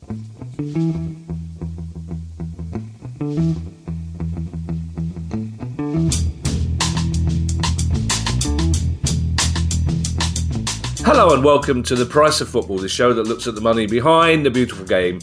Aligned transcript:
Hello 0.00 0.14
and 11.34 11.42
welcome 11.44 11.82
to 11.82 11.96
The 11.96 12.06
Price 12.08 12.40
of 12.40 12.48
Football, 12.48 12.78
the 12.78 12.88
show 12.88 13.12
that 13.12 13.24
looks 13.24 13.48
at 13.48 13.56
the 13.56 13.60
money 13.60 13.86
behind 13.86 14.46
the 14.46 14.50
beautiful 14.50 14.86
game 14.86 15.18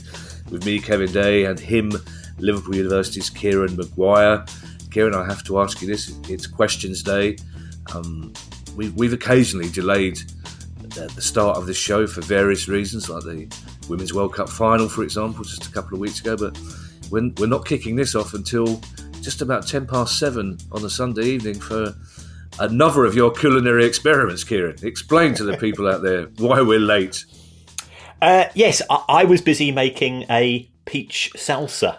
with 0.51 0.65
me, 0.65 0.79
Kevin 0.79 1.11
Day, 1.11 1.45
and 1.45 1.57
him, 1.57 1.91
Liverpool 2.37 2.75
University's 2.75 3.29
Kieran 3.29 3.77
Maguire. 3.77 4.45
Kieran, 4.91 5.15
I 5.15 5.25
have 5.25 5.43
to 5.45 5.59
ask 5.61 5.81
you 5.81 5.87
this 5.87 6.17
it's 6.29 6.47
questions 6.47 7.01
day. 7.01 7.37
Um, 7.93 8.33
we've, 8.75 8.93
we've 8.95 9.13
occasionally 9.13 9.69
delayed 9.69 10.17
the, 10.81 11.09
the 11.15 11.21
start 11.21 11.57
of 11.57 11.65
the 11.65 11.73
show 11.73 12.05
for 12.07 12.21
various 12.21 12.67
reasons, 12.67 13.09
like 13.09 13.23
the 13.23 13.47
Women's 13.89 14.14
World 14.14 14.33
Cup 14.33 14.50
final, 14.50 14.89
for 14.89 15.03
example, 15.03 15.44
just 15.44 15.66
a 15.67 15.72
couple 15.72 15.94
of 15.94 16.00
weeks 16.00 16.19
ago. 16.19 16.36
But 16.38 16.59
we're, 17.09 17.31
we're 17.38 17.47
not 17.47 17.66
kicking 17.66 17.95
this 17.95 18.16
off 18.16 18.33
until 18.33 18.81
just 19.22 19.41
about 19.41 19.67
10 19.67 19.88
past 19.88 20.19
7 20.19 20.58
on 20.72 20.86
a 20.86 20.89
Sunday 20.89 21.25
evening 21.25 21.59
for 21.59 21.94
another 22.59 23.06
of 23.06 23.16
your 23.16 23.31
culinary 23.31 23.86
experiments, 23.86 24.44
Kieran. 24.44 24.78
Explain 24.83 25.33
to 25.36 25.44
the 25.44 25.58
people 25.66 25.88
out 25.88 26.02
there 26.02 26.28
why 26.38 26.61
we're 26.61 26.80
late. 26.80 27.25
Uh, 28.22 28.45
yes, 28.53 28.81
I, 28.89 29.03
I 29.09 29.23
was 29.25 29.41
busy 29.41 29.72
making 29.72 30.25
a 30.30 30.69
peach 30.86 31.31
salsa. 31.36 31.97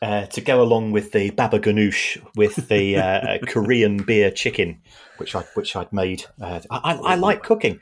Uh, 0.00 0.26
to 0.26 0.40
go 0.40 0.62
along 0.62 0.92
with 0.92 1.10
the 1.10 1.30
baba 1.30 1.58
ganoush 1.58 2.24
with 2.36 2.68
the 2.68 2.96
uh, 2.98 3.38
Korean 3.48 3.96
beer 3.96 4.30
chicken, 4.30 4.80
which 5.16 5.34
I 5.34 5.40
which 5.54 5.74
I'd 5.74 5.92
made. 5.92 6.24
Uh, 6.40 6.60
I, 6.70 6.94
I, 6.94 7.14
like 7.16 7.42
cooking. 7.42 7.80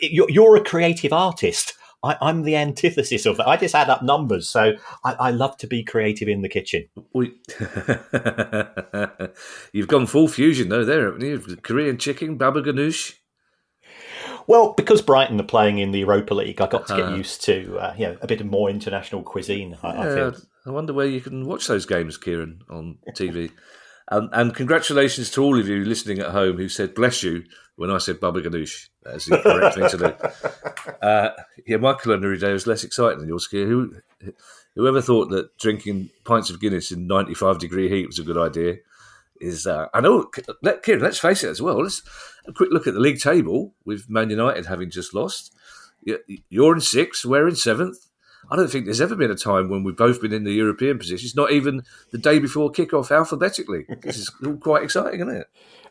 You're, 0.00 0.30
you're, 0.30 0.56
a 0.56 0.64
creative 0.64 1.12
artist. 1.12 1.74
I, 2.04 2.30
am 2.30 2.42
the 2.42 2.56
antithesis 2.56 3.26
of 3.26 3.36
that. 3.38 3.48
I 3.48 3.56
just 3.56 3.74
add 3.74 3.88
up 3.88 4.02
numbers, 4.02 4.48
so 4.48 4.74
I, 5.04 5.12
I 5.14 5.30
love 5.30 5.56
to 5.58 5.66
be 5.66 5.82
creative 5.82 6.28
in 6.28 6.42
the 6.42 6.48
kitchen. 6.48 6.88
You've 9.72 9.88
gone 9.88 10.06
full 10.06 10.28
fusion 10.28 10.68
though, 10.68 10.84
there, 10.84 11.06
haven't 11.06 11.22
you? 11.22 11.56
Korean 11.62 11.98
chicken, 11.98 12.36
baba 12.36 12.62
ganoush. 12.62 13.14
Well, 14.46 14.74
because 14.74 15.00
Brighton 15.00 15.40
are 15.40 15.44
playing 15.44 15.78
in 15.78 15.92
the 15.92 16.00
Europa 16.00 16.34
League, 16.34 16.60
I 16.60 16.66
got 16.66 16.86
to 16.88 16.96
get 16.96 17.06
uh, 17.06 17.14
used 17.14 17.42
to 17.44 17.78
uh, 17.78 17.94
you 17.96 18.06
know 18.06 18.16
a 18.20 18.26
bit 18.26 18.40
of 18.40 18.46
more 18.46 18.68
international 18.68 19.22
cuisine. 19.22 19.78
I, 19.82 19.94
yeah, 19.94 20.00
I, 20.00 20.14
feel. 20.14 20.36
I 20.66 20.70
wonder 20.70 20.92
where 20.92 21.06
you 21.06 21.20
can 21.20 21.46
watch 21.46 21.66
those 21.66 21.86
games, 21.86 22.18
Kieran, 22.18 22.60
on 22.68 22.98
TV. 23.16 23.50
Um, 24.10 24.28
and 24.32 24.54
congratulations 24.54 25.30
to 25.30 25.42
all 25.42 25.58
of 25.58 25.66
you 25.66 25.84
listening 25.84 26.18
at 26.18 26.30
home 26.30 26.58
who 26.58 26.68
said 26.68 26.94
"bless 26.94 27.22
you" 27.22 27.44
when 27.76 27.90
I 27.90 27.98
said 27.98 28.20
"baba 28.20 28.42
ganoush." 28.42 28.88
That's 29.02 29.26
the 29.26 29.38
correct 29.38 29.74
thing 29.76 29.88
to 29.90 29.98
do. 29.98 30.14
Uh, 31.02 31.30
yeah, 31.66 31.76
my 31.76 31.94
culinary 31.94 32.38
day 32.38 32.52
was 32.52 32.66
less 32.66 32.82
exciting 32.82 33.18
than 33.18 33.28
yours, 33.28 33.46
Kieran. 33.46 34.02
Who, 34.20 34.32
whoever 34.74 35.02
thought 35.02 35.28
that 35.30 35.56
drinking 35.58 36.08
pints 36.24 36.48
of 36.48 36.60
Guinness 36.60 36.92
in 36.92 37.06
ninety-five 37.06 37.58
degree 37.58 37.90
heat 37.90 38.06
was 38.06 38.18
a 38.18 38.22
good 38.22 38.38
idea? 38.38 38.76
Is 39.38 39.66
uh, 39.66 39.88
I 39.92 40.00
know, 40.00 40.30
let, 40.62 40.82
Kieran. 40.82 41.02
Let's 41.02 41.18
face 41.18 41.44
it 41.44 41.50
as 41.50 41.60
well. 41.60 41.82
Let's 41.82 42.02
a 42.46 42.52
quick 42.52 42.70
look 42.70 42.86
at 42.86 42.94
the 42.94 43.00
league 43.00 43.20
table 43.20 43.74
with 43.84 44.08
Man 44.08 44.30
United 44.30 44.66
having 44.66 44.90
just 44.90 45.14
lost. 45.14 45.54
You're 46.48 46.74
in 46.74 46.80
sixth. 46.80 47.24
We're 47.24 47.48
in 47.48 47.56
seventh. 47.56 47.98
I 48.50 48.56
don't 48.56 48.70
think 48.70 48.84
there's 48.84 49.00
ever 49.00 49.16
been 49.16 49.30
a 49.30 49.36
time 49.36 49.68
when 49.68 49.84
we've 49.84 49.96
both 49.96 50.20
been 50.20 50.32
in 50.32 50.44
the 50.44 50.52
European 50.52 50.98
positions, 50.98 51.34
not 51.34 51.50
even 51.50 51.82
the 52.10 52.18
day 52.18 52.38
before 52.38 52.70
kickoff 52.70 53.10
alphabetically. 53.10 53.86
this 54.02 54.18
is 54.18 54.30
all 54.44 54.56
quite 54.56 54.82
exciting, 54.82 55.20
isn't 55.20 55.36
it? 55.36 55.46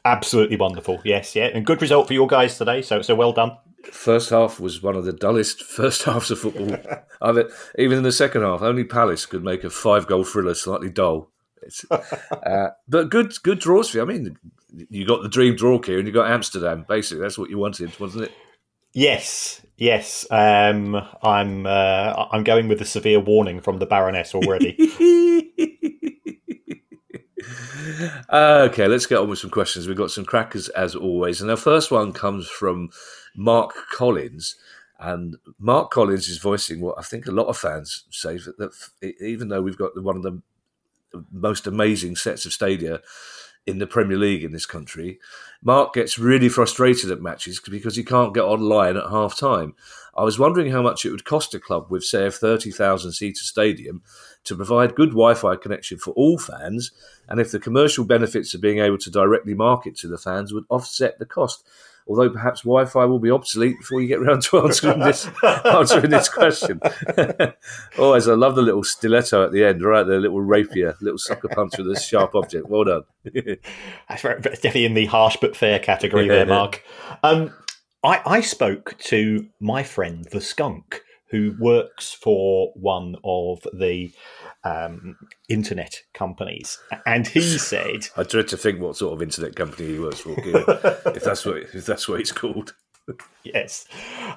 Absolutely 0.05 0.57
wonderful. 0.57 1.01
Yes, 1.05 1.35
yeah. 1.35 1.45
And 1.45 1.65
good 1.65 1.81
result 1.81 2.07
for 2.07 2.13
your 2.13 2.27
guys 2.27 2.57
today. 2.57 2.81
So 2.81 3.01
so 3.01 3.15
well 3.15 3.31
done. 3.31 3.57
First 3.91 4.29
half 4.29 4.59
was 4.59 4.81
one 4.81 4.95
of 4.95 5.05
the 5.05 5.13
dullest 5.13 5.63
first 5.63 6.03
halves 6.03 6.31
of 6.31 6.39
football. 6.39 6.77
even 7.77 7.97
in 7.97 8.03
the 8.03 8.11
second 8.11 8.41
half, 8.41 8.61
only 8.61 8.83
Palace 8.83 9.25
could 9.25 9.43
make 9.43 9.63
a 9.63 9.69
five 9.69 10.07
goal 10.07 10.23
thriller 10.23 10.55
slightly 10.55 10.89
dull. 10.89 11.29
Uh, 12.45 12.71
but 12.89 13.09
good 13.09 13.31
good 13.43 13.57
draws 13.57 13.89
for 13.89 13.97
you. 13.97 14.03
I 14.03 14.05
mean, 14.05 14.37
you 14.89 15.07
got 15.07 15.21
the 15.21 15.29
dream 15.29 15.55
draw 15.55 15.81
here 15.81 15.97
and 15.97 16.05
you 16.05 16.13
got 16.13 16.29
Amsterdam. 16.29 16.83
Basically, 16.89 17.21
that's 17.21 17.37
what 17.37 17.49
you 17.49 17.57
wanted, 17.57 17.97
wasn't 18.01 18.25
it? 18.25 18.33
Yes, 18.93 19.65
yes. 19.77 20.27
Um, 20.29 20.95
I'm 21.21 21.65
uh, 21.65 22.27
I'm 22.31 22.43
going 22.43 22.67
with 22.67 22.81
a 22.81 22.85
severe 22.85 23.19
warning 23.19 23.61
from 23.61 23.79
the 23.79 23.85
Baroness 23.85 24.35
already. 24.35 25.42
Uh, 28.29 28.67
okay, 28.69 28.87
let's 28.87 29.05
get 29.05 29.19
on 29.19 29.29
with 29.29 29.39
some 29.39 29.49
questions. 29.49 29.87
We've 29.87 29.97
got 29.97 30.11
some 30.11 30.25
crackers 30.25 30.69
as 30.69 30.95
always, 30.95 31.41
and 31.41 31.49
our 31.49 31.57
first 31.57 31.91
one 31.91 32.13
comes 32.13 32.47
from 32.47 32.89
Mark 33.35 33.73
Collins. 33.91 34.55
And 34.99 35.35
Mark 35.59 35.91
Collins 35.91 36.29
is 36.29 36.37
voicing 36.37 36.79
what 36.79 36.97
I 36.97 37.01
think 37.01 37.27
a 37.27 37.31
lot 37.31 37.47
of 37.47 37.57
fans 37.57 38.05
say 38.09 38.37
that, 38.37 38.57
that 38.57 39.15
even 39.19 39.49
though 39.49 39.61
we've 39.61 39.77
got 39.77 40.01
one 40.01 40.15
of 40.15 40.23
the 40.23 40.41
most 41.31 41.67
amazing 41.67 42.15
sets 42.15 42.45
of 42.45 42.53
stadia 42.53 43.01
in 43.65 43.79
the 43.79 43.87
Premier 43.87 44.17
League 44.17 44.43
in 44.43 44.51
this 44.51 44.65
country, 44.65 45.19
Mark 45.61 45.93
gets 45.93 46.19
really 46.19 46.49
frustrated 46.49 47.11
at 47.11 47.21
matches 47.21 47.59
because 47.59 47.95
he 47.95 48.03
can't 48.03 48.33
get 48.33 48.43
online 48.43 48.97
at 48.97 49.09
half 49.09 49.37
time. 49.37 49.73
I 50.15 50.23
was 50.23 50.37
wondering 50.37 50.71
how 50.71 50.81
much 50.81 51.05
it 51.05 51.11
would 51.11 51.25
cost 51.25 51.53
a 51.53 51.59
club 51.59 51.87
with, 51.89 52.03
say, 52.03 52.25
a 52.25 52.31
30,000 52.31 53.11
seater 53.13 53.43
stadium 53.43 54.03
to 54.45 54.55
provide 54.55 54.95
good 54.95 55.09
Wi 55.09 55.33
Fi 55.33 55.55
connection 55.55 55.97
for 55.97 56.11
all 56.11 56.37
fans, 56.37 56.91
and 57.27 57.39
if 57.39 57.51
the 57.51 57.59
commercial 57.59 58.05
benefits 58.05 58.53
of 58.53 58.61
being 58.61 58.79
able 58.79 58.97
to 58.99 59.09
directly 59.09 59.53
market 59.53 59.95
to 59.97 60.07
the 60.07 60.17
fans 60.17 60.53
would 60.53 60.65
offset 60.69 61.19
the 61.19 61.25
cost 61.25 61.67
although 62.07 62.29
perhaps 62.29 62.61
Wi-Fi 62.61 63.05
will 63.05 63.19
be 63.19 63.31
obsolete 63.31 63.77
before 63.79 64.01
you 64.01 64.07
get 64.07 64.19
around 64.19 64.41
to 64.43 64.59
answering 64.63 64.99
this 64.99 65.29
answering 65.65 66.09
this 66.09 66.29
question. 66.29 66.81
Always, 67.97 68.27
I 68.27 68.33
love 68.33 68.55
the 68.55 68.61
little 68.61 68.83
stiletto 68.83 69.43
at 69.43 69.51
the 69.51 69.63
end, 69.63 69.83
right? 69.83 70.03
The 70.03 70.19
little 70.19 70.41
rapier, 70.41 70.95
little 71.01 71.17
sucker 71.17 71.47
punch 71.49 71.77
with 71.77 71.89
a 71.89 71.99
sharp 71.99 72.35
object. 72.35 72.67
Well 72.67 72.83
done. 72.83 73.03
That's 74.09 74.21
definitely 74.21 74.85
in 74.85 74.93
the 74.93 75.05
harsh 75.05 75.37
but 75.39 75.55
fair 75.55 75.79
category 75.79 76.27
there, 76.27 76.45
Mark. 76.45 76.83
Um, 77.23 77.53
I, 78.03 78.21
I 78.25 78.41
spoke 78.41 78.97
to 78.99 79.47
my 79.59 79.83
friend 79.83 80.25
the 80.25 80.41
skunk 80.41 81.01
who 81.33 81.55
works 81.57 82.13
for 82.13 82.71
one 82.75 83.15
of 83.23 83.65
the 83.73 84.13
um, 84.63 85.17
internet 85.49 86.03
companies, 86.13 86.77
and 87.07 87.25
he 87.25 87.41
said, 87.57 88.07
"I 88.15 88.21
dread 88.21 88.47
to 88.49 88.57
think 88.57 88.79
what 88.79 88.95
sort 88.95 89.13
of 89.13 89.21
internet 89.23 89.55
company 89.55 89.93
he 89.93 89.99
works 89.99 90.19
for, 90.19 90.35
if 90.37 91.23
that's 91.23 91.43
what 91.43 91.57
if 91.57 91.87
that's 91.87 92.07
what 92.07 92.19
it's 92.19 92.31
called." 92.31 92.75
yes, 93.43 93.87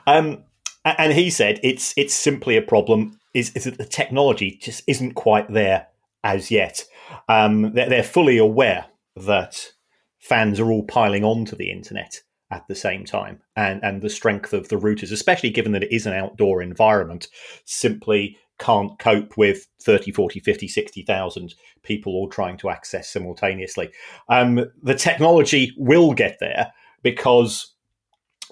um, 0.07 0.43
and 0.87 1.13
he 1.13 1.29
said 1.29 1.61
it's 1.63 1.93
it's 1.99 2.15
simply 2.15 2.57
a 2.57 2.63
problem 2.63 3.21
is, 3.35 3.51
is 3.51 3.65
that 3.65 3.77
the 3.77 3.85
technology 3.85 4.59
just 4.63 4.83
isn't 4.87 5.13
quite 5.13 5.53
there 5.53 5.89
as 6.25 6.51
yet. 6.51 6.83
Um, 7.29 7.75
they're, 7.75 7.91
they're 7.91 8.03
fully 8.03 8.39
aware 8.39 8.87
that 9.17 9.73
fans 10.19 10.59
are 10.59 10.73
all 10.73 10.83
piling 10.83 11.25
onto 11.25 11.55
the 11.57 11.71
internet 11.71 12.23
at 12.51 12.67
the 12.69 12.75
same 12.75 13.05
time 13.05 13.41
and 13.57 13.83
and 13.83 14.03
the 14.03 14.11
strength 14.11 14.53
of 14.53 14.69
the 14.69 14.77
routers 14.77 15.11
especially 15.11 15.51
given 15.51 15.73
that 15.73 15.83
it 15.83 15.95
is 15.95 16.07
an 16.07 16.13
outdoor 16.13 16.63
environment 16.63 17.29
simply 17.65 18.37
can't 18.59 18.99
cope 18.99 19.37
with 19.37 19.67
30, 19.83 20.13
40, 20.13 20.41
50, 20.41 20.69
60,000 20.69 21.55
people 21.83 22.13
all 22.15 22.29
trying 22.29 22.57
to 22.59 22.71
access 22.71 23.09
simultaneously. 23.09 23.91
Um, 24.29 24.65
the 24.83 24.95
technology 24.95 25.75
will 25.77 26.15
get 26.15 26.39
there 26.41 26.73
because 27.03 27.75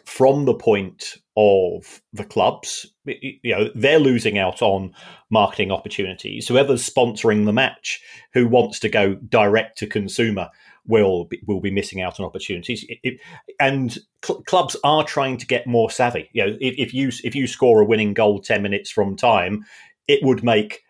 from 0.04 0.44
the 0.44 0.54
point 0.54 1.16
of 1.36 2.02
the 2.12 2.24
clubs, 2.24 2.86
you 3.06 3.38
know, 3.44 3.70
they're 3.74 3.98
losing 3.98 4.38
out 4.38 4.60
on 4.60 4.94
marketing 5.30 5.72
opportunities. 5.72 6.46
Whoever's 6.46 6.88
sponsoring 6.88 7.46
the 7.46 7.52
match, 7.52 8.00
who 8.34 8.46
wants 8.46 8.78
to 8.80 8.88
go 8.88 9.14
direct 9.14 9.78
to 9.78 9.86
consumer, 9.86 10.50
will 10.86 11.24
be, 11.24 11.40
will 11.46 11.60
be 11.60 11.70
missing 11.70 12.00
out 12.00 12.20
on 12.20 12.26
opportunities. 12.26 12.84
It, 12.88 12.98
it, 13.02 13.20
and 13.60 13.96
cl- 14.24 14.42
clubs 14.42 14.76
are 14.84 15.04
trying 15.04 15.36
to 15.38 15.46
get 15.46 15.66
more 15.66 15.90
savvy. 15.90 16.28
You 16.32 16.46
know, 16.46 16.56
if, 16.60 16.74
if, 16.76 16.94
you 16.94 17.10
if 17.22 17.34
you 17.34 17.46
score 17.46 17.80
a 17.80 17.86
winning 17.86 18.14
goal 18.14 18.40
ten 18.40 18.62
minutes 18.62 18.90
from 18.90 19.16
time, 19.16 19.64
it 20.08 20.20
would 20.22 20.44
make 20.44 20.82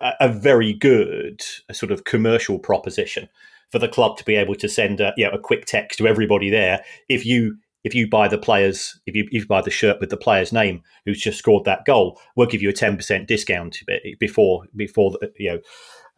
a, 0.00 0.12
a 0.20 0.28
very 0.28 0.72
good 0.72 1.40
a 1.68 1.74
sort 1.74 1.92
of 1.92 2.04
commercial 2.04 2.58
proposition 2.58 3.28
for 3.70 3.78
the 3.78 3.88
club 3.88 4.18
to 4.18 4.24
be 4.24 4.36
able 4.36 4.54
to 4.54 4.68
send 4.68 5.00
a, 5.00 5.14
you 5.16 5.24
know, 5.24 5.32
a 5.32 5.38
quick 5.38 5.64
text 5.64 5.98
to 5.98 6.06
everybody 6.06 6.50
there 6.50 6.84
if 7.08 7.24
you 7.24 7.56
if 7.84 7.94
you 7.94 8.08
buy 8.08 8.28
the 8.28 8.38
players, 8.38 9.00
if 9.06 9.16
you, 9.16 9.24
if 9.32 9.42
you 9.42 9.46
buy 9.46 9.60
the 9.60 9.70
shirt 9.70 9.98
with 10.00 10.10
the 10.10 10.16
player's 10.16 10.52
name 10.52 10.82
who's 11.04 11.20
just 11.20 11.38
scored 11.38 11.64
that 11.64 11.84
goal, 11.84 12.20
we'll 12.36 12.46
give 12.46 12.62
you 12.62 12.68
a 12.68 12.72
ten 12.72 12.96
percent 12.96 13.28
discount 13.28 13.80
before 14.18 14.66
before 14.76 15.18
you 15.36 15.52
know 15.52 15.60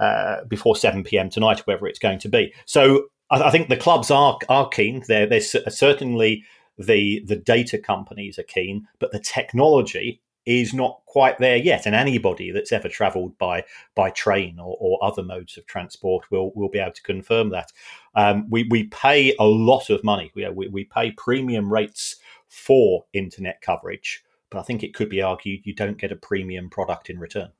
uh, 0.04 0.44
before 0.44 0.76
seven 0.76 1.02
pm 1.04 1.30
tonight, 1.30 1.60
whatever 1.60 1.86
it's 1.86 1.98
going 1.98 2.18
to 2.18 2.28
be. 2.28 2.52
So 2.66 3.06
I, 3.34 3.48
I 3.48 3.50
think 3.50 3.68
the 3.68 3.76
clubs 3.76 4.10
are 4.10 4.38
are 4.48 4.68
keen. 4.68 5.02
They're, 5.06 5.26
they're 5.26 5.40
certainly 5.40 6.44
the 6.78 7.22
the 7.26 7.36
data 7.36 7.78
companies 7.78 8.38
are 8.38 8.44
keen, 8.44 8.86
but 8.98 9.12
the 9.12 9.20
technology 9.20 10.20
is 10.46 10.74
not 10.74 11.00
quite 11.06 11.38
there 11.38 11.56
yet. 11.56 11.86
And 11.86 11.94
anybody 11.94 12.50
that's 12.50 12.72
ever 12.72 12.88
travelled 12.88 13.36
by 13.38 13.64
by 13.94 14.10
train 14.10 14.58
or, 14.58 14.76
or, 14.78 15.02
other 15.02 15.22
modes 15.22 15.56
of 15.56 15.66
transport 15.66 16.30
will 16.30 16.52
will 16.54 16.68
be 16.68 16.78
able 16.78 16.92
to 16.92 17.02
confirm 17.02 17.50
that. 17.50 17.72
Um, 18.14 18.48
we 18.50 18.64
we 18.70 18.84
pay 18.84 19.34
a 19.38 19.44
lot 19.44 19.90
of 19.90 20.04
money. 20.04 20.30
We, 20.34 20.48
we, 20.50 20.68
we 20.68 20.84
pay 20.84 21.12
premium 21.12 21.72
rates 21.72 22.16
for 22.48 23.04
internet 23.12 23.60
coverage, 23.62 24.22
but 24.50 24.58
I 24.58 24.62
think 24.62 24.82
it 24.82 24.94
could 24.94 25.08
be 25.08 25.22
argued 25.22 25.64
you 25.64 25.74
don't 25.74 25.98
get 25.98 26.12
a 26.12 26.16
premium 26.16 26.70
product 26.70 27.10
in 27.10 27.18
return. 27.18 27.50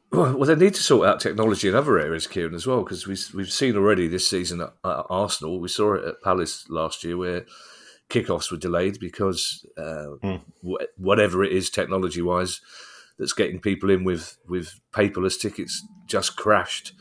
Well, 0.12 0.44
they 0.44 0.54
need 0.54 0.74
to 0.74 0.82
sort 0.82 1.08
out 1.08 1.20
technology 1.20 1.68
in 1.68 1.74
other 1.74 1.98
areas, 1.98 2.26
Kieran, 2.26 2.54
as 2.54 2.66
well, 2.66 2.82
because 2.82 3.06
we've, 3.06 3.24
we've 3.34 3.50
seen 3.50 3.76
already 3.76 4.08
this 4.08 4.28
season 4.28 4.60
at, 4.60 4.74
at 4.84 5.06
Arsenal. 5.08 5.58
We 5.58 5.68
saw 5.68 5.94
it 5.94 6.04
at 6.04 6.22
Palace 6.22 6.66
last 6.68 7.02
year 7.02 7.16
where 7.16 7.46
kickoffs 8.10 8.50
were 8.50 8.58
delayed 8.58 9.00
because 9.00 9.64
uh, 9.78 10.16
mm. 10.22 10.40
wh- 10.62 11.00
whatever 11.00 11.42
it 11.42 11.52
is 11.52 11.70
technology 11.70 12.20
wise 12.20 12.60
that's 13.18 13.32
getting 13.32 13.60
people 13.60 13.90
in 13.90 14.04
with 14.04 14.36
with 14.48 14.80
paperless 14.92 15.40
tickets 15.40 15.86
just 16.06 16.36
crashed. 16.36 16.92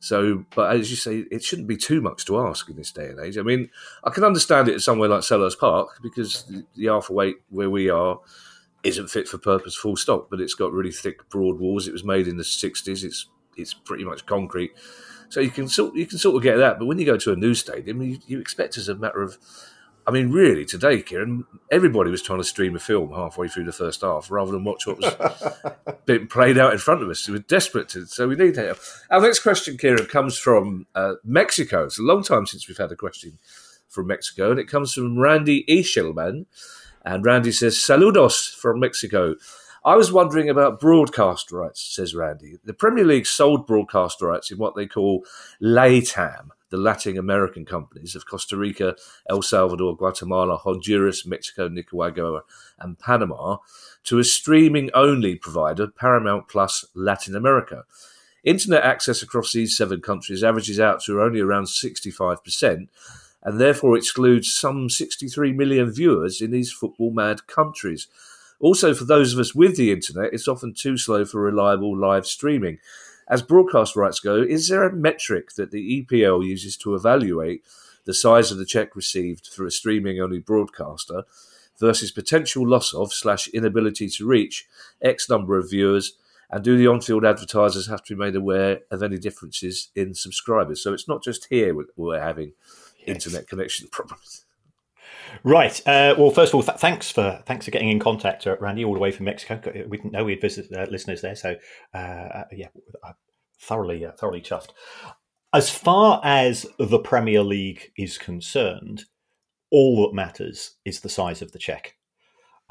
So, 0.00 0.46
but 0.54 0.74
as 0.74 0.90
you 0.90 0.96
say, 0.96 1.26
it 1.30 1.44
shouldn't 1.44 1.68
be 1.68 1.76
too 1.76 2.00
much 2.00 2.24
to 2.24 2.40
ask 2.40 2.68
in 2.70 2.76
this 2.76 2.90
day 2.90 3.08
and 3.08 3.20
age. 3.20 3.36
I 3.36 3.42
mean, 3.42 3.68
I 4.02 4.10
can 4.10 4.24
understand 4.24 4.68
it 4.68 4.80
somewhere 4.80 5.10
like 5.10 5.20
Selhurst 5.20 5.58
Park 5.58 5.98
because 6.02 6.44
the, 6.44 6.64
the 6.74 6.88
Arthur 6.88 7.12
Wait 7.12 7.36
where 7.50 7.68
we 7.68 7.90
are 7.90 8.18
isn't 8.82 9.08
fit 9.08 9.28
for 9.28 9.38
purpose, 9.38 9.74
full 9.74 9.96
stop. 9.96 10.28
But 10.30 10.40
it's 10.40 10.54
got 10.54 10.72
really 10.72 10.92
thick, 10.92 11.28
broad 11.28 11.58
walls. 11.58 11.86
It 11.86 11.92
was 11.92 12.04
made 12.04 12.28
in 12.28 12.36
the 12.36 12.42
'60s. 12.42 13.04
It's 13.04 13.26
it's 13.56 13.74
pretty 13.74 14.04
much 14.04 14.26
concrete, 14.26 14.72
so 15.28 15.40
you 15.40 15.50
can 15.50 15.68
sort 15.68 15.94
you 15.94 16.06
can 16.06 16.18
sort 16.18 16.36
of 16.36 16.42
get 16.42 16.56
that. 16.56 16.78
But 16.78 16.86
when 16.86 16.98
you 16.98 17.06
go 17.06 17.16
to 17.16 17.32
a 17.32 17.36
new 17.36 17.54
stadium, 17.54 18.02
you, 18.02 18.18
you 18.26 18.40
expect 18.40 18.76
as 18.76 18.88
a 18.88 18.94
matter 18.94 19.22
of 19.22 19.38
I 20.06 20.12
mean, 20.12 20.30
really, 20.30 20.64
today, 20.64 21.02
Kieran, 21.02 21.44
everybody 21.70 22.10
was 22.10 22.22
trying 22.22 22.40
to 22.40 22.44
stream 22.44 22.74
a 22.74 22.78
film 22.78 23.12
halfway 23.12 23.48
through 23.48 23.64
the 23.64 23.72
first 23.72 24.00
half 24.00 24.30
rather 24.30 24.50
than 24.50 24.64
watch 24.64 24.86
what 24.86 24.98
was 24.98 25.94
being 26.06 26.26
played 26.26 26.58
out 26.58 26.72
in 26.72 26.78
front 26.78 27.02
of 27.02 27.08
us. 27.08 27.28
We 27.28 27.34
were 27.34 27.40
desperate 27.40 27.88
to, 27.90 28.06
so 28.06 28.26
we 28.26 28.34
need 28.34 28.56
help. 28.56 28.78
Our 29.10 29.20
next 29.20 29.40
question, 29.40 29.76
Kieran, 29.76 30.06
comes 30.06 30.36
from 30.38 30.86
uh, 30.94 31.14
Mexico. 31.22 31.84
It's 31.84 31.98
a 31.98 32.02
long 32.02 32.22
time 32.22 32.46
since 32.46 32.66
we've 32.66 32.78
had 32.78 32.90
a 32.90 32.96
question 32.96 33.38
from 33.88 34.06
Mexico, 34.06 34.50
and 34.50 34.58
it 34.58 34.68
comes 34.68 34.94
from 34.94 35.18
Randy 35.18 35.64
Eichelman. 35.68 36.46
And 37.04 37.24
Randy 37.24 37.52
says, 37.52 37.76
Saludos 37.76 38.54
from 38.54 38.80
Mexico. 38.80 39.36
I 39.84 39.96
was 39.96 40.12
wondering 40.12 40.50
about 40.50 40.80
broadcast 40.80 41.50
rights, 41.50 41.80
says 41.80 42.14
Randy. 42.14 42.58
The 42.64 42.74
Premier 42.74 43.04
League 43.04 43.26
sold 43.26 43.66
broadcast 43.66 44.20
rights 44.20 44.50
in 44.50 44.58
what 44.58 44.76
they 44.76 44.86
call 44.86 45.24
LATAM 45.62 46.50
the 46.70 46.76
Latin 46.76 47.18
American 47.18 47.64
companies 47.64 48.14
of 48.14 48.26
Costa 48.26 48.56
Rica, 48.56 48.96
El 49.28 49.42
Salvador, 49.42 49.96
Guatemala, 49.96 50.56
Honduras, 50.56 51.26
Mexico, 51.26 51.68
Nicaragua, 51.68 52.42
and 52.78 52.98
Panama 52.98 53.58
to 54.04 54.18
a 54.18 54.24
streaming 54.24 54.90
only 54.94 55.34
provider, 55.34 55.88
Paramount 55.88 56.48
Plus 56.48 56.86
Latin 56.94 57.36
America. 57.36 57.84
Internet 58.42 58.84
access 58.84 59.22
across 59.22 59.52
these 59.52 59.76
seven 59.76 60.00
countries 60.00 60.42
averages 60.42 60.80
out 60.80 61.02
to 61.02 61.20
only 61.20 61.40
around 61.40 61.64
65%, 61.64 62.88
and 63.42 63.60
therefore 63.60 63.96
excludes 63.96 64.52
some 64.52 64.90
63 64.90 65.52
million 65.52 65.90
viewers 65.90 66.40
in 66.40 66.50
these 66.50 66.72
football 66.72 67.10
mad 67.10 67.46
countries. 67.46 68.06
Also, 68.60 68.92
for 68.92 69.04
those 69.04 69.32
of 69.32 69.38
us 69.38 69.54
with 69.54 69.76
the 69.76 69.90
internet, 69.90 70.32
it's 70.32 70.48
often 70.48 70.74
too 70.74 70.98
slow 70.98 71.24
for 71.24 71.40
reliable 71.40 71.96
live 71.96 72.26
streaming. 72.26 72.78
As 73.26 73.42
broadcast 73.42 73.96
rights 73.96 74.20
go, 74.20 74.42
is 74.42 74.68
there 74.68 74.82
a 74.82 74.92
metric 74.92 75.54
that 75.54 75.70
the 75.70 76.04
EPL 76.04 76.44
uses 76.44 76.76
to 76.78 76.94
evaluate 76.94 77.62
the 78.04 78.12
size 78.12 78.50
of 78.50 78.58
the 78.58 78.66
check 78.66 78.94
received 78.96 79.46
for 79.46 79.64
a 79.64 79.70
streaming 79.70 80.20
only 80.20 80.40
broadcaster 80.40 81.22
versus 81.78 82.10
potential 82.10 82.68
loss 82.68 82.92
of 82.92 83.12
slash 83.12 83.48
inability 83.48 84.08
to 84.08 84.26
reach 84.26 84.66
X 85.00 85.30
number 85.30 85.56
of 85.56 85.70
viewers? 85.70 86.14
And 86.50 86.64
do 86.64 86.76
the 86.76 86.88
on 86.88 87.00
field 87.00 87.24
advertisers 87.24 87.86
have 87.86 88.02
to 88.04 88.14
be 88.16 88.18
made 88.18 88.34
aware 88.34 88.80
of 88.90 89.02
any 89.04 89.18
differences 89.18 89.90
in 89.94 90.14
subscribers? 90.14 90.82
So 90.82 90.92
it's 90.92 91.06
not 91.06 91.22
just 91.22 91.46
here 91.48 91.74
we're 91.96 92.20
having 92.20 92.52
yes. 93.06 93.26
internet 93.26 93.48
connection 93.48 93.88
problems. 93.92 94.44
Right. 95.44 95.80
Uh, 95.86 96.14
well, 96.18 96.30
first 96.30 96.50
of 96.50 96.56
all, 96.56 96.62
th- 96.62 96.78
thanks 96.78 97.10
for 97.10 97.42
thanks 97.46 97.64
for 97.64 97.70
getting 97.70 97.88
in 97.88 97.98
contact, 97.98 98.46
uh, 98.46 98.56
Randy, 98.58 98.84
all 98.84 98.94
the 98.94 99.00
way 99.00 99.12
from 99.12 99.26
Mexico. 99.26 99.60
We 99.88 99.96
didn't 99.96 100.12
know 100.12 100.24
we 100.24 100.32
had 100.32 100.40
visit, 100.40 100.66
uh, 100.72 100.86
listeners 100.90 101.20
there, 101.20 101.36
so 101.36 101.56
uh, 101.94 101.96
uh 101.96 102.44
yeah, 102.52 102.68
thoroughly 103.60 104.04
uh, 104.04 104.12
thoroughly 104.12 104.40
chuffed. 104.40 104.70
As 105.52 105.70
far 105.70 106.20
as 106.24 106.66
the 106.78 106.98
Premier 106.98 107.42
League 107.42 107.92
is 107.96 108.18
concerned, 108.18 109.04
all 109.70 110.02
that 110.02 110.14
matters 110.14 110.76
is 110.84 111.00
the 111.00 111.08
size 111.08 111.42
of 111.42 111.52
the 111.52 111.58
check 111.58 111.96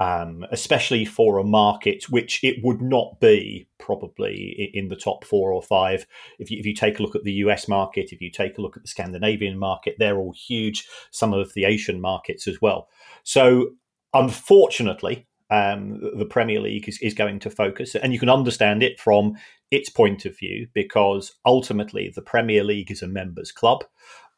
um, 0.00 0.46
especially 0.50 1.04
for 1.04 1.38
a 1.38 1.44
market 1.44 2.04
which 2.08 2.42
it 2.42 2.56
would 2.64 2.80
not 2.80 3.20
be 3.20 3.68
probably 3.78 4.70
in 4.72 4.88
the 4.88 4.96
top 4.96 5.24
four 5.24 5.52
or 5.52 5.62
five. 5.62 6.06
If 6.38 6.50
you, 6.50 6.58
if 6.58 6.64
you 6.64 6.74
take 6.74 6.98
a 6.98 7.02
look 7.02 7.14
at 7.14 7.22
the 7.22 7.34
US 7.34 7.68
market, 7.68 8.10
if 8.10 8.20
you 8.22 8.30
take 8.30 8.56
a 8.56 8.62
look 8.62 8.78
at 8.78 8.82
the 8.82 8.88
Scandinavian 8.88 9.58
market, 9.58 9.96
they're 9.98 10.16
all 10.16 10.32
huge, 10.32 10.88
some 11.10 11.34
of 11.34 11.52
the 11.52 11.66
Asian 11.66 12.00
markets 12.00 12.48
as 12.48 12.62
well. 12.62 12.88
So, 13.24 13.72
unfortunately, 14.14 15.28
um, 15.50 16.00
the 16.16 16.24
Premier 16.24 16.60
League 16.60 16.88
is, 16.88 16.98
is 17.02 17.12
going 17.12 17.38
to 17.40 17.50
focus, 17.50 17.94
and 17.94 18.14
you 18.14 18.18
can 18.18 18.30
understand 18.30 18.82
it 18.82 18.98
from 18.98 19.34
its 19.70 19.90
point 19.90 20.24
of 20.24 20.38
view 20.38 20.66
because 20.72 21.32
ultimately 21.44 22.10
the 22.14 22.22
Premier 22.22 22.64
League 22.64 22.90
is 22.90 23.02
a 23.02 23.08
members 23.08 23.52
club, 23.52 23.84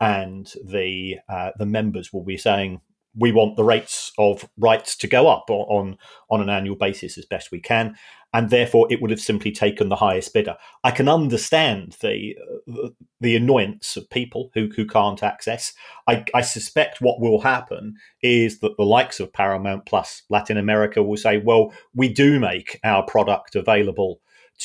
and 0.01 0.53
the 0.65 1.17
uh, 1.29 1.51
the 1.59 1.67
members 1.67 2.13
will 2.13 2.25
be 2.25 2.37
saying, 2.37 2.81
we 3.17 3.33
want 3.33 3.57
the 3.57 3.65
rates 3.65 4.13
of 4.19 4.49
rights 4.59 4.97
to 4.97 5.07
go 5.07 5.29
up 5.29 5.45
on 5.49 5.97
on 6.31 6.41
an 6.41 6.49
annual 6.49 6.77
basis 6.77 7.19
as 7.19 7.27
best 7.27 7.51
we 7.51 7.61
can, 7.61 7.95
and 8.33 8.51
therefore 8.51 8.87
it 8.91 9.01
would 9.01 9.11
have 9.11 9.21
simply 9.21 9.53
taken 9.53 9.89
the 9.89 9.97
highest 9.97 10.33
bidder. 10.33 10.57
I 10.85 10.91
can 10.91 11.09
understand 11.09 11.97
the 12.01 12.37
uh, 12.73 12.89
the 13.21 13.37
annoyance 13.37 13.97
of 13.97 14.09
people 14.11 14.51
who 14.55 14.69
who 14.75 14.87
can't 14.87 15.23
access. 15.23 15.73
I, 16.09 16.25
I 16.35 16.41
suspect 16.41 17.01
what 17.01 17.21
will 17.21 17.41
happen 17.41 17.97
is 18.23 18.61
that 18.61 18.77
the 18.77 18.85
likes 18.85 19.21
of 19.21 19.33
Paramount 19.33 19.87
Plus 19.87 20.23
Latin 20.31 20.57
America 20.57 21.03
will 21.03 21.19
say, 21.19 21.39
"Well, 21.39 21.73
we 21.95 22.09
do 22.09 22.41
make 22.41 22.81
our 22.85 23.03
product 23.05 23.55
available." 23.55 24.21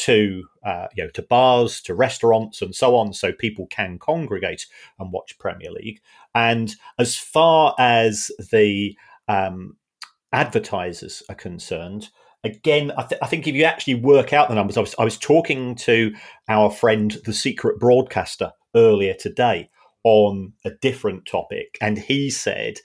To 0.06 0.44
uh, 0.66 0.88
you 0.96 1.04
know 1.04 1.10
to 1.12 1.22
bars, 1.22 1.82
to 1.82 1.96
restaurants, 1.96 2.62
and 2.62 2.76
so 2.76 2.96
on, 2.96 3.14
so 3.14 3.32
people 3.32 3.68
can 3.68 4.00
congregate 4.00 4.66
and 5.00 5.12
watch 5.12 5.38
Premier 5.40 5.72
League. 5.72 6.02
And 6.36 6.76
as 7.00 7.16
far 7.16 7.76
as 7.80 8.32
the 8.52 8.96
um, 9.28 9.78
advertisers 10.32 11.24
are 11.30 11.36
concerned, 11.36 12.10
again, 12.44 12.92
I, 12.98 13.04
th- 13.04 13.22
I, 13.22 13.28
think 13.28 13.48
if 13.48 13.56
you 13.56 13.64
actually 13.64 13.96
work 13.96 14.34
out 14.34 14.50
the 14.50 14.56
numbers, 14.56 14.78
I 14.78 14.82
was, 14.82 14.96
I 15.00 15.04
was 15.04 15.18
talking 15.18 15.76
to 15.76 16.14
our 16.48 16.70
friend, 16.70 17.18
the 17.26 17.34
secret 17.34 17.80
broadcaster, 17.80 18.52
earlier 18.76 19.14
today, 19.14 19.70
on 20.04 20.54
a 20.64 20.72
different 20.82 21.26
topic, 21.26 21.78
and 21.82 21.98
he 21.98 22.30
said 22.30 22.76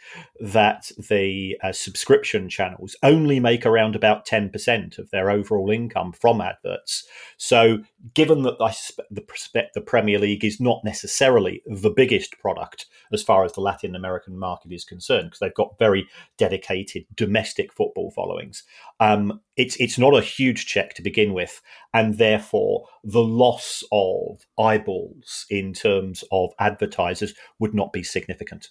that 0.41 0.91
the 1.09 1.57
uh, 1.63 1.73
subscription 1.73 2.49
channels 2.49 2.97
only 3.03 3.39
make 3.39 3.65
around 3.65 3.95
about 3.95 4.27
10% 4.27 4.99
of 4.99 5.11
their 5.11 5.31
overall 5.31 5.71
income 5.71 6.13
from 6.13 6.41
adverts. 6.41 7.07
So, 7.37 7.79
given 8.15 8.43
that 8.43 8.59
the, 8.59 9.69
the 9.75 9.81
Premier 9.81 10.19
League 10.19 10.45
is 10.45 10.61
not 10.61 10.83
necessarily 10.85 11.63
the 11.67 11.91
biggest 11.91 12.39
product 12.39 12.87
as 13.13 13.23
far 13.23 13.45
as 13.45 13.53
the 13.53 13.61
Latin 13.61 13.95
American 13.95 14.39
market 14.39 14.73
is 14.73 14.85
concerned, 14.85 15.27
because 15.27 15.39
they've 15.39 15.55
got 15.55 15.79
very 15.79 16.09
dedicated 16.37 17.05
domestic 17.15 17.73
football 17.73 18.11
followings, 18.11 18.65
um, 19.01 19.41
it's 19.57 19.77
it's 19.77 19.99
not 19.99 20.17
a 20.17 20.23
huge 20.23 20.67
check 20.67 20.95
to 20.95 21.03
begin 21.03 21.33
with, 21.33 21.61
and 21.95 22.19
therefore 22.19 22.87
the 23.05 23.23
loss 23.23 23.85
of 23.93 24.41
eyeballs 24.59 25.47
in 25.51 25.73
terms 25.73 26.25
of 26.33 26.51
advertisers 26.59 27.35
would 27.59 27.75
not 27.75 27.93
be 27.93 28.03
significant. 28.03 28.71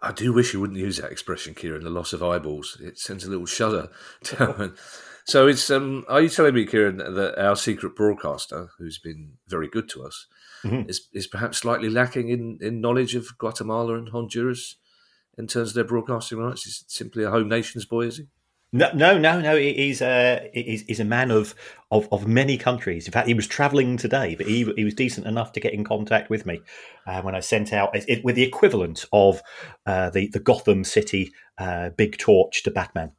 I 0.00 0.12
do 0.12 0.32
wish 0.32 0.54
you 0.54 0.60
wouldn't 0.60 0.78
use 0.78 0.96
that 0.98 1.12
expression, 1.12 1.54
Kieran. 1.54 1.84
The 1.84 1.90
loss 1.90 2.12
of 2.12 2.22
eyeballs 2.22 2.78
it 2.80 2.98
sends 2.98 3.24
a 3.24 3.30
little 3.30 3.46
shudder 3.46 3.90
down. 4.38 4.76
So, 5.24 5.46
it's 5.46 5.70
um, 5.70 6.04
are 6.08 6.20
you 6.20 6.28
telling 6.28 6.54
me, 6.54 6.66
Kieran, 6.66 6.98
that 6.98 7.38
our 7.38 7.56
secret 7.56 7.96
broadcaster, 7.96 8.68
who's 8.78 8.98
been 8.98 9.34
very 9.48 9.68
good 9.68 9.88
to 9.90 10.04
us, 10.04 10.26
mm-hmm. 10.62 10.88
is 10.88 11.08
is 11.12 11.26
perhaps 11.26 11.58
slightly 11.58 11.88
lacking 11.90 12.28
in, 12.28 12.58
in 12.60 12.80
knowledge 12.80 13.14
of 13.14 13.36
Guatemala 13.38 13.96
and 13.96 14.10
Honduras 14.10 14.76
in 15.38 15.46
terms 15.46 15.70
of 15.70 15.74
their 15.74 15.84
broadcasting 15.84 16.38
rights? 16.38 16.64
He's 16.64 16.84
simply 16.88 17.24
a 17.24 17.30
home 17.30 17.48
nations 17.48 17.84
boy, 17.84 18.06
is 18.06 18.18
he? 18.18 18.26
No, 18.74 18.90
no, 18.92 19.16
no, 19.16 19.40
no. 19.40 19.56
He's 19.56 20.02
a 20.02 20.50
he's, 20.52 20.82
he's 20.82 20.98
a 20.98 21.04
man 21.04 21.30
of, 21.30 21.54
of, 21.92 22.08
of 22.10 22.26
many 22.26 22.58
countries. 22.58 23.06
In 23.06 23.12
fact, 23.12 23.28
he 23.28 23.34
was 23.34 23.46
travelling 23.46 23.96
today, 23.96 24.34
but 24.34 24.46
he 24.46 24.64
he 24.76 24.84
was 24.84 24.94
decent 24.94 25.28
enough 25.28 25.52
to 25.52 25.60
get 25.60 25.72
in 25.72 25.84
contact 25.84 26.28
with 26.28 26.44
me 26.44 26.60
uh, 27.06 27.22
when 27.22 27.36
I 27.36 27.40
sent 27.40 27.72
out 27.72 27.94
it, 27.94 28.24
with 28.24 28.34
the 28.34 28.42
equivalent 28.42 29.04
of 29.12 29.42
uh, 29.86 30.10
the 30.10 30.26
the 30.26 30.40
Gotham 30.40 30.82
City 30.82 31.32
uh, 31.56 31.90
big 31.90 32.18
torch 32.18 32.64
to 32.64 32.72
Batman. 32.72 33.12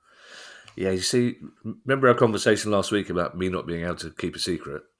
Yeah, 0.75 0.91
you 0.91 0.99
see, 0.99 1.35
remember 1.85 2.07
our 2.07 2.15
conversation 2.15 2.71
last 2.71 2.91
week 2.91 3.09
about 3.09 3.37
me 3.37 3.49
not 3.49 3.65
being 3.65 3.83
able 3.83 3.95
to 3.97 4.11
keep 4.11 4.35
a 4.35 4.39
secret? 4.39 4.83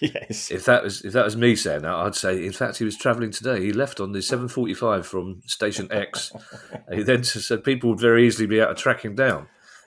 Yes. 0.00 0.50
If 0.50 0.64
that 0.64 0.82
was 0.82 1.04
if 1.04 1.12
that 1.12 1.24
was 1.24 1.36
me 1.36 1.54
saying 1.54 1.82
that, 1.82 1.94
I'd 1.94 2.16
say 2.16 2.44
in 2.44 2.50
fact 2.50 2.78
he 2.78 2.84
was 2.84 2.96
travelling 2.96 3.30
today. 3.30 3.60
He 3.60 3.72
left 3.72 4.00
on 4.00 4.10
the 4.10 4.20
seven 4.20 4.48
forty 4.48 4.74
five 4.74 5.06
from 5.06 5.42
station 5.46 5.86
X. 5.92 6.32
he 6.92 7.04
then 7.04 7.22
said 7.22 7.62
people 7.62 7.90
would 7.90 8.00
very 8.00 8.26
easily 8.26 8.48
be 8.48 8.58
able 8.58 8.74
to 8.74 8.82
track 8.82 9.04
him 9.04 9.14
down 9.14 9.46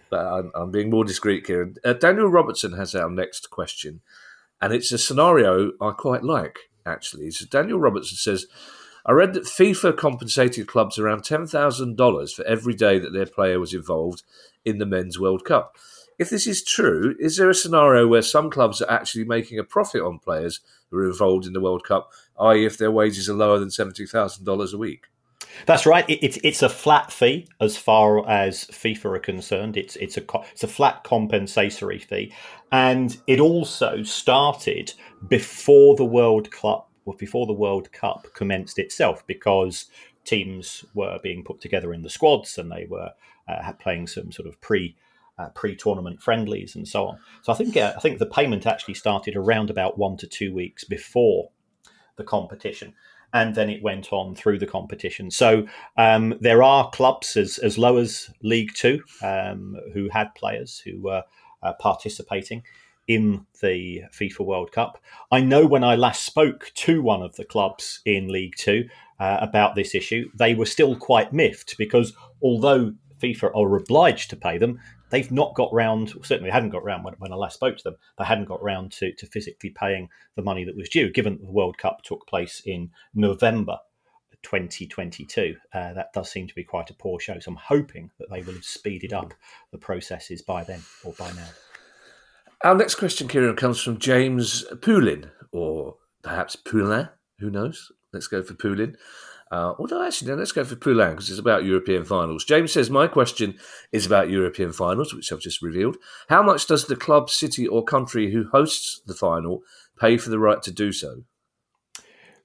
but 0.09 0.25
I'm, 0.25 0.51
I'm 0.55 0.71
being 0.71 0.89
more 0.89 1.03
discreet 1.03 1.47
here. 1.47 1.73
Uh, 1.83 1.93
Daniel 1.93 2.27
Robertson 2.27 2.73
has 2.73 2.95
our 2.95 3.09
next 3.09 3.49
question, 3.49 4.01
and 4.61 4.73
it's 4.73 4.91
a 4.91 4.97
scenario 4.97 5.71
I 5.81 5.91
quite 5.91 6.23
like, 6.23 6.57
actually. 6.85 7.31
So 7.31 7.45
Daniel 7.45 7.79
Robertson 7.79 8.17
says, 8.17 8.45
I 9.07 9.11
read 9.11 9.33
that 9.35 9.43
FIFA 9.43 9.97
compensated 9.97 10.67
clubs 10.67 10.97
around 10.97 11.21
$10,000 11.21 12.33
for 12.33 12.45
every 12.45 12.73
day 12.73 12.97
that 12.97 13.13
their 13.13 13.27
player 13.27 13.59
was 13.59 13.73
involved 13.73 14.23
in 14.63 14.79
the 14.79 14.85
Men's 14.85 15.19
World 15.19 15.45
Cup. 15.45 15.77
If 16.17 16.31
this 16.31 16.47
is 16.47 16.63
true, 16.63 17.15
is 17.19 17.37
there 17.37 17.49
a 17.49 17.53
scenario 17.53 18.07
where 18.07 18.23
some 18.23 18.49
clubs 18.49 18.81
are 18.81 18.89
actually 18.89 19.25
making 19.25 19.59
a 19.59 19.63
profit 19.63 20.01
on 20.01 20.17
players 20.17 20.61
who 20.89 20.97
are 20.97 21.05
involved 21.05 21.45
in 21.45 21.53
the 21.53 21.61
World 21.61 21.83
Cup, 21.83 22.11
i.e., 22.39 22.65
if 22.65 22.77
their 22.77 22.89
wages 22.89 23.29
are 23.29 23.35
lower 23.35 23.59
than 23.59 23.67
$70,000 23.67 24.73
a 24.73 24.77
week? 24.77 25.05
That's 25.67 25.85
right. 25.85 26.09
It, 26.09 26.23
it's 26.23 26.37
it's 26.43 26.63
a 26.63 26.69
flat 26.69 27.13
fee 27.13 27.47
as 27.61 27.77
far 27.77 28.27
as 28.27 28.65
FIFA 28.65 29.05
are 29.05 29.19
concerned. 29.19 29.77
It's 29.77 29.95
it's 29.97 30.17
a 30.17 30.23
it's 30.51 30.63
a 30.63 30.67
flat 30.67 31.03
compensatory 31.03 31.99
fee, 31.99 32.33
and 32.71 33.15
it 33.27 33.39
also 33.39 34.03
started 34.03 34.93
before 35.29 35.95
the 35.95 36.03
World 36.03 36.51
Cup 36.51 36.89
well, 37.05 37.15
before 37.17 37.45
the 37.45 37.53
World 37.53 37.91
Cup 37.91 38.27
commenced 38.33 38.79
itself 38.79 39.25
because 39.27 39.85
teams 40.25 40.83
were 40.93 41.19
being 41.21 41.43
put 41.43 41.61
together 41.61 41.93
in 41.93 42.01
the 42.01 42.09
squads 42.09 42.57
and 42.57 42.71
they 42.71 42.85
were 42.89 43.11
uh, 43.47 43.71
playing 43.73 44.07
some 44.07 44.31
sort 44.31 44.47
of 44.47 44.59
pre 44.59 44.95
uh, 45.37 45.49
pre-tournament 45.49 46.21
friendlies 46.21 46.75
and 46.75 46.87
so 46.87 47.07
on. 47.07 47.19
So 47.41 47.51
I 47.51 47.55
think 47.55 47.77
uh, 47.77 47.93
I 47.95 47.99
think 47.99 48.19
the 48.19 48.25
payment 48.25 48.65
actually 48.65 48.93
started 48.93 49.35
around 49.35 49.69
about 49.69 49.97
one 49.97 50.17
to 50.17 50.27
two 50.27 50.53
weeks 50.53 50.83
before 50.83 51.49
the 52.15 52.23
competition 52.23 52.93
and 53.33 53.53
then 53.53 53.69
it 53.69 53.83
went 53.83 54.13
on 54.13 54.33
through 54.33 54.57
the 54.59 54.65
competition. 54.65 55.29
So 55.29 55.67
um, 55.97 56.35
there 56.39 56.63
are 56.63 56.89
clubs 56.91 57.35
as, 57.35 57.57
as 57.57 57.77
low 57.77 57.97
as 57.97 58.29
League 58.41 58.73
Two 58.73 59.03
um, 59.21 59.77
who 59.93 60.09
had 60.09 60.33
players 60.35 60.79
who 60.79 61.01
were 61.01 61.23
uh, 61.61 61.73
participating 61.73 62.63
in 63.07 63.45
the 63.61 64.03
FIFA 64.11 64.45
World 64.45 64.71
Cup. 64.71 65.01
I 65.31 65.41
know 65.41 65.65
when 65.65 65.83
I 65.83 65.95
last 65.95 66.25
spoke 66.25 66.71
to 66.75 67.01
one 67.01 67.21
of 67.21 67.35
the 67.35 67.45
clubs 67.45 68.01
in 68.05 68.27
League 68.27 68.55
Two 68.57 68.87
uh, 69.19 69.37
about 69.41 69.75
this 69.75 69.95
issue, 69.95 70.29
they 70.33 70.55
were 70.55 70.65
still 70.65 70.95
quite 70.95 71.33
miffed 71.33 71.77
because 71.77 72.13
although 72.41 72.93
FIFA 73.21 73.55
are 73.55 73.75
obliged 73.77 74.29
to 74.31 74.35
pay 74.35 74.57
them, 74.57 74.79
they've 75.09 75.31
not 75.31 75.55
got 75.55 75.73
round, 75.73 76.13
certainly 76.23 76.49
hadn't 76.49 76.71
got 76.71 76.83
round 76.83 77.03
when, 77.03 77.13
when, 77.19 77.31
I 77.31 77.35
last 77.35 77.55
spoke 77.55 77.77
to 77.77 77.83
them, 77.83 77.95
they 78.17 78.25
hadn't 78.25 78.45
got 78.45 78.63
round 78.63 78.91
to, 78.93 79.13
to 79.13 79.25
physically 79.27 79.69
paying 79.69 80.09
the 80.35 80.41
money 80.41 80.65
that 80.65 80.75
was 80.75 80.89
due, 80.89 81.11
given 81.11 81.37
that 81.37 81.45
the 81.45 81.51
World 81.51 81.77
Cup 81.77 82.01
took 82.03 82.27
place 82.27 82.61
in 82.65 82.91
November 83.13 83.77
2022. 84.43 85.55
Uh, 85.73 85.93
that 85.93 86.13
does 86.13 86.29
seem 86.29 86.47
to 86.47 86.55
be 86.55 86.63
quite 86.63 86.89
a 86.89 86.93
poor 86.93 87.19
show. 87.19 87.39
So 87.39 87.51
I'm 87.51 87.57
hoping 87.57 88.11
that 88.19 88.29
they 88.29 88.41
will 88.41 88.53
have 88.53 88.65
speeded 88.65 89.13
up 89.13 89.33
the 89.71 89.77
processes 89.77 90.41
by 90.41 90.63
then 90.63 90.81
or 91.03 91.13
by 91.13 91.31
now. 91.31 91.47
Our 92.63 92.75
next 92.75 92.95
question, 92.95 93.27
Kieran, 93.27 93.55
comes 93.55 93.81
from 93.81 93.99
James 93.99 94.65
Poulin, 94.81 95.29
or 95.51 95.95
perhaps 96.23 96.55
Poulin, 96.55 97.09
who 97.39 97.49
knows? 97.49 97.91
Let's 98.13 98.27
go 98.27 98.41
for 98.41 98.53
Poulin. 98.53 98.95
Uh, 99.51 99.73
although, 99.77 100.03
actually, 100.03 100.31
no, 100.31 100.37
let's 100.37 100.51
go 100.51 100.63
for 100.63 100.75
Poulin 100.75 101.11
because 101.11 101.29
it's 101.29 101.39
about 101.39 101.65
European 101.65 102.03
finals. 102.03 102.43
James 102.43 102.71
says, 102.71 102.89
My 102.89 103.07
question 103.07 103.55
is 103.91 104.05
about 104.05 104.29
European 104.29 104.71
finals, 104.71 105.13
which 105.13 105.31
I've 105.31 105.39
just 105.39 105.61
revealed. 105.61 105.97
How 106.29 106.41
much 106.41 106.65
does 106.65 106.85
the 106.85 106.95
club, 106.95 107.29
city, 107.29 107.67
or 107.67 107.83
country 107.83 108.31
who 108.31 108.47
hosts 108.51 109.01
the 109.05 109.13
final 109.13 109.61
pay 109.99 110.17
for 110.17 110.29
the 110.29 110.39
right 110.39 110.61
to 110.63 110.71
do 110.71 110.91
so? 110.91 111.23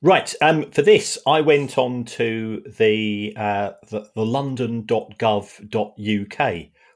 Right. 0.02 0.34
Um, 0.42 0.70
for 0.70 0.82
this, 0.82 1.18
I 1.26 1.40
went 1.40 1.78
on 1.78 2.04
to 2.04 2.62
the, 2.78 3.34
uh, 3.36 3.72
the, 3.88 4.08
the 4.14 4.24
london.gov.uk 4.24 6.54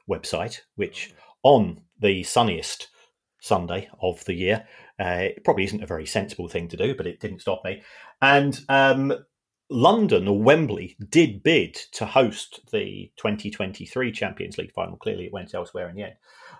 website, 0.09 0.59
which 0.75 1.13
on 1.43 1.81
the 1.99 2.23
sunniest 2.23 2.87
Sunday 3.45 3.87
of 4.01 4.25
the 4.25 4.33
year, 4.33 4.67
uh, 4.99 5.29
it 5.29 5.43
probably 5.43 5.65
isn't 5.65 5.83
a 5.83 5.87
very 5.87 6.05
sensible 6.07 6.47
thing 6.47 6.67
to 6.69 6.77
do, 6.77 6.95
but 6.95 7.05
it 7.05 7.19
didn't 7.19 7.41
stop 7.41 7.61
me. 7.63 7.83
And 8.19 8.59
um, 8.69 9.13
London 9.69 10.27
or 10.27 10.41
Wembley 10.41 10.97
did 11.09 11.43
bid 11.43 11.75
to 11.93 12.07
host 12.07 12.61
the 12.71 13.11
2023 13.17 14.11
Champions 14.11 14.57
League 14.57 14.73
final. 14.73 14.97
Clearly, 14.97 15.25
it 15.25 15.33
went 15.33 15.53
elsewhere 15.53 15.87
in 15.89 15.95
the 15.95 16.03
end. 16.03 16.15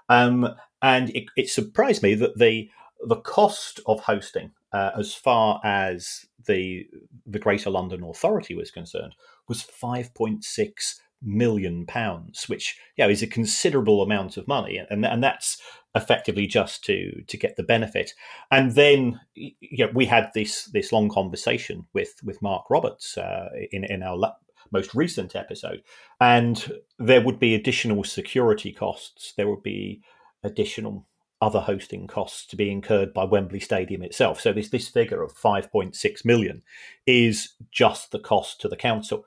Um, 0.09 0.55
and 0.83 1.09
it, 1.09 1.25
it, 1.35 1.49
surprised 1.49 2.03
me 2.03 2.13
that 2.13 2.37
the 2.37 2.69
the 3.07 3.17
cost 3.17 3.79
of 3.87 4.01
hosting, 4.01 4.51
uh, 4.71 4.91
as 4.95 5.15
far 5.15 5.59
as 5.63 6.25
the 6.45 6.85
the 7.25 7.39
Greater 7.39 7.71
London 7.71 8.03
Authority 8.03 8.53
was 8.53 8.69
concerned, 8.69 9.15
was 9.47 9.63
5.6 9.63 10.99
million 11.21 11.85
pounds, 11.85 12.47
which 12.49 12.77
yeah 12.97 13.07
is 13.07 13.21
a 13.21 13.27
considerable 13.27 14.01
amount 14.01 14.37
of 14.37 14.47
money, 14.47 14.77
and 14.77 15.05
and 15.05 15.23
that's 15.23 15.61
effectively 15.95 16.45
just 16.45 16.83
to 16.83 17.23
to 17.27 17.37
get 17.37 17.55
the 17.55 17.63
benefit. 17.63 18.11
And 18.51 18.73
then 18.73 19.19
you 19.33 19.85
know, 19.85 19.91
we 19.93 20.05
had 20.05 20.31
this 20.33 20.65
this 20.65 20.91
long 20.91 21.09
conversation 21.09 21.85
with 21.93 22.15
with 22.23 22.41
Mark 22.41 22.69
Roberts 22.69 23.17
uh, 23.17 23.49
in 23.71 23.83
in 23.85 24.03
our 24.03 24.35
most 24.71 24.93
recent 24.93 25.35
episode, 25.35 25.81
and 26.19 26.79
there 26.99 27.21
would 27.21 27.39
be 27.39 27.55
additional 27.55 28.03
security 28.03 28.71
costs. 28.71 29.33
There 29.35 29.49
would 29.49 29.63
be 29.63 30.01
additional 30.43 31.07
other 31.41 31.59
hosting 31.59 32.07
costs 32.07 32.45
to 32.47 32.55
be 32.55 32.71
incurred 32.71 33.13
by 33.13 33.23
Wembley 33.23 33.59
Stadium 33.59 34.01
itself. 34.01 34.39
So 34.39 34.53
this 34.53 34.69
this 34.69 34.87
figure 34.87 35.21
of 35.21 35.33
5.6 35.33 36.25
million 36.25 36.63
is 37.05 37.55
just 37.71 38.11
the 38.11 38.19
cost 38.19 38.61
to 38.61 38.67
the 38.67 38.77
council. 38.77 39.25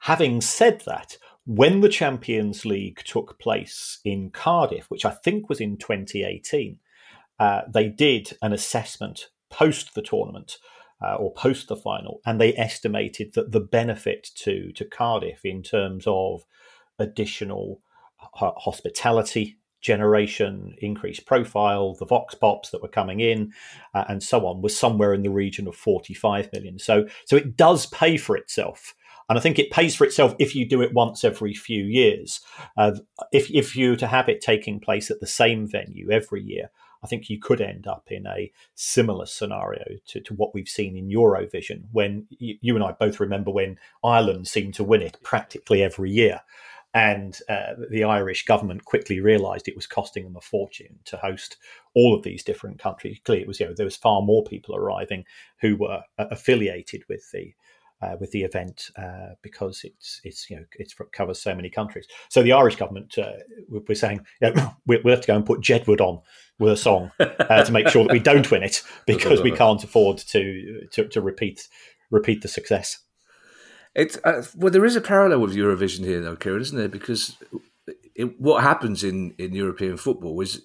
Having 0.00 0.40
said 0.40 0.82
that, 0.86 1.16
when 1.46 1.80
the 1.80 1.88
Champions 1.88 2.64
League 2.64 3.02
took 3.04 3.38
place 3.38 3.98
in 4.04 4.30
Cardiff, 4.30 4.86
which 4.88 5.04
I 5.04 5.10
think 5.10 5.48
was 5.48 5.60
in 5.60 5.76
2018, 5.76 6.78
uh, 7.38 7.62
they 7.72 7.88
did 7.88 8.36
an 8.42 8.52
assessment 8.52 9.28
post 9.50 9.94
the 9.94 10.02
tournament 10.02 10.58
uh, 11.02 11.14
or 11.14 11.32
post 11.32 11.68
the 11.68 11.76
final, 11.76 12.20
and 12.24 12.40
they 12.40 12.56
estimated 12.56 13.34
that 13.34 13.52
the 13.52 13.60
benefit 13.60 14.28
to 14.36 14.72
to 14.72 14.84
Cardiff 14.84 15.44
in 15.44 15.62
terms 15.62 16.04
of 16.06 16.44
additional 16.98 17.80
uh, 18.40 18.52
hospitality 18.56 19.58
generation, 19.80 20.74
increased 20.78 21.26
profile, 21.26 21.94
the 21.94 22.04
vox 22.04 22.34
pops 22.34 22.70
that 22.70 22.82
were 22.82 22.88
coming 22.88 23.20
in, 23.20 23.50
uh, 23.94 24.04
and 24.08 24.22
so 24.22 24.46
on, 24.46 24.60
was 24.60 24.76
somewhere 24.76 25.14
in 25.14 25.22
the 25.22 25.30
region 25.30 25.66
of 25.66 25.74
45 25.74 26.50
million. 26.52 26.78
So, 26.78 27.06
so 27.24 27.36
it 27.36 27.56
does 27.56 27.86
pay 27.86 28.18
for 28.18 28.36
itself 28.36 28.94
and 29.30 29.38
I 29.38 29.40
think 29.40 29.60
it 29.60 29.70
pays 29.70 29.94
for 29.94 30.04
itself 30.04 30.34
if 30.40 30.56
you 30.56 30.66
do 30.66 30.82
it 30.82 30.92
once 30.92 31.22
every 31.22 31.54
few 31.54 31.84
years. 31.84 32.40
Uh, 32.76 32.96
if, 33.30 33.48
if 33.52 33.76
you 33.76 33.90
were 33.90 33.96
to 33.96 34.08
have 34.08 34.28
it 34.28 34.40
taking 34.40 34.80
place 34.80 35.08
at 35.08 35.20
the 35.20 35.26
same 35.28 35.68
venue 35.68 36.10
every 36.10 36.42
year, 36.42 36.70
I 37.04 37.06
think 37.06 37.30
you 37.30 37.38
could 37.38 37.60
end 37.60 37.86
up 37.86 38.08
in 38.10 38.26
a 38.26 38.50
similar 38.74 39.26
scenario 39.26 39.84
to, 40.08 40.20
to 40.20 40.34
what 40.34 40.52
we've 40.52 40.68
seen 40.68 40.96
in 40.96 41.08
Eurovision, 41.08 41.84
when 41.92 42.26
you, 42.28 42.56
you 42.60 42.74
and 42.74 42.84
I 42.84 42.90
both 42.90 43.20
remember 43.20 43.52
when 43.52 43.78
Ireland 44.02 44.48
seemed 44.48 44.74
to 44.74 44.84
win 44.84 45.00
it 45.00 45.16
practically 45.22 45.80
every 45.80 46.10
year 46.10 46.40
and 46.92 47.38
uh, 47.48 47.74
the 47.88 48.02
Irish 48.02 48.44
government 48.44 48.84
quickly 48.84 49.20
realised 49.20 49.68
it 49.68 49.76
was 49.76 49.86
costing 49.86 50.24
them 50.24 50.36
a 50.36 50.40
fortune 50.40 50.98
to 51.04 51.16
host 51.16 51.56
all 51.94 52.16
of 52.16 52.24
these 52.24 52.42
different 52.42 52.80
countries. 52.80 53.20
Clearly, 53.24 53.42
it 53.42 53.48
was 53.48 53.60
you 53.60 53.66
know 53.66 53.74
there 53.74 53.86
was 53.86 53.96
far 53.96 54.22
more 54.22 54.42
people 54.42 54.74
arriving 54.74 55.24
who 55.60 55.76
were 55.76 56.02
uh, 56.18 56.24
affiliated 56.32 57.04
with 57.08 57.30
the 57.30 57.52
uh, 58.02 58.16
with 58.18 58.30
the 58.30 58.42
event 58.42 58.90
uh, 58.96 59.34
because 59.42 59.82
it's 59.84 60.20
it's 60.24 60.48
you 60.48 60.56
know 60.56 60.64
it 60.78 60.92
covers 61.12 61.40
so 61.40 61.54
many 61.54 61.70
countries. 61.70 62.06
So 62.28 62.42
the 62.42 62.52
Irish 62.52 62.76
government 62.76 63.16
uh, 63.18 63.32
we're 63.68 63.94
saying 63.94 64.24
we, 64.86 65.00
we 65.04 65.10
have 65.10 65.20
to 65.20 65.26
go 65.26 65.36
and 65.36 65.46
put 65.46 65.60
Jedward 65.60 66.00
on 66.00 66.20
with 66.58 66.72
a 66.72 66.76
song 66.76 67.10
uh, 67.18 67.64
to 67.64 67.72
make 67.72 67.88
sure 67.88 68.04
that 68.04 68.12
we 68.12 68.20
don't 68.20 68.50
win 68.50 68.62
it 68.62 68.82
because 69.06 69.42
we 69.42 69.52
can't 69.52 69.82
afford 69.82 70.18
to 70.18 70.86
to, 70.92 71.08
to 71.08 71.20
repeat 71.20 71.68
repeat 72.10 72.42
the 72.42 72.48
success. 72.48 72.98
It 73.94 74.18
uh, 74.24 74.42
well, 74.56 74.70
there 74.70 74.84
is 74.84 74.96
a 74.96 75.00
parallel 75.00 75.40
with 75.40 75.56
Eurovision 75.56 76.04
here, 76.04 76.20
though, 76.20 76.36
Kieran, 76.36 76.62
isn't 76.62 76.78
there? 76.78 76.88
Because 76.88 77.36
it, 78.14 78.40
what 78.40 78.62
happens 78.62 79.02
in, 79.02 79.34
in 79.38 79.54
European 79.54 79.96
football 79.96 80.40
is 80.40 80.62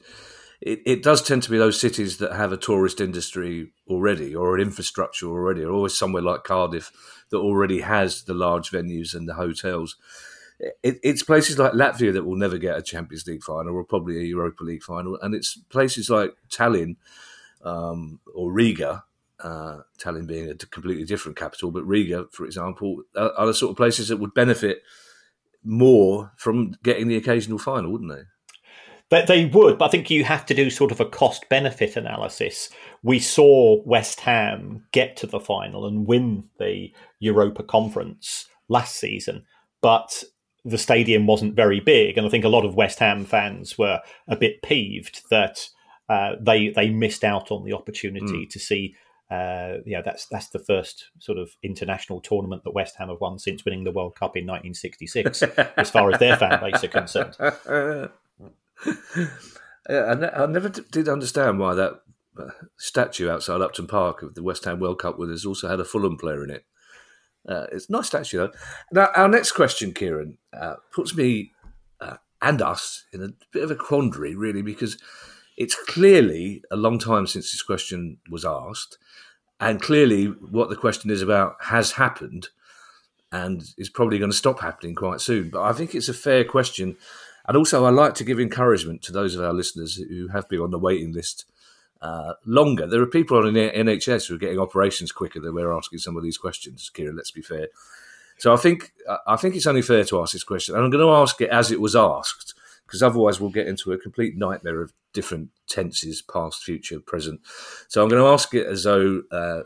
it, 0.65 0.81
it 0.85 1.03
does 1.03 1.21
tend 1.21 1.43
to 1.43 1.51
be 1.51 1.59
those 1.59 1.79
cities 1.79 2.17
that 2.17 2.33
have 2.33 2.51
a 2.51 2.57
tourist 2.57 2.99
industry 2.99 3.71
already 3.87 4.35
or 4.35 4.55
an 4.55 4.61
infrastructure 4.61 5.27
already, 5.27 5.63
or 5.63 5.71
always 5.71 5.97
somewhere 5.97 6.23
like 6.23 6.43
Cardiff 6.43 6.91
that 7.29 7.37
already 7.37 7.81
has 7.81 8.23
the 8.23 8.33
large 8.33 8.71
venues 8.71 9.13
and 9.13 9.29
the 9.29 9.35
hotels. 9.35 9.95
It, 10.59 10.99
it's 11.03 11.21
places 11.21 11.59
like 11.59 11.73
Latvia 11.73 12.11
that 12.13 12.25
will 12.25 12.35
never 12.35 12.57
get 12.57 12.77
a 12.77 12.81
Champions 12.81 13.27
League 13.27 13.43
final 13.43 13.75
or 13.75 13.83
probably 13.83 14.17
a 14.17 14.23
Europa 14.23 14.63
League 14.63 14.83
final, 14.83 15.19
and 15.21 15.35
it's 15.35 15.55
places 15.55 16.09
like 16.09 16.35
Tallinn 16.49 16.95
um, 17.63 18.19
or 18.33 18.51
Riga 18.51 19.03
uh, 19.39 19.81
Tallinn 19.99 20.27
being 20.27 20.49
a 20.49 20.55
completely 20.55 21.03
different 21.03 21.37
capital, 21.37 21.69
but 21.69 21.85
Riga, 21.85 22.25
for 22.31 22.45
example, 22.45 23.03
are, 23.15 23.31
are, 23.33 23.45
the 23.45 23.53
sort 23.53 23.71
of 23.71 23.77
places 23.77 24.07
that 24.07 24.17
would 24.17 24.33
benefit 24.33 24.81
more 25.63 26.31
from 26.37 26.75
getting 26.83 27.07
the 27.07 27.17
occasional 27.17 27.59
final, 27.59 27.91
wouldn't 27.91 28.11
they? 28.11 28.23
But 29.09 29.27
they 29.27 29.45
would, 29.45 29.77
but 29.77 29.85
I 29.85 29.89
think 29.89 30.09
you 30.09 30.23
have 30.23 30.45
to 30.47 30.55
do 30.55 30.69
sort 30.69 30.91
of 30.91 30.99
a 30.99 31.05
cost 31.05 31.47
benefit 31.47 31.95
analysis. 31.95 32.69
We 33.03 33.19
saw 33.19 33.81
West 33.83 34.21
Ham 34.21 34.85
get 34.91 35.15
to 35.17 35.27
the 35.27 35.39
final 35.39 35.85
and 35.85 36.07
win 36.07 36.45
the 36.57 36.91
Europa 37.19 37.61
Conference 37.61 38.47
last 38.67 38.95
season, 38.95 39.45
but 39.81 40.23
the 40.63 40.79
stadium 40.79 41.27
wasn't 41.27 41.55
very 41.55 41.79
big, 41.79 42.17
and 42.17 42.25
I 42.25 42.29
think 42.31 42.45
a 42.45 42.49
lot 42.49 42.65
of 42.65 42.75
West 42.75 42.97
Ham 42.97 43.25
fans 43.25 43.77
were 43.77 44.01
a 44.27 44.35
bit 44.35 44.63
peeved 44.63 45.21
that 45.29 45.69
uh, 46.09 46.33
they 46.41 46.69
they 46.69 46.89
missed 46.89 47.23
out 47.23 47.51
on 47.51 47.63
the 47.63 47.73
opportunity 47.73 48.45
mm. 48.45 48.49
to 48.49 48.59
see 48.59 48.95
uh, 49.29 49.77
yeah, 49.85 50.01
that's 50.03 50.27
that's 50.27 50.49
the 50.49 50.59
first 50.59 51.05
sort 51.19 51.37
of 51.37 51.55
international 51.63 52.21
tournament 52.21 52.63
that 52.63 52.75
West 52.75 52.95
Ham 52.97 53.09
have 53.09 53.21
won 53.21 53.39
since 53.39 53.65
winning 53.65 53.83
the 53.83 53.91
World 53.91 54.15
Cup 54.15 54.37
in 54.37 54.45
1966, 54.45 55.41
as 55.77 55.89
far 55.89 56.11
as 56.11 56.19
their 56.19 56.37
fan 56.37 56.59
base 56.59 56.83
are 56.83 56.87
concerned. 56.87 57.35
yeah, 59.89 60.05
I, 60.05 60.15
ne- 60.15 60.31
I, 60.31 60.45
never 60.45 60.69
did 60.69 61.07
understand 61.07 61.59
why 61.59 61.75
that 61.75 62.01
uh, 62.39 62.49
statue 62.77 63.29
outside 63.29 63.61
Upton 63.61 63.87
Park 63.87 64.21
of 64.21 64.35
the 64.35 64.43
West 64.43 64.65
Ham 64.65 64.79
World 64.79 64.99
Cup 64.99 65.17
winners 65.17 65.45
also 65.45 65.67
had 65.67 65.79
a 65.79 65.85
Fulham 65.85 66.17
player 66.17 66.43
in 66.43 66.49
it. 66.49 66.65
Uh, 67.47 67.67
it's 67.71 67.89
a 67.89 67.91
nice 67.91 68.07
statue, 68.07 68.37
though. 68.37 68.51
Now, 68.91 69.09
our 69.15 69.27
next 69.27 69.51
question, 69.51 69.93
Kieran, 69.93 70.37
uh, 70.51 70.75
puts 70.91 71.15
me 71.15 71.51
uh, 72.01 72.17
and 72.41 72.61
us 72.61 73.05
in 73.13 73.21
a 73.21 73.29
bit 73.51 73.63
of 73.63 73.71
a 73.71 73.75
quandary, 73.75 74.35
really, 74.35 74.61
because 74.61 74.97
it's 75.57 75.75
clearly 75.75 76.63
a 76.71 76.75
long 76.75 76.99
time 76.99 77.27
since 77.27 77.51
this 77.51 77.61
question 77.61 78.17
was 78.29 78.45
asked. 78.45 78.97
And 79.59 79.81
clearly, 79.81 80.25
what 80.25 80.69
the 80.69 80.75
question 80.75 81.11
is 81.11 81.21
about 81.21 81.55
has 81.61 81.93
happened 81.93 82.49
and 83.31 83.63
is 83.77 83.89
probably 83.89 84.17
going 84.17 84.31
to 84.31 84.37
stop 84.37 84.59
happening 84.59 84.95
quite 84.95 85.21
soon. 85.21 85.49
But 85.49 85.63
I 85.63 85.73
think 85.73 85.95
it's 85.95 86.09
a 86.09 86.13
fair 86.13 86.43
question. 86.43 86.97
And 87.47 87.55
also, 87.55 87.85
I 87.85 87.89
like 87.89 88.15
to 88.15 88.23
give 88.23 88.39
encouragement 88.39 89.01
to 89.03 89.11
those 89.11 89.35
of 89.35 89.43
our 89.43 89.53
listeners 89.53 89.95
who 89.95 90.29
have 90.29 90.49
been 90.49 90.61
on 90.61 90.71
the 90.71 90.79
waiting 90.79 91.13
list 91.13 91.45
uh, 92.01 92.33
longer. 92.45 92.87
There 92.87 93.01
are 93.01 93.07
people 93.07 93.37
on 93.37 93.53
the 93.53 93.71
NHS 93.71 94.27
who 94.27 94.35
are 94.35 94.39
getting 94.39 94.59
operations 94.59 95.11
quicker 95.11 95.39
than 95.39 95.53
we're 95.53 95.75
asking 95.75 95.99
some 95.99 96.17
of 96.17 96.23
these 96.23 96.37
questions, 96.37 96.89
Kieran, 96.89 97.15
let's 97.15 97.31
be 97.31 97.41
fair. 97.41 97.67
So 98.37 98.53
I 98.53 98.57
think 98.57 98.91
I 99.27 99.37
think 99.37 99.55
it's 99.55 99.67
only 99.67 99.81
fair 99.81 100.03
to 100.05 100.21
ask 100.21 100.33
this 100.33 100.43
question. 100.43 100.75
And 100.75 100.83
I'm 100.83 100.89
going 100.89 101.05
to 101.05 101.13
ask 101.13 101.39
it 101.39 101.49
as 101.49 101.71
it 101.71 101.79
was 101.79 101.95
asked, 101.95 102.53
because 102.85 103.01
otherwise 103.01 103.39
we'll 103.39 103.49
get 103.49 103.67
into 103.67 103.93
a 103.93 103.97
complete 103.97 104.35
nightmare 104.35 104.81
of 104.81 104.93
different 105.13 105.49
tenses 105.67 106.21
past, 106.21 106.63
future, 106.63 106.99
present. 106.99 107.39
So 107.87 108.03
I'm 108.03 108.09
going 108.09 108.21
to 108.21 108.27
ask 108.27 108.53
it 108.53 108.67
as 108.67 108.83
though 108.83 109.23
uh, 109.31 109.61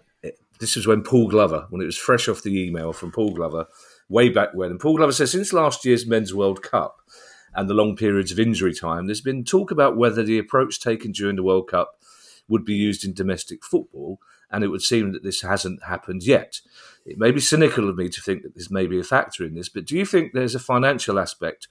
this 0.60 0.76
was 0.76 0.86
when 0.86 1.02
Paul 1.02 1.28
Glover, 1.28 1.66
when 1.70 1.82
it 1.82 1.86
was 1.86 1.98
fresh 1.98 2.28
off 2.28 2.44
the 2.44 2.62
email 2.62 2.94
from 2.94 3.12
Paul 3.12 3.34
Glover, 3.34 3.66
way 4.08 4.30
back 4.30 4.54
when. 4.54 4.72
And 4.72 4.80
Paul 4.80 4.98
Glover 4.98 5.14
says, 5.14 5.32
since 5.32 5.52
last 5.52 5.84
year's 5.86 6.06
Men's 6.06 6.34
World 6.34 6.62
Cup 6.62 7.02
and 7.54 7.70
the 7.70 7.74
long 7.74 7.96
periods 7.96 8.32
of 8.32 8.40
injury 8.40 8.74
time, 8.74 9.06
there's 9.06 9.22
been 9.22 9.44
talk 9.44 9.72
about 9.72 9.98
whether 9.98 10.24
the 10.24 10.40
approach 10.40 10.80
taken 10.80 11.12
during 11.12 11.36
the 11.36 11.44
World 11.44 11.68
Cup 11.70 12.00
would 12.48 12.66
be 12.66 12.76
used 12.76 13.06
in 13.06 13.14
domestic 13.14 13.64
football. 13.64 14.20
And 14.52 14.64
it 14.64 14.70
would 14.70 14.82
seem 14.82 15.12
that 15.12 15.22
this 15.22 15.44
hasn't 15.44 15.84
happened 15.84 16.24
yet. 16.24 16.62
It 17.06 17.20
may 17.20 17.30
be 17.30 17.40
cynical 17.40 17.88
of 17.88 17.96
me 17.96 18.10
to 18.10 18.20
think 18.20 18.42
that 18.42 18.56
this 18.56 18.72
may 18.72 18.88
be 18.88 19.00
a 19.00 19.04
factor 19.04 19.46
in 19.46 19.54
this, 19.54 19.70
but 19.70 19.86
do 19.86 19.96
you 19.96 20.08
think 20.08 20.34
there's 20.34 20.56
a 20.56 20.60
financial 20.60 21.20
aspect 21.20 21.68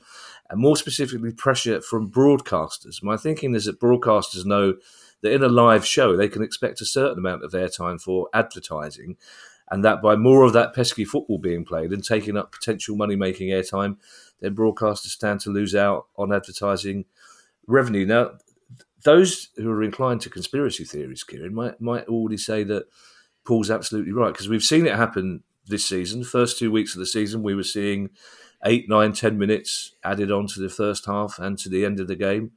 and 0.50 0.60
more 0.60 0.76
specifically 0.76 1.32
pressure 1.32 1.80
from 1.80 2.10
broadcasters. 2.10 3.02
My 3.02 3.16
thinking 3.16 3.54
is 3.54 3.66
that 3.66 3.80
broadcasters 3.80 4.44
know 4.44 4.74
that 5.22 5.32
in 5.32 5.42
a 5.42 5.48
live 5.48 5.84
show 5.84 6.16
they 6.16 6.28
can 6.28 6.42
expect 6.42 6.80
a 6.80 6.86
certain 6.86 7.18
amount 7.18 7.44
of 7.44 7.52
airtime 7.52 8.00
for 8.00 8.28
advertising, 8.32 9.16
and 9.70 9.84
that 9.84 10.00
by 10.00 10.16
more 10.16 10.44
of 10.44 10.54
that 10.54 10.74
pesky 10.74 11.04
football 11.04 11.38
being 11.38 11.64
played 11.64 11.92
and 11.92 12.02
taking 12.02 12.36
up 12.36 12.52
potential 12.52 12.96
money 12.96 13.16
making 13.16 13.50
airtime, 13.50 13.96
then 14.40 14.54
broadcasters 14.54 15.08
stand 15.08 15.40
to 15.40 15.50
lose 15.50 15.74
out 15.74 16.06
on 16.16 16.32
advertising 16.32 17.04
revenue. 17.66 18.06
Now, 18.06 18.32
those 19.04 19.48
who 19.56 19.70
are 19.70 19.82
inclined 19.82 20.20
to 20.22 20.30
conspiracy 20.30 20.84
theories, 20.84 21.24
Kieran, 21.24 21.54
might 21.54 21.80
might 21.80 22.06
already 22.08 22.36
say 22.36 22.64
that 22.64 22.86
Paul's 23.44 23.70
absolutely 23.70 24.12
right 24.12 24.32
because 24.32 24.48
we've 24.48 24.62
seen 24.62 24.86
it 24.86 24.96
happen 24.96 25.42
this 25.66 25.84
season. 25.84 26.24
First 26.24 26.58
two 26.58 26.70
weeks 26.70 26.94
of 26.94 27.00
the 27.00 27.06
season, 27.06 27.42
we 27.42 27.54
were 27.54 27.62
seeing 27.62 28.10
eight, 28.64 28.88
nine, 28.88 29.12
ten 29.12 29.38
minutes 29.38 29.94
added 30.02 30.32
on 30.32 30.46
to 30.48 30.60
the 30.60 30.68
first 30.68 31.06
half 31.06 31.38
and 31.38 31.58
to 31.58 31.68
the 31.68 31.84
end 31.84 32.00
of 32.00 32.08
the 32.08 32.16
game. 32.16 32.52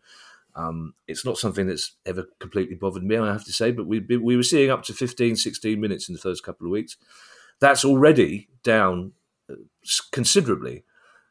Um, 0.56 0.96
it's 1.08 1.24
not 1.24 1.38
something 1.38 1.67
that's 1.67 1.94
ever 2.06 2.28
completely 2.39 2.76
bothered 2.76 3.04
me, 3.04 3.17
I 3.17 3.32
have 3.32 3.46
to 3.46 3.54
say, 3.54 3.72
but 3.72 3.88
we 3.88 4.00
we 4.00 4.36
were 4.36 4.44
seeing 4.44 4.70
up 4.70 4.84
to 4.84 4.94
15, 4.94 5.36
16 5.36 5.80
minutes 5.80 6.10
in 6.10 6.13
the 6.13 6.22
first 6.22 6.44
couple 6.44 6.67
of 6.67 6.72
weeks. 6.72 6.98
That's 7.60 7.86
already 7.86 8.50
down 8.63 9.13
uh, 9.50 9.56
considerably. 10.12 10.84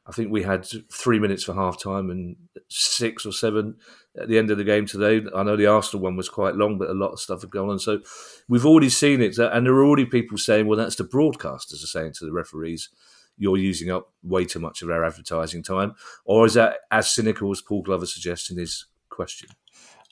I 0.06 0.12
think 0.12 0.30
we 0.30 0.42
had 0.42 0.66
three 0.92 1.18
minutes 1.18 1.44
for 1.44 1.54
half 1.54 1.80
time 1.80 2.10
and 2.10 2.36
six 2.68 3.24
or 3.24 3.32
seven 3.32 3.76
at 4.20 4.28
the 4.28 4.38
end 4.38 4.50
of 4.50 4.58
the 4.58 4.64
game 4.64 4.86
today. 4.86 5.24
I 5.34 5.42
know 5.42 5.56
the 5.56 5.66
Arsenal 5.66 6.02
one 6.02 6.16
was 6.16 6.28
quite 6.28 6.56
long, 6.56 6.78
but 6.78 6.90
a 6.90 6.94
lot 6.94 7.12
of 7.12 7.20
stuff 7.20 7.42
had 7.42 7.50
gone 7.50 7.68
on. 7.68 7.78
So 7.78 8.00
we've 8.48 8.66
already 8.66 8.88
seen 8.88 9.20
it. 9.20 9.38
And 9.38 9.66
there 9.66 9.74
are 9.74 9.84
already 9.84 10.06
people 10.06 10.38
saying, 10.38 10.66
well, 10.66 10.78
that's 10.78 10.96
the 10.96 11.04
broadcasters 11.04 11.84
are 11.84 11.86
saying 11.86 12.14
to 12.14 12.24
the 12.24 12.32
referees, 12.32 12.88
you're 13.36 13.56
using 13.56 13.90
up 13.90 14.12
way 14.22 14.44
too 14.44 14.58
much 14.58 14.82
of 14.82 14.90
our 14.90 15.04
advertising 15.04 15.62
time? 15.62 15.94
Or 16.24 16.44
is 16.44 16.54
that 16.54 16.78
as 16.90 17.12
cynical 17.12 17.50
as 17.50 17.60
Paul 17.60 17.82
Glover 17.82 18.06
suggests 18.06 18.50
in 18.50 18.58
his 18.58 18.86
question? 19.08 19.48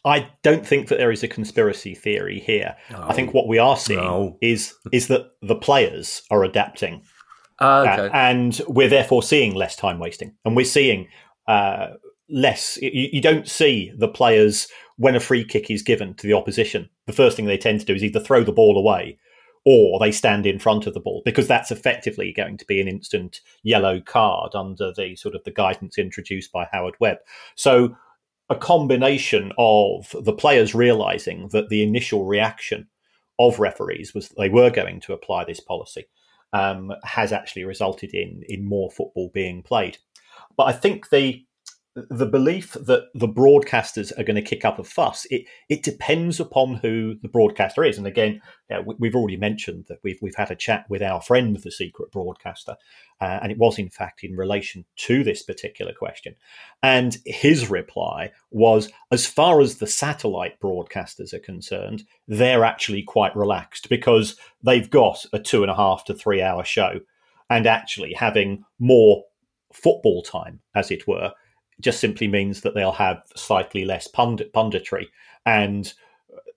I 0.04 0.30
don't 0.42 0.66
think 0.66 0.88
that 0.88 0.98
there 0.98 1.10
is 1.10 1.22
a 1.22 1.28
conspiracy 1.28 1.94
theory 1.94 2.38
here. 2.40 2.76
No. 2.90 3.04
I 3.08 3.14
think 3.14 3.34
what 3.34 3.48
we 3.48 3.58
are 3.58 3.76
seeing 3.76 4.00
no. 4.00 4.38
is 4.40 4.74
is 4.92 5.08
that 5.08 5.32
the 5.42 5.56
players 5.56 6.22
are 6.30 6.44
adapting, 6.44 7.02
uh, 7.60 7.86
okay. 7.88 8.06
uh, 8.06 8.10
and 8.12 8.60
we're 8.68 8.88
therefore 8.88 9.22
seeing 9.22 9.54
less 9.54 9.76
time 9.76 9.98
wasting, 9.98 10.34
and 10.44 10.56
we're 10.56 10.64
seeing 10.64 11.08
uh, 11.46 11.88
less. 12.28 12.78
You, 12.80 13.08
you, 13.12 13.20
don't 13.20 13.48
see 13.48 13.92
the 13.96 14.08
players 14.08 14.68
when 14.96 15.16
a 15.16 15.20
free 15.20 15.44
kick 15.44 15.70
is 15.70 15.82
given 15.82 16.14
to 16.14 16.26
the 16.26 16.34
opposition. 16.34 16.88
The 17.06 17.12
first 17.12 17.36
thing 17.36 17.46
they 17.46 17.58
tend 17.58 17.80
to 17.80 17.86
do 17.86 17.94
is 17.94 18.04
either 18.04 18.20
throw 18.20 18.44
the 18.44 18.52
ball 18.52 18.76
away 18.78 19.18
or 19.64 19.98
they 19.98 20.12
stand 20.12 20.46
in 20.46 20.58
front 20.58 20.86
of 20.86 20.94
the 20.94 21.00
ball 21.00 21.22
because 21.24 21.46
that's 21.46 21.70
effectively 21.70 22.32
going 22.32 22.56
to 22.56 22.64
be 22.64 22.80
an 22.80 22.88
instant 22.88 23.40
yellow 23.62 24.00
card 24.00 24.54
under 24.54 24.92
the 24.96 25.16
sort 25.16 25.34
of 25.34 25.44
the 25.44 25.50
guidance 25.50 25.98
introduced 25.98 26.52
by 26.52 26.66
Howard 26.72 26.94
Webb. 27.00 27.18
So 27.54 27.96
a 28.48 28.56
combination 28.56 29.52
of 29.58 30.14
the 30.22 30.32
players 30.32 30.74
realizing 30.74 31.48
that 31.52 31.68
the 31.68 31.82
initial 31.82 32.24
reaction 32.24 32.88
of 33.38 33.58
referees 33.58 34.14
was 34.14 34.30
they 34.30 34.48
were 34.48 34.70
going 34.70 35.00
to 35.00 35.12
apply 35.12 35.44
this 35.44 35.60
policy 35.60 36.06
um, 36.52 36.92
has 37.04 37.32
actually 37.32 37.64
resulted 37.64 38.14
in 38.14 38.42
in 38.48 38.64
more 38.64 38.90
football 38.90 39.30
being 39.32 39.62
played. 39.62 39.98
But 40.56 40.64
I 40.64 40.72
think 40.72 41.10
the 41.10 41.44
the 42.10 42.26
belief 42.26 42.72
that 42.72 43.08
the 43.14 43.28
broadcasters 43.28 44.12
are 44.18 44.24
going 44.24 44.36
to 44.36 44.42
kick 44.42 44.64
up 44.64 44.78
a 44.78 44.84
fuss 44.84 45.26
it 45.30 45.44
it 45.68 45.82
depends 45.82 46.40
upon 46.40 46.74
who 46.76 47.14
the 47.22 47.28
broadcaster 47.28 47.84
is. 47.84 47.98
And 47.98 48.06
again 48.06 48.40
we've 48.98 49.14
already 49.14 49.36
mentioned 49.36 49.86
that 49.88 49.98
we've 50.02 50.18
we've 50.20 50.34
had 50.34 50.50
a 50.50 50.56
chat 50.56 50.84
with 50.88 51.02
our 51.02 51.20
friend 51.20 51.56
the 51.56 51.70
secret 51.70 52.10
broadcaster 52.10 52.76
uh, 53.20 53.38
and 53.42 53.50
it 53.50 53.58
was 53.58 53.78
in 53.78 53.88
fact 53.88 54.22
in 54.22 54.36
relation 54.36 54.84
to 54.96 55.24
this 55.24 55.42
particular 55.42 55.92
question. 55.92 56.34
And 56.82 57.16
his 57.24 57.70
reply 57.70 58.32
was 58.50 58.90
as 59.10 59.26
far 59.26 59.60
as 59.60 59.76
the 59.76 59.86
satellite 59.86 60.60
broadcasters 60.60 61.32
are 61.32 61.38
concerned 61.38 62.04
they're 62.26 62.64
actually 62.64 63.02
quite 63.02 63.34
relaxed 63.34 63.88
because 63.88 64.36
they've 64.62 64.90
got 64.90 65.24
a 65.32 65.38
two 65.38 65.62
and 65.62 65.70
a 65.70 65.76
half 65.76 66.04
to 66.04 66.14
three 66.14 66.42
hour 66.42 66.64
show. 66.64 67.00
And 67.50 67.66
actually 67.66 68.12
having 68.12 68.64
more 68.78 69.24
football 69.72 70.22
time 70.22 70.60
as 70.74 70.90
it 70.90 71.06
were 71.06 71.32
just 71.80 72.00
simply 72.00 72.28
means 72.28 72.62
that 72.62 72.74
they'll 72.74 72.92
have 72.92 73.22
slightly 73.36 73.84
less 73.84 74.08
pund- 74.08 74.44
punditry. 74.54 75.06
And 75.46 75.92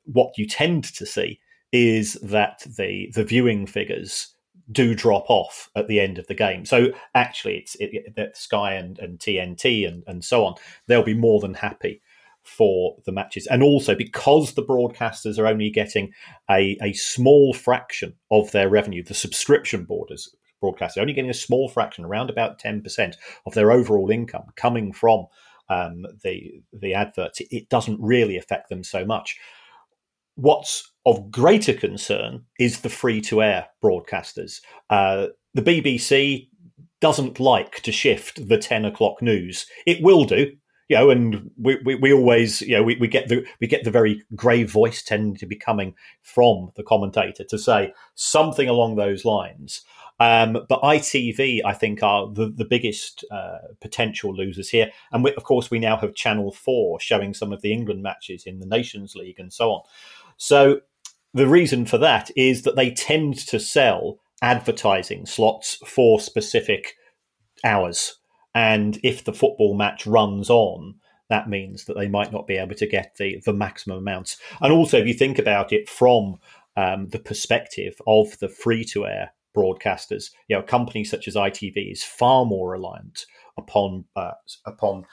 what 0.05 0.37
you 0.37 0.47
tend 0.47 0.85
to 0.95 1.05
see 1.05 1.39
is 1.71 2.13
that 2.15 2.65
the 2.77 3.09
the 3.13 3.23
viewing 3.23 3.65
figures 3.65 4.33
do 4.71 4.95
drop 4.95 5.29
off 5.29 5.69
at 5.75 5.87
the 5.87 5.99
end 5.99 6.17
of 6.17 6.27
the 6.27 6.33
game. 6.33 6.65
So 6.65 6.89
actually, 7.15 7.57
it's 7.57 7.75
it, 7.75 8.13
it, 8.15 8.37
Sky 8.37 8.73
and, 8.73 8.97
and 8.99 9.19
TNT 9.19 9.87
and, 9.87 10.03
and 10.07 10.23
so 10.23 10.45
on. 10.45 10.55
They'll 10.87 11.03
be 11.03 11.13
more 11.13 11.39
than 11.39 11.55
happy 11.55 12.01
for 12.43 12.97
the 13.05 13.11
matches. 13.11 13.47
And 13.47 13.61
also 13.61 13.95
because 13.95 14.53
the 14.53 14.63
broadcasters 14.63 15.37
are 15.37 15.47
only 15.47 15.69
getting 15.69 16.11
a, 16.49 16.77
a 16.81 16.93
small 16.93 17.53
fraction 17.53 18.15
of 18.31 18.51
their 18.51 18.69
revenue, 18.69 19.03
the 19.03 19.13
subscription 19.13 19.83
borders 19.83 20.33
broadcasters, 20.61 20.97
only 20.97 21.13
getting 21.13 21.29
a 21.29 21.35
small 21.35 21.69
fraction, 21.69 22.05
around 22.05 22.29
about 22.29 22.59
10% 22.59 23.15
of 23.45 23.53
their 23.53 23.71
overall 23.71 24.09
income 24.09 24.45
coming 24.55 24.93
from 24.93 25.25
um, 25.69 26.05
the, 26.23 26.61
the 26.73 26.93
adverts, 26.93 27.41
it, 27.49 27.69
doesn't 27.69 27.99
really 28.01 28.37
affect 28.37 28.69
them 28.69 28.83
so 28.83 29.05
much. 29.05 29.37
What's 30.35 30.91
of 31.05 31.31
greater 31.31 31.73
concern 31.73 32.45
is 32.59 32.81
the 32.81 32.89
free 32.89 33.21
to 33.21 33.41
air 33.41 33.69
broadcasters. 33.83 34.61
Uh, 34.89 35.27
the 35.53 35.61
BBC 35.61 36.49
doesn't 36.99 37.39
like 37.39 37.81
to 37.81 37.91
shift 37.91 38.47
the 38.47 38.57
10 38.57 38.85
o'clock 38.85 39.21
news. 39.21 39.65
It 39.85 40.03
will 40.03 40.25
do, 40.25 40.51
you 40.87 40.97
know, 40.97 41.09
and 41.09 41.49
we, 41.57 41.77
we, 41.83 41.95
we, 41.95 42.13
always, 42.13 42.61
you 42.61 42.75
know, 42.75 42.83
we, 42.83 42.95
we 42.97 43.07
get 43.07 43.27
the 43.27 43.45
we 43.59 43.67
get 43.67 43.83
the 43.83 43.91
very 43.91 44.23
grave 44.35 44.69
voice 44.69 45.01
tending 45.01 45.35
to 45.37 45.45
be 45.45 45.55
coming 45.55 45.95
from 46.21 46.71
the 46.75 46.83
commentator 46.83 47.43
to 47.45 47.57
say 47.57 47.93
something 48.15 48.69
along 48.69 48.95
those 48.95 49.25
lines. 49.25 49.81
Um, 50.21 50.55
but 50.69 50.83
ITV, 50.83 51.61
I 51.65 51.73
think, 51.73 52.03
are 52.03 52.31
the, 52.31 52.53
the 52.55 52.63
biggest 52.63 53.25
uh, 53.31 53.57
potential 53.79 54.31
losers 54.35 54.69
here. 54.69 54.91
And 55.11 55.23
we, 55.23 55.33
of 55.33 55.45
course, 55.45 55.71
we 55.71 55.79
now 55.79 55.97
have 55.97 56.13
Channel 56.13 56.51
4 56.51 56.99
showing 56.99 57.33
some 57.33 57.51
of 57.51 57.63
the 57.63 57.73
England 57.73 58.03
matches 58.03 58.43
in 58.45 58.59
the 58.59 58.67
Nations 58.67 59.15
League 59.15 59.39
and 59.39 59.51
so 59.51 59.71
on. 59.71 59.81
So 60.37 60.81
the 61.33 61.47
reason 61.47 61.87
for 61.87 61.97
that 61.97 62.29
is 62.35 62.61
that 62.61 62.75
they 62.75 62.91
tend 62.91 63.39
to 63.47 63.59
sell 63.59 64.19
advertising 64.43 65.25
slots 65.25 65.79
for 65.87 66.19
specific 66.19 66.93
hours. 67.63 68.17
And 68.53 68.99
if 69.03 69.23
the 69.23 69.33
football 69.33 69.73
match 69.73 70.05
runs 70.05 70.51
on, 70.51 70.99
that 71.29 71.49
means 71.49 71.85
that 71.85 71.97
they 71.97 72.07
might 72.07 72.31
not 72.31 72.45
be 72.45 72.57
able 72.57 72.75
to 72.75 72.85
get 72.85 73.15
the, 73.17 73.41
the 73.43 73.53
maximum 73.53 73.97
amounts. 73.97 74.37
And 74.61 74.71
also, 74.71 74.99
if 74.99 75.07
you 75.07 75.15
think 75.15 75.39
about 75.39 75.73
it 75.73 75.89
from 75.89 76.35
um, 76.77 77.07
the 77.07 77.19
perspective 77.19 77.99
of 78.05 78.37
the 78.37 78.49
free 78.49 78.83
to 78.85 79.07
air 79.07 79.31
broadcasters, 79.55 80.31
you 80.47 80.55
know, 80.55 80.61
companies 80.63 81.09
such 81.09 81.27
as 81.27 81.35
ITV 81.35 81.91
is 81.91 82.03
far 82.03 82.45
more 82.45 82.71
reliant 82.71 83.25
upon 83.57 84.05
uh, 84.15 84.31
upon 84.65 85.05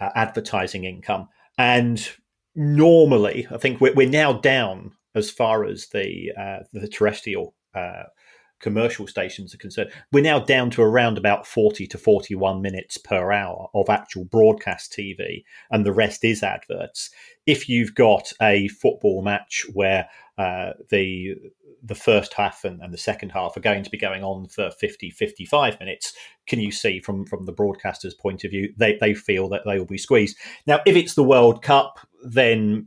uh, 0.00 0.10
advertising 0.14 0.84
income. 0.84 1.28
And 1.58 2.08
normally, 2.54 3.46
I 3.50 3.58
think 3.58 3.80
we're, 3.80 3.94
we're 3.94 4.08
now 4.08 4.32
down 4.32 4.92
as 5.14 5.30
far 5.30 5.64
as 5.64 5.88
the 5.88 6.32
uh, 6.38 6.58
the 6.72 6.88
terrestrial 6.88 7.54
uh, 7.74 8.04
commercial 8.62 9.06
stations 9.06 9.52
are 9.52 9.58
concerned. 9.58 9.90
We're 10.12 10.22
now 10.22 10.38
down 10.38 10.70
to 10.70 10.82
around 10.82 11.18
about 11.18 11.46
40 11.46 11.86
to 11.88 11.98
41 11.98 12.62
minutes 12.62 12.96
per 12.96 13.32
hour 13.32 13.68
of 13.74 13.90
actual 13.90 14.24
broadcast 14.24 14.92
TV, 14.92 15.44
and 15.70 15.84
the 15.84 15.92
rest 15.92 16.24
is 16.24 16.42
adverts. 16.42 17.10
If 17.44 17.68
you've 17.68 17.94
got 17.94 18.32
a 18.40 18.68
football 18.68 19.22
match 19.22 19.66
where 19.74 20.08
uh, 20.38 20.72
the 20.90 21.34
the 21.84 21.94
first 21.96 22.32
half 22.34 22.64
and, 22.64 22.80
and, 22.80 22.94
the 22.94 22.98
second 22.98 23.30
half 23.30 23.56
are 23.56 23.60
going 23.60 23.82
to 23.82 23.90
be 23.90 23.98
going 23.98 24.22
on 24.22 24.46
for 24.46 24.70
50 24.70 25.10
55 25.10 25.80
minutes 25.80 26.14
can 26.46 26.60
you 26.60 26.70
see 26.70 27.00
from 27.00 27.26
from 27.26 27.44
the 27.44 27.52
broadcaster's 27.52 28.14
point 28.14 28.44
of 28.44 28.52
view 28.52 28.72
they, 28.76 28.96
they 29.00 29.14
feel 29.14 29.48
that 29.48 29.62
they 29.66 29.78
will 29.78 29.84
be 29.86 29.98
squeezed 29.98 30.36
now 30.66 30.78
if 30.86 30.94
it's 30.94 31.14
the 31.14 31.24
world 31.24 31.60
cup 31.60 31.98
then 32.24 32.86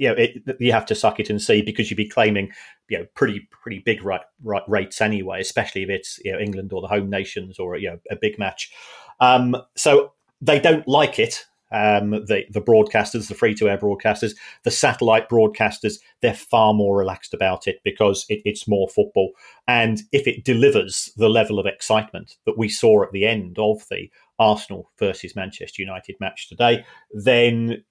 you 0.00 0.08
know, 0.08 0.14
it, 0.14 0.56
you 0.58 0.72
have 0.72 0.86
to 0.86 0.94
suck 0.94 1.20
it 1.20 1.28
and 1.28 1.42
see 1.42 1.60
because 1.60 1.90
you'd 1.90 1.96
be 1.96 2.08
claiming, 2.08 2.50
you 2.88 2.98
know, 2.98 3.06
pretty 3.14 3.46
pretty 3.50 3.80
big 3.80 4.02
right, 4.02 4.22
right 4.42 4.62
rates 4.66 5.02
anyway, 5.02 5.42
especially 5.42 5.82
if 5.82 5.90
it's 5.90 6.18
you 6.24 6.32
know 6.32 6.38
England 6.38 6.72
or 6.72 6.80
the 6.80 6.88
home 6.88 7.10
nations 7.10 7.58
or 7.58 7.76
you 7.76 7.90
know 7.90 7.98
a 8.10 8.16
big 8.16 8.38
match. 8.38 8.72
Um, 9.20 9.54
so 9.76 10.14
they 10.40 10.58
don't 10.58 10.88
like 10.88 11.18
it. 11.18 11.44
Um, 11.70 12.10
the 12.12 12.46
the 12.50 12.62
broadcasters, 12.62 13.28
the 13.28 13.34
free 13.34 13.54
to 13.56 13.68
air 13.68 13.76
broadcasters, 13.76 14.32
the 14.64 14.70
satellite 14.70 15.28
broadcasters, 15.28 15.96
they're 16.22 16.32
far 16.32 16.72
more 16.72 16.96
relaxed 16.96 17.34
about 17.34 17.68
it 17.68 17.80
because 17.84 18.24
it, 18.30 18.40
it's 18.46 18.66
more 18.66 18.88
football. 18.88 19.32
And 19.68 20.00
if 20.12 20.26
it 20.26 20.46
delivers 20.46 21.12
the 21.18 21.28
level 21.28 21.58
of 21.58 21.66
excitement 21.66 22.38
that 22.46 22.56
we 22.56 22.70
saw 22.70 23.02
at 23.02 23.12
the 23.12 23.26
end 23.26 23.58
of 23.58 23.86
the 23.90 24.10
Arsenal 24.38 24.90
versus 24.98 25.36
Manchester 25.36 25.82
United 25.82 26.16
match 26.18 26.48
today, 26.48 26.86
then 27.12 27.84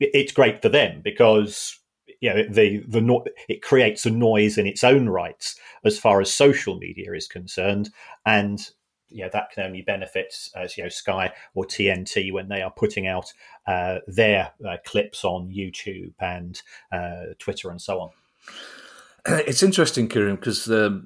it's 0.00 0.32
great 0.32 0.62
for 0.62 0.68
them 0.68 1.00
because 1.02 1.78
you 2.20 2.32
know 2.32 2.42
the 2.48 2.82
the 2.88 3.00
no- 3.00 3.24
it 3.48 3.62
creates 3.62 4.06
a 4.06 4.10
noise 4.10 4.58
in 4.58 4.66
its 4.66 4.84
own 4.84 5.08
rights 5.08 5.58
as 5.84 5.98
far 5.98 6.20
as 6.20 6.32
social 6.32 6.76
media 6.78 7.12
is 7.12 7.28
concerned, 7.28 7.90
and 8.24 8.70
know 9.24 9.30
that 9.32 9.50
can 9.50 9.64
only 9.64 9.82
benefit 9.82 10.34
as 10.54 10.76
you 10.76 10.82
know 10.82 10.88
Sky 10.88 11.32
or 11.54 11.64
TNT 11.64 12.32
when 12.32 12.48
they 12.48 12.62
are 12.62 12.70
putting 12.70 13.06
out 13.06 13.32
uh, 13.66 13.98
their 14.06 14.52
uh, 14.66 14.76
clips 14.84 15.24
on 15.24 15.50
YouTube 15.50 16.14
and 16.20 16.60
uh, 16.92 17.34
Twitter 17.38 17.70
and 17.70 17.80
so 17.80 18.00
on. 18.00 18.10
It's 19.46 19.64
interesting, 19.64 20.06
Kieran, 20.08 20.36
because 20.36 20.68
a 20.68 21.00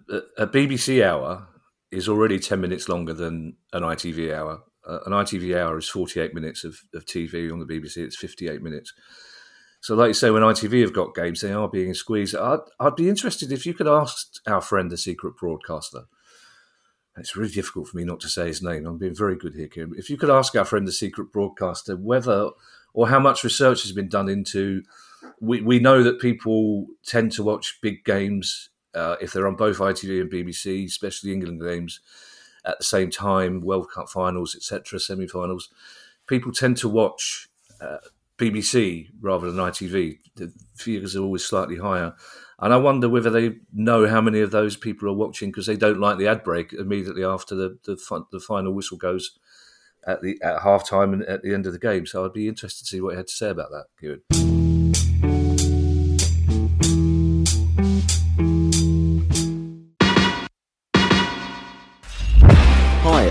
BBC 0.47 1.03
hour 1.03 1.49
is 1.91 2.07
already 2.07 2.39
ten 2.39 2.61
minutes 2.61 2.87
longer 2.87 3.15
than 3.15 3.57
an 3.73 3.83
ITV 3.83 4.35
hour, 4.35 4.63
uh, 4.91 5.01
an 5.07 5.13
ITV 5.13 5.57
hour 5.57 5.79
is 5.79 5.89
48 5.89 6.35
minutes 6.35 6.65
of, 6.65 6.81
of 6.95 7.07
TV 7.07 7.53
on 7.53 7.61
the 7.61 7.67
BBC. 7.67 7.99
It's 7.99 8.17
58 8.17 8.63
minutes. 8.63 8.93
So, 9.81 9.95
like 9.95 10.09
you 10.09 10.15
say, 10.15 10.31
when 10.31 10.43
ITV 10.43 10.83
have 10.83 10.93
got 10.93 11.15
games, 11.15 11.41
they 11.41 11.53
are 11.53 11.69
being 11.69 11.95
squeezed. 11.95 12.37
I'd, 12.37 12.59
I'd 12.79 12.97
be 12.97 13.09
interested 13.09 13.53
if 13.53 13.65
you 13.65 13.73
could 13.73 13.89
ask 13.89 14.27
our 14.47 14.61
friend, 14.61 14.91
the 14.91 14.99
secret 14.99 15.37
broadcaster. 15.37 16.05
It's 17.17 17.37
really 17.37 17.53
difficult 17.53 17.89
for 17.89 17.97
me 17.97 18.05
not 18.05 18.21
to 18.21 18.29
say 18.29 18.49
his 18.49 18.63
name. 18.63 18.87
I'm 18.87 18.99
being 18.99 19.15
very 19.15 19.37
good 19.37 19.55
here, 19.55 19.69
Kim. 19.69 19.95
If 19.97 20.11
you 20.11 20.17
could 20.17 20.31
ask 20.31 20.55
our 20.55 20.65
friend, 20.65 20.87
the 20.87 20.93
secret 20.93 21.33
broadcaster, 21.33 21.97
whether 21.97 22.51
or 22.93 23.09
how 23.09 23.21
much 23.21 23.45
research 23.45 23.83
has 23.83 23.93
been 23.93 24.09
done 24.09 24.29
into. 24.29 24.83
We, 25.41 25.61
we 25.61 25.79
know 25.79 26.03
that 26.03 26.21
people 26.21 26.87
tend 27.05 27.33
to 27.33 27.43
watch 27.43 27.79
big 27.83 28.05
games 28.05 28.71
uh, 28.95 29.17
if 29.21 29.33
they're 29.33 29.47
on 29.47 29.57
both 29.57 29.79
ITV 29.79 30.21
and 30.21 30.31
BBC, 30.31 30.87
especially 30.87 31.33
England 31.33 31.63
games 31.63 32.01
at 32.65 32.79
the 32.79 32.85
same 32.85 33.11
time, 33.11 33.61
World 33.61 33.91
Cup 33.93 34.09
finals, 34.09 34.55
etc., 34.55 35.01
semi-finals. 35.01 35.69
People 36.27 36.53
tend 36.53 36.77
to 36.79 36.89
watch 36.89 37.49
uh, 37.81 37.99
BBC 38.39 39.09
rather 39.21 39.51
than 39.51 39.65
ITV. 39.65 40.19
The 40.37 40.53
figures 40.75 41.17
are 41.17 41.23
always 41.23 41.45
slightly 41.45 41.77
higher, 41.77 42.15
and 42.59 42.73
I 42.73 42.77
wonder 42.77 43.09
whether 43.09 43.31
they 43.31 43.57
know 43.73 44.07
how 44.07 44.21
many 44.21 44.41
of 44.41 44.51
those 44.51 44.77
people 44.77 45.09
are 45.09 45.15
watching 45.15 45.51
because 45.51 45.67
they 45.67 45.77
don't 45.77 46.01
like 46.01 46.19
the 46.19 46.29
ad 46.29 46.45
break 46.45 46.73
immediately 46.73 47.25
after 47.25 47.55
the 47.55 47.79
the, 47.85 48.25
the 48.33 48.41
final 48.41 48.73
whistle 48.73 48.97
goes 48.97 49.39
at 50.07 50.23
the 50.23 50.39
at 50.43 50.63
half 50.63 50.89
time 50.89 51.13
and 51.13 51.23
at 51.25 51.43
the 51.43 51.55
end 51.55 51.67
of 51.67 51.73
the 51.73 51.79
game. 51.79 52.07
So 52.07 52.25
I'd 52.25 52.33
be 52.33 52.49
interested 52.49 52.85
to 52.85 52.89
see 52.89 53.01
what 53.01 53.13
you 53.13 53.19
had 53.19 53.29
to 53.29 53.35
say 53.35 53.51
about 53.51 53.71
that, 53.71 53.87
Kieran. 53.99 54.60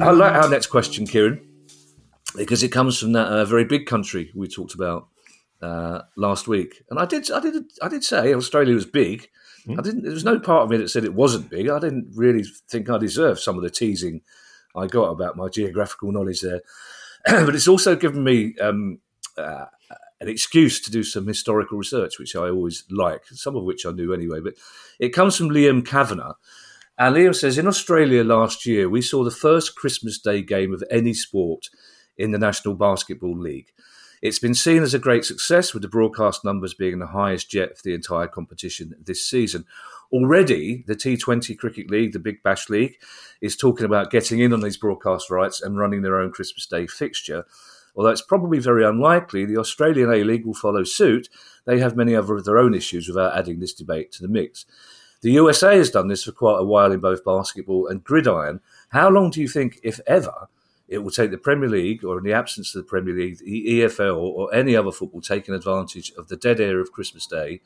I 0.00 0.10
like 0.12 0.34
our 0.34 0.48
next 0.48 0.68
question, 0.68 1.06
Kieran, 1.06 1.40
because 2.36 2.62
it 2.62 2.68
comes 2.68 2.98
from 2.98 3.12
that 3.12 3.26
uh, 3.26 3.44
very 3.44 3.64
big 3.64 3.86
country 3.86 4.30
we 4.34 4.46
talked 4.46 4.74
about 4.74 5.08
uh, 5.60 6.02
last 6.16 6.46
week, 6.46 6.82
and 6.90 7.00
I 7.00 7.04
did, 7.04 7.30
I 7.30 7.40
did, 7.40 7.64
I 7.82 7.88
did 7.88 8.04
say 8.04 8.32
Australia 8.32 8.74
was 8.74 8.86
big. 8.86 9.28
Mm. 9.66 9.78
I 9.78 9.82
didn't. 9.82 10.02
There 10.04 10.12
was 10.12 10.24
no 10.24 10.38
part 10.38 10.62
of 10.62 10.70
me 10.70 10.76
that 10.76 10.88
said 10.88 11.04
it 11.04 11.14
wasn't 11.14 11.50
big. 11.50 11.68
I 11.68 11.80
didn't 11.80 12.12
really 12.14 12.44
think 12.68 12.88
I 12.88 12.98
deserved 12.98 13.40
some 13.40 13.56
of 13.56 13.62
the 13.62 13.70
teasing 13.70 14.20
I 14.76 14.86
got 14.86 15.10
about 15.10 15.36
my 15.36 15.48
geographical 15.48 16.12
knowledge 16.12 16.42
there, 16.42 16.60
but 17.26 17.54
it's 17.56 17.68
also 17.68 17.96
given 17.96 18.22
me 18.22 18.54
um, 18.60 19.00
uh, 19.36 19.66
an 20.20 20.28
excuse 20.28 20.80
to 20.82 20.92
do 20.92 21.02
some 21.02 21.26
historical 21.26 21.76
research, 21.76 22.18
which 22.18 22.36
I 22.36 22.48
always 22.50 22.84
like. 22.90 23.24
Some 23.26 23.56
of 23.56 23.64
which 23.64 23.84
I 23.84 23.90
knew 23.90 24.14
anyway, 24.14 24.38
but 24.40 24.54
it 25.00 25.10
comes 25.10 25.36
from 25.36 25.50
Liam 25.50 25.84
Kavanagh. 25.84 26.34
And 26.98 27.14
Liam 27.14 27.34
says, 27.34 27.58
in 27.58 27.68
Australia 27.68 28.24
last 28.24 28.66
year, 28.66 28.88
we 28.88 29.02
saw 29.02 29.22
the 29.22 29.30
first 29.30 29.76
Christmas 29.76 30.18
Day 30.18 30.42
game 30.42 30.74
of 30.74 30.82
any 30.90 31.14
sport 31.14 31.70
in 32.16 32.32
the 32.32 32.38
National 32.38 32.74
Basketball 32.74 33.38
League. 33.38 33.70
It's 34.20 34.40
been 34.40 34.54
seen 34.54 34.82
as 34.82 34.94
a 34.94 34.98
great 34.98 35.24
success, 35.24 35.72
with 35.72 35.82
the 35.82 35.88
broadcast 35.88 36.44
numbers 36.44 36.74
being 36.74 36.98
the 36.98 37.06
highest 37.06 37.54
yet 37.54 37.76
for 37.76 37.82
the 37.84 37.94
entire 37.94 38.26
competition 38.26 38.96
this 39.00 39.24
season. 39.24 39.64
Already, 40.10 40.82
the 40.88 40.96
T20 40.96 41.56
Cricket 41.56 41.88
League, 41.88 42.14
the 42.14 42.18
Big 42.18 42.42
Bash 42.42 42.68
League, 42.68 42.96
is 43.40 43.56
talking 43.56 43.86
about 43.86 44.10
getting 44.10 44.40
in 44.40 44.52
on 44.52 44.60
these 44.60 44.76
broadcast 44.76 45.30
rights 45.30 45.62
and 45.62 45.78
running 45.78 46.02
their 46.02 46.18
own 46.18 46.32
Christmas 46.32 46.66
Day 46.66 46.88
fixture. 46.88 47.44
Although 47.94 48.10
it's 48.10 48.22
probably 48.22 48.58
very 48.58 48.84
unlikely 48.84 49.44
the 49.44 49.58
Australian 49.58 50.12
A 50.12 50.24
League 50.24 50.44
will 50.44 50.54
follow 50.54 50.82
suit, 50.82 51.28
they 51.64 51.78
have 51.78 51.94
many 51.94 52.16
other 52.16 52.34
of 52.34 52.44
their 52.44 52.58
own 52.58 52.74
issues 52.74 53.06
without 53.06 53.36
adding 53.36 53.60
this 53.60 53.74
debate 53.74 54.10
to 54.12 54.22
the 54.22 54.28
mix. 54.28 54.66
The 55.20 55.32
USA 55.32 55.76
has 55.76 55.90
done 55.90 56.08
this 56.08 56.24
for 56.24 56.32
quite 56.32 56.58
a 56.58 56.64
while 56.64 56.92
in 56.92 57.00
both 57.00 57.24
basketball 57.24 57.88
and 57.88 58.04
gridiron. 58.04 58.60
How 58.90 59.08
long 59.08 59.30
do 59.30 59.40
you 59.40 59.48
think, 59.48 59.80
if 59.82 60.00
ever, 60.06 60.48
it 60.86 60.98
will 60.98 61.10
take 61.10 61.30
the 61.30 61.38
Premier 61.38 61.68
League, 61.68 62.04
or 62.04 62.18
in 62.18 62.24
the 62.24 62.32
absence 62.32 62.74
of 62.74 62.82
the 62.82 62.88
Premier 62.88 63.14
League, 63.14 63.38
the 63.38 63.80
EFL, 63.80 64.16
or 64.16 64.54
any 64.54 64.74
other 64.76 64.92
football 64.92 65.20
taking 65.20 65.54
advantage 65.54 66.12
of 66.16 66.28
the 66.28 66.36
dead 66.36 66.60
air 66.60 66.80
of 66.80 66.92
Christmas 66.92 67.26
Day 67.26 67.60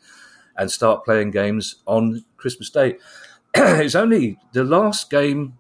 and 0.56 0.70
start 0.70 1.04
playing 1.04 1.30
games 1.30 1.76
on 1.86 2.24
Christmas 2.36 2.70
Day? 2.70 2.96
it's 3.54 3.94
only 3.94 4.38
the 4.52 4.64
last 4.64 5.10
game 5.10 5.58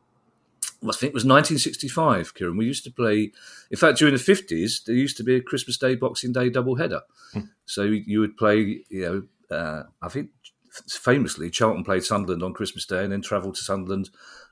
I 0.82 0.92
think 0.92 1.10
it 1.10 1.14
was 1.14 1.24
1965, 1.24 2.34
Kieran. 2.34 2.56
We 2.56 2.66
used 2.66 2.82
to 2.84 2.90
play, 2.90 3.30
in 3.70 3.76
fact, 3.76 3.98
during 3.98 4.14
the 4.14 4.20
50s, 4.20 4.84
there 4.84 4.96
used 4.96 5.16
to 5.18 5.22
be 5.22 5.36
a 5.36 5.40
Christmas 5.40 5.76
Day, 5.76 5.94
Boxing 5.94 6.32
Day 6.32 6.50
double 6.50 6.74
header. 6.74 7.02
Hmm. 7.32 7.40
So 7.66 7.84
you 7.84 8.18
would 8.18 8.36
play, 8.36 8.82
you 8.88 9.28
know, 9.48 9.56
uh, 9.56 9.84
I 10.00 10.08
think 10.08 10.30
famously, 10.88 11.50
Charlton 11.50 11.84
played 11.84 12.04
Sunderland 12.04 12.42
on 12.42 12.54
Christmas 12.54 12.86
Day 12.86 13.04
and 13.04 13.12
then 13.12 13.22
travelled 13.22 13.54
to 13.56 13.62
Sunderland 13.62 14.10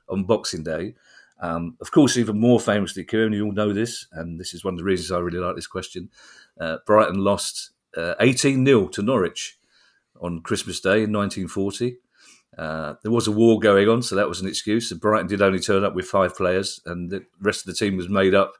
on 0.09 0.23
Boxing 0.23 0.63
Day. 0.63 0.95
Um, 1.39 1.75
of 1.81 1.91
course, 1.91 2.17
even 2.17 2.39
more 2.39 2.59
famously, 2.59 3.03
Kieran, 3.03 3.33
you 3.33 3.45
all 3.45 3.51
know 3.51 3.73
this, 3.73 4.05
and 4.11 4.39
this 4.39 4.53
is 4.53 4.63
one 4.63 4.75
of 4.75 4.77
the 4.77 4.83
reasons 4.83 5.11
I 5.11 5.19
really 5.19 5.39
like 5.39 5.55
this 5.55 5.67
question. 5.67 6.09
Uh, 6.59 6.77
Brighton 6.85 7.23
lost 7.23 7.71
18 7.97 8.61
uh, 8.61 8.65
0 8.65 8.87
to 8.89 9.01
Norwich 9.01 9.57
on 10.21 10.41
Christmas 10.41 10.79
Day 10.79 11.03
in 11.03 11.11
1940. 11.11 11.97
Uh, 12.57 12.95
there 13.01 13.11
was 13.11 13.27
a 13.27 13.31
war 13.31 13.59
going 13.59 13.89
on, 13.89 14.03
so 14.03 14.15
that 14.15 14.29
was 14.29 14.41
an 14.41 14.47
excuse. 14.47 14.91
And 14.91 15.01
Brighton 15.01 15.27
did 15.27 15.41
only 15.41 15.59
turn 15.59 15.83
up 15.83 15.95
with 15.95 16.05
five 16.05 16.35
players, 16.35 16.79
and 16.85 17.09
the 17.09 17.25
rest 17.39 17.61
of 17.61 17.67
the 17.67 17.73
team 17.73 17.97
was 17.97 18.09
made 18.09 18.35
up 18.35 18.53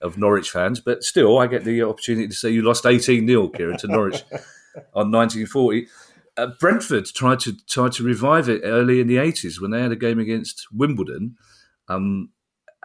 of 0.00 0.16
Norwich 0.16 0.50
fans. 0.50 0.80
But 0.80 1.02
still, 1.02 1.38
I 1.38 1.46
get 1.46 1.64
the 1.64 1.82
opportunity 1.82 2.28
to 2.28 2.34
say 2.34 2.50
you 2.50 2.62
lost 2.62 2.86
18 2.86 3.26
0, 3.26 3.48
Kieran, 3.48 3.78
to 3.78 3.88
Norwich 3.88 4.22
on 4.94 5.10
1940. 5.10 5.86
Uh, 6.36 6.48
Brentford 6.58 7.06
tried 7.06 7.40
to 7.40 7.56
tried 7.68 7.92
to 7.92 8.02
revive 8.02 8.48
it 8.48 8.62
early 8.64 9.00
in 9.00 9.06
the 9.06 9.16
80s 9.16 9.60
when 9.60 9.70
they 9.70 9.82
had 9.82 9.92
a 9.92 9.96
game 9.96 10.18
against 10.18 10.66
Wimbledon. 10.72 11.36
Um, 11.88 12.30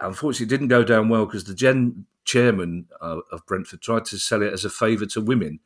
unfortunately, 0.00 0.46
it 0.46 0.50
didn't 0.50 0.68
go 0.68 0.84
down 0.84 1.08
well 1.08 1.24
because 1.24 1.44
the 1.44 1.54
gen 1.54 2.06
chairman 2.24 2.86
uh, 3.00 3.20
of 3.32 3.46
Brentford 3.46 3.80
tried 3.80 4.04
to 4.06 4.18
sell 4.18 4.42
it 4.42 4.52
as 4.52 4.66
a 4.66 4.70
favour 4.70 5.06
to 5.06 5.22
women, 5.22 5.60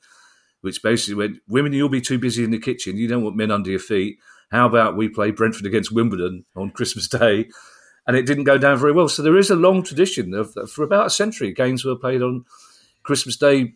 which 0.60 0.82
basically 0.82 1.14
went, 1.14 1.38
"Women, 1.48 1.72
you'll 1.72 1.88
be 1.88 2.00
too 2.00 2.18
busy 2.18 2.44
in 2.44 2.52
the 2.52 2.58
kitchen. 2.58 2.96
You 2.96 3.08
don't 3.08 3.24
want 3.24 3.36
men 3.36 3.50
under 3.50 3.70
your 3.70 3.80
feet." 3.80 4.18
How 4.52 4.66
about 4.66 4.96
we 4.96 5.08
play 5.08 5.30
Brentford 5.30 5.64
against 5.66 5.92
Wimbledon 5.92 6.44
on 6.54 6.70
Christmas 6.70 7.08
Day? 7.08 7.48
And 8.06 8.16
it 8.16 8.26
didn't 8.26 8.44
go 8.44 8.58
down 8.58 8.78
very 8.78 8.92
well. 8.92 9.08
So 9.08 9.22
there 9.22 9.38
is 9.38 9.48
a 9.48 9.56
long 9.56 9.82
tradition 9.82 10.34
of, 10.34 10.52
for 10.70 10.82
about 10.82 11.06
a 11.06 11.10
century, 11.10 11.52
games 11.52 11.84
were 11.84 11.96
played 11.96 12.20
on 12.20 12.44
Christmas 13.02 13.36
Day 13.36 13.74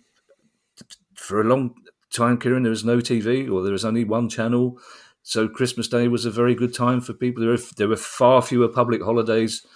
for 1.14 1.40
a 1.40 1.44
long 1.44 1.74
time, 2.16 2.38
Kieran. 2.38 2.62
There 2.62 2.70
was 2.70 2.84
no 2.84 2.98
TV 2.98 3.50
or 3.50 3.62
there 3.62 3.72
was 3.72 3.84
only 3.84 4.04
one 4.04 4.28
channel. 4.28 4.78
So 5.22 5.48
Christmas 5.48 5.88
Day 5.88 6.08
was 6.08 6.24
a 6.24 6.30
very 6.30 6.54
good 6.54 6.74
time 6.74 7.00
for 7.00 7.12
people. 7.12 7.42
There 7.42 7.50
were, 7.52 7.62
there 7.76 7.88
were 7.88 7.96
far 7.96 8.42
fewer 8.42 8.68
public 8.68 9.02
holidays 9.02 9.66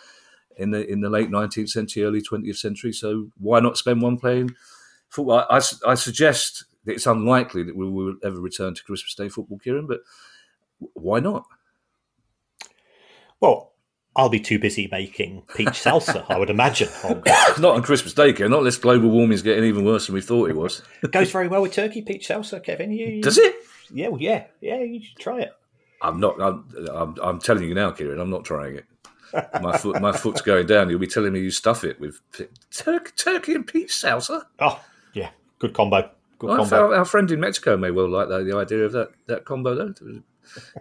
in 0.56 0.70
the 0.70 0.86
in 0.86 1.00
the 1.00 1.10
late 1.10 1.30
19th 1.30 1.70
century, 1.70 2.04
early 2.04 2.22
20th 2.22 2.56
century. 2.56 2.92
So 2.92 3.28
why 3.38 3.60
not 3.60 3.76
spend 3.76 4.02
one 4.02 4.18
playing 4.18 4.50
football? 5.08 5.44
I, 5.50 5.58
I, 5.58 5.60
I 5.86 5.94
suggest 5.94 6.64
that 6.84 6.92
it's 6.92 7.06
unlikely 7.06 7.62
that 7.64 7.76
we 7.76 7.88
will 7.88 8.14
ever 8.24 8.40
return 8.40 8.74
to 8.74 8.84
Christmas 8.84 9.14
Day 9.14 9.28
football, 9.28 9.58
Kieran, 9.58 9.86
but 9.86 10.00
why 10.94 11.20
not? 11.20 11.44
Well, 13.40 13.69
I'll 14.20 14.28
be 14.28 14.38
too 14.38 14.58
busy 14.58 14.86
making 14.92 15.44
peach 15.56 15.68
salsa, 15.68 16.26
I 16.28 16.38
would 16.38 16.50
imagine. 16.50 16.90
not 17.58 17.64
on 17.64 17.82
Christmas 17.82 18.12
Day, 18.12 18.34
Kevin. 18.34 18.50
Not 18.50 18.58
unless 18.58 18.76
global 18.76 19.08
warming 19.08 19.32
is 19.32 19.40
getting 19.40 19.64
even 19.64 19.82
worse 19.82 20.06
than 20.06 20.14
we 20.14 20.20
thought 20.20 20.50
it 20.50 20.56
was. 20.56 20.82
it 21.02 21.10
goes 21.12 21.32
very 21.32 21.48
well 21.48 21.62
with 21.62 21.72
turkey 21.72 22.02
peach 22.02 22.28
salsa, 22.28 22.62
Kevin. 22.62 22.92
You, 22.92 23.06
you... 23.06 23.22
Does 23.22 23.38
it? 23.38 23.54
Yeah, 23.90 24.08
well, 24.08 24.20
yeah, 24.20 24.44
yeah. 24.60 24.82
You 24.82 25.02
should 25.02 25.16
try 25.16 25.40
it. 25.40 25.52
I'm 26.02 26.20
not. 26.20 26.38
I'm, 26.38 26.66
I'm, 26.92 27.14
I'm 27.22 27.38
telling 27.40 27.64
you 27.64 27.72
now, 27.72 27.92
Kieran. 27.92 28.20
I'm 28.20 28.28
not 28.28 28.44
trying 28.44 28.76
it. 28.76 28.84
My 29.62 29.78
foot, 29.78 30.02
my 30.02 30.12
foot's 30.12 30.42
going 30.42 30.66
down. 30.66 30.90
You'll 30.90 30.98
be 30.98 31.06
telling 31.06 31.32
me 31.32 31.40
you 31.40 31.50
stuff 31.50 31.82
it 31.82 31.98
with 31.98 32.20
tur- 32.70 33.00
turkey 33.16 33.54
and 33.54 33.66
peach 33.66 33.92
salsa. 33.92 34.42
Oh, 34.58 34.84
yeah, 35.14 35.30
good 35.60 35.72
combo. 35.72 36.10
Good 36.38 36.46
well, 36.46 36.58
combo. 36.58 36.76
Our, 36.76 36.94
our, 36.96 37.04
friend 37.06 37.30
in 37.30 37.40
Mexico 37.40 37.78
may 37.78 37.90
well 37.90 38.08
like 38.10 38.28
that, 38.28 38.44
the 38.44 38.54
idea 38.54 38.84
of 38.84 38.92
that 38.92 39.12
that 39.28 39.46
combo. 39.46 39.74
Though 39.74 40.22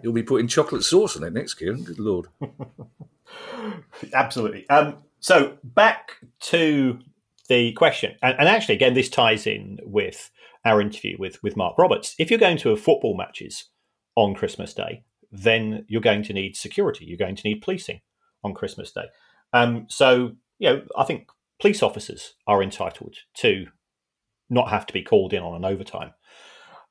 You'll 0.02 0.12
be 0.12 0.22
putting 0.22 0.48
chocolate 0.48 0.84
sauce 0.84 1.16
on 1.16 1.24
it 1.24 1.32
next, 1.32 1.54
Kieran. 1.54 1.84
Good 1.84 1.98
lord. 1.98 2.28
Absolutely. 4.14 4.68
Um, 4.68 4.98
so 5.20 5.58
back 5.62 6.16
to 6.40 6.98
the 7.48 7.72
question, 7.72 8.16
and, 8.22 8.36
and, 8.38 8.48
actually, 8.48 8.76
again, 8.76 8.94
this 8.94 9.08
ties 9.08 9.46
in 9.46 9.78
with 9.82 10.30
our 10.64 10.80
interview 10.80 11.16
with 11.18 11.42
with 11.42 11.56
Mark 11.56 11.76
Roberts. 11.78 12.14
If 12.18 12.30
you're 12.30 12.38
going 12.38 12.58
to 12.58 12.70
have 12.70 12.80
football 12.80 13.16
matches 13.16 13.66
on 14.16 14.34
Christmas 14.34 14.74
Day, 14.74 15.04
then 15.32 15.84
you're 15.88 16.00
going 16.00 16.22
to 16.24 16.32
need 16.32 16.56
security. 16.56 17.04
You're 17.04 17.18
going 17.18 17.36
to 17.36 17.48
need 17.48 17.62
policing 17.62 18.00
on 18.44 18.54
Christmas 18.54 18.92
Day. 18.92 19.06
Um, 19.52 19.86
so, 19.88 20.36
you 20.58 20.70
know, 20.70 20.82
I 20.96 21.04
think 21.04 21.28
police 21.60 21.82
officers 21.82 22.34
are 22.46 22.62
entitled 22.62 23.16
to 23.38 23.66
not 24.48 24.70
have 24.70 24.86
to 24.86 24.92
be 24.92 25.02
called 25.02 25.32
in 25.32 25.42
on 25.42 25.54
an 25.54 25.64
overtime. 25.64 26.12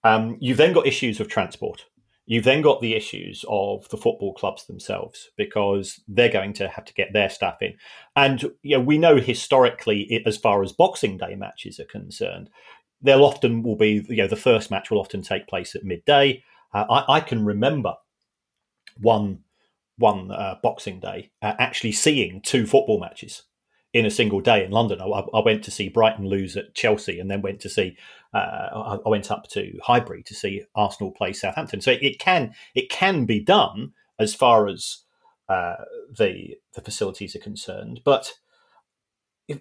Um, 0.03 0.37
you've 0.39 0.57
then 0.57 0.73
got 0.73 0.87
issues 0.87 1.19
of 1.19 1.27
transport. 1.27 1.85
You've 2.29 2.43
then 2.43 2.61
got 2.61 2.79
the 2.79 2.93
issues 2.93 3.43
of 3.49 3.89
the 3.89 3.97
football 3.97 4.35
clubs 4.35 4.67
themselves 4.67 5.31
because 5.35 5.99
they're 6.07 6.29
going 6.29 6.53
to 6.53 6.67
have 6.67 6.85
to 6.85 6.93
get 6.93 7.11
their 7.11 7.27
staff 7.27 7.57
in. 7.59 7.73
And 8.15 8.43
you 8.61 8.77
know, 8.77 8.83
we 8.83 8.99
know 8.99 9.17
historically, 9.17 10.21
as 10.27 10.37
far 10.37 10.61
as 10.61 10.71
Boxing 10.71 11.17
Day 11.17 11.33
matches 11.33 11.79
are 11.79 11.85
concerned, 11.85 12.51
they'll 13.01 13.25
often 13.25 13.63
will 13.63 13.75
be 13.75 14.05
you 14.07 14.17
know 14.17 14.27
the 14.27 14.35
first 14.35 14.69
match 14.69 14.91
will 14.91 14.99
often 14.99 15.23
take 15.23 15.47
place 15.47 15.73
at 15.73 15.83
midday. 15.83 16.43
Uh, 16.71 16.85
I, 16.87 17.15
I, 17.15 17.19
can 17.19 17.45
remember 17.45 17.95
one 19.01 19.39
one 19.97 20.29
uh, 20.29 20.57
Boxing 20.61 20.99
Day 20.99 21.31
uh, 21.41 21.55
actually 21.57 21.93
seeing 21.93 22.41
two 22.41 22.67
football 22.67 22.99
matches 22.99 23.41
in 23.93 24.05
a 24.05 24.11
single 24.11 24.39
day 24.39 24.63
in 24.63 24.71
London. 24.71 25.01
I, 25.01 25.05
I, 25.05 25.43
went 25.43 25.63
to 25.63 25.71
see 25.71 25.89
Brighton 25.89 26.27
lose 26.27 26.55
at 26.55 26.75
Chelsea, 26.75 27.19
and 27.19 27.29
then 27.29 27.41
went 27.41 27.59
to 27.61 27.69
see 27.69 27.97
uh, 28.33 28.97
I 29.05 29.09
went 29.09 29.31
up 29.31 29.47
to 29.49 29.79
Highbury 29.83 30.23
to 30.23 30.35
see 30.35 30.63
Arsenal 30.75 31.11
play 31.11 31.33
Southampton. 31.33 31.81
So 31.81 31.91
it, 31.91 32.19
can 32.19 32.53
it 32.75 32.89
can 32.89 33.25
be 33.25 33.39
done 33.39 33.93
as 34.19 34.35
far 34.35 34.67
as 34.67 35.03
uh, 35.47 35.75
the 36.15 36.57
the 36.73 36.81
facilities 36.81 37.35
are 37.35 37.39
concerned, 37.39 38.01
but. 38.03 38.33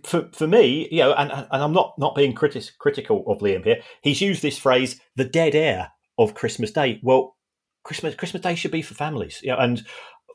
For, 0.04 0.28
for 0.34 0.46
me, 0.46 0.86
you 0.90 0.98
know, 0.98 1.14
and, 1.14 1.32
and 1.32 1.46
I'm 1.50 1.72
not, 1.72 1.94
not 1.98 2.14
being 2.14 2.34
critical 2.34 3.24
of 3.26 3.38
Liam 3.38 3.64
here. 3.64 3.80
He's 4.02 4.20
used 4.20 4.42
this 4.42 4.58
phrase, 4.58 5.00
"the 5.16 5.24
dead 5.24 5.54
air 5.54 5.92
of 6.18 6.34
Christmas 6.34 6.70
Day." 6.70 7.00
Well, 7.02 7.38
Christmas 7.84 8.14
Christmas 8.14 8.42
Day 8.42 8.54
should 8.54 8.70
be 8.70 8.82
for 8.82 8.92
families, 8.92 9.40
you 9.42 9.48
know, 9.48 9.56
and 9.56 9.86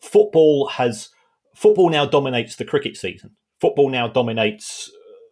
football 0.01 0.69
has 0.69 1.09
football 1.53 1.91
now 1.91 2.03
dominates 2.03 2.55
the 2.55 2.65
cricket 2.65 2.97
season 2.97 3.35
football 3.63 3.89
now 3.89 4.09
dominates 4.09 4.91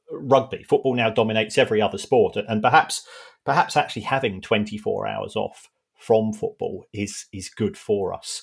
uh, 0.10 0.17
rugby. 0.17 0.63
Football 0.63 0.96
now 0.96 1.10
dominates 1.10 1.58
every 1.58 1.82
other 1.82 1.98
sport, 1.98 2.38
and 2.38 2.62
perhaps 2.62 3.06
perhaps 3.46 3.76
actually 3.76 4.04
having 4.04 4.39
24 4.39 5.06
hours 5.06 5.36
off 5.36 5.70
from 6.00 6.32
football 6.32 6.86
is 6.94 7.26
is 7.34 7.50
good 7.50 7.78
for 7.78 8.13
us. 8.13 8.41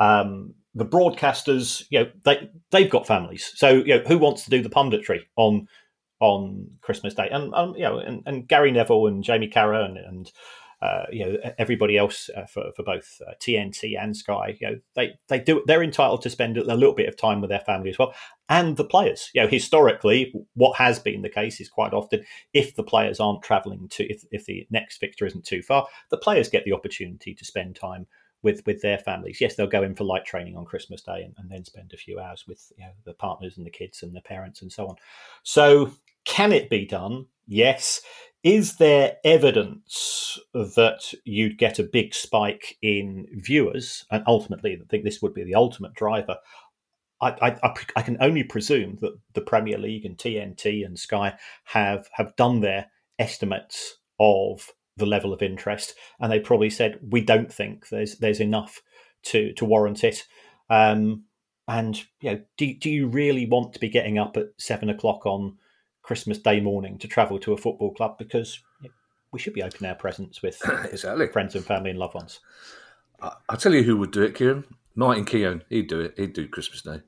Um, 0.00 0.54
the 0.74 0.86
broadcasters, 0.86 1.84
you 1.90 1.98
know, 2.00 2.10
they 2.24 2.50
they've 2.70 2.90
got 2.90 3.06
families, 3.06 3.52
so 3.54 3.68
you 3.68 3.98
know, 3.98 4.04
who 4.06 4.16
wants 4.16 4.44
to 4.44 4.50
do 4.50 4.62
the 4.62 4.70
punditry 4.70 5.20
on 5.36 5.68
on 6.18 6.68
Christmas 6.80 7.12
Day? 7.12 7.28
And 7.30 7.54
um, 7.54 7.74
you 7.76 7.82
know, 7.82 7.98
and, 7.98 8.22
and 8.24 8.48
Gary 8.48 8.72
Neville 8.72 9.06
and 9.06 9.22
Jamie 9.22 9.50
Carragher 9.50 9.84
and, 9.84 9.98
and 9.98 10.32
you 11.10 11.24
know 11.24 11.36
everybody 11.58 11.96
else 11.96 12.28
uh, 12.36 12.44
for 12.46 12.70
for 12.76 12.82
both 12.82 13.20
uh, 13.26 13.32
TNT 13.40 14.00
and 14.00 14.16
Sky. 14.16 14.56
You 14.60 14.70
know 14.70 14.78
they 14.94 15.14
they 15.28 15.40
do 15.40 15.62
they're 15.66 15.82
entitled 15.82 16.22
to 16.22 16.30
spend 16.30 16.58
a 16.58 16.74
little 16.74 16.94
bit 16.94 17.08
of 17.08 17.16
time 17.16 17.40
with 17.40 17.50
their 17.50 17.60
family 17.60 17.90
as 17.90 17.98
well, 17.98 18.14
and 18.48 18.76
the 18.76 18.84
players. 18.84 19.30
You 19.34 19.42
know 19.42 19.48
historically, 19.48 20.32
what 20.54 20.76
has 20.76 20.98
been 20.98 21.22
the 21.22 21.28
case 21.28 21.60
is 21.60 21.68
quite 21.68 21.94
often 21.94 22.24
if 22.52 22.74
the 22.74 22.82
players 22.82 23.20
aren't 23.20 23.42
travelling 23.42 23.88
to 23.90 24.04
if 24.04 24.24
if 24.30 24.44
the 24.44 24.66
next 24.70 24.98
fixture 24.98 25.26
isn't 25.26 25.46
too 25.46 25.62
far, 25.62 25.86
the 26.10 26.18
players 26.18 26.48
get 26.48 26.64
the 26.64 26.72
opportunity 26.72 27.34
to 27.34 27.44
spend 27.44 27.76
time. 27.76 28.06
With, 28.42 28.64
with 28.64 28.80
their 28.80 28.98
families, 28.98 29.40
yes, 29.40 29.56
they'll 29.56 29.66
go 29.66 29.82
in 29.82 29.96
for 29.96 30.04
light 30.04 30.24
training 30.24 30.56
on 30.56 30.66
Christmas 30.66 31.02
Day 31.02 31.22
and, 31.24 31.34
and 31.36 31.50
then 31.50 31.64
spend 31.64 31.92
a 31.92 31.96
few 31.96 32.20
hours 32.20 32.44
with 32.46 32.70
you 32.78 32.84
know, 32.84 32.92
the 33.04 33.14
partners 33.14 33.56
and 33.56 33.66
the 33.66 33.70
kids 33.70 34.04
and 34.04 34.14
the 34.14 34.20
parents 34.20 34.62
and 34.62 34.70
so 34.70 34.86
on. 34.86 34.94
So, 35.42 35.90
can 36.26 36.52
it 36.52 36.68
be 36.68 36.84
done? 36.84 37.26
Yes. 37.46 38.02
Is 38.42 38.76
there 38.76 39.16
evidence 39.24 40.38
that 40.52 41.14
you'd 41.24 41.58
get 41.58 41.78
a 41.78 41.84
big 41.84 42.14
spike 42.14 42.76
in 42.82 43.26
viewers? 43.32 44.04
And 44.10 44.22
ultimately, 44.26 44.72
I 44.72 44.84
think 44.88 45.04
this 45.04 45.22
would 45.22 45.34
be 45.34 45.44
the 45.44 45.54
ultimate 45.54 45.94
driver. 45.94 46.36
I, 47.20 47.56
I, 47.62 47.74
I, 47.96 48.02
can 48.02 48.18
only 48.20 48.42
presume 48.42 48.98
that 49.00 49.18
the 49.32 49.40
Premier 49.40 49.78
League 49.78 50.04
and 50.04 50.18
TNT 50.18 50.84
and 50.84 50.98
Sky 50.98 51.34
have 51.64 52.08
have 52.12 52.36
done 52.36 52.60
their 52.60 52.88
estimates 53.18 53.96
of 54.20 54.70
the 54.98 55.06
level 55.06 55.32
of 55.32 55.40
interest, 55.40 55.94
and 56.20 56.30
they 56.30 56.40
probably 56.40 56.68
said 56.68 57.00
we 57.02 57.22
don't 57.22 57.50
think 57.50 57.88
there's 57.88 58.18
there's 58.18 58.40
enough 58.40 58.82
to 59.24 59.54
to 59.54 59.64
warrant 59.64 60.04
it. 60.04 60.24
Um, 60.68 61.24
and 61.66 61.96
you 62.20 62.32
know, 62.32 62.40
do 62.58 62.74
do 62.74 62.90
you 62.90 63.08
really 63.08 63.46
want 63.46 63.72
to 63.72 63.80
be 63.80 63.88
getting 63.88 64.18
up 64.18 64.36
at 64.36 64.48
seven 64.58 64.90
o'clock 64.90 65.24
on 65.24 65.56
Christmas 66.06 66.38
Day 66.38 66.60
morning 66.60 66.98
to 66.98 67.08
travel 67.08 67.36
to 67.40 67.52
a 67.52 67.56
football 67.56 67.92
club? 67.92 68.16
Because 68.16 68.60
we 69.32 69.40
should 69.40 69.54
be 69.54 69.62
opening 69.62 69.90
our 69.90 69.96
presents 69.96 70.40
with 70.40 70.62
exactly. 70.84 71.26
friends 71.26 71.56
and 71.56 71.64
family 71.64 71.90
and 71.90 71.98
loved 71.98 72.14
ones. 72.14 72.38
I, 73.20 73.32
will 73.50 73.58
tell 73.58 73.74
you 73.74 73.82
who 73.82 73.96
would 73.96 74.12
do 74.12 74.22
it, 74.22 74.36
Kieran. 74.36 74.64
Martin 74.94 75.24
Keown. 75.24 75.64
He'd 75.68 75.88
do 75.88 76.00
it. 76.00 76.14
He'd 76.16 76.32
do 76.32 76.46
Christmas 76.46 76.82
Day. 76.82 77.00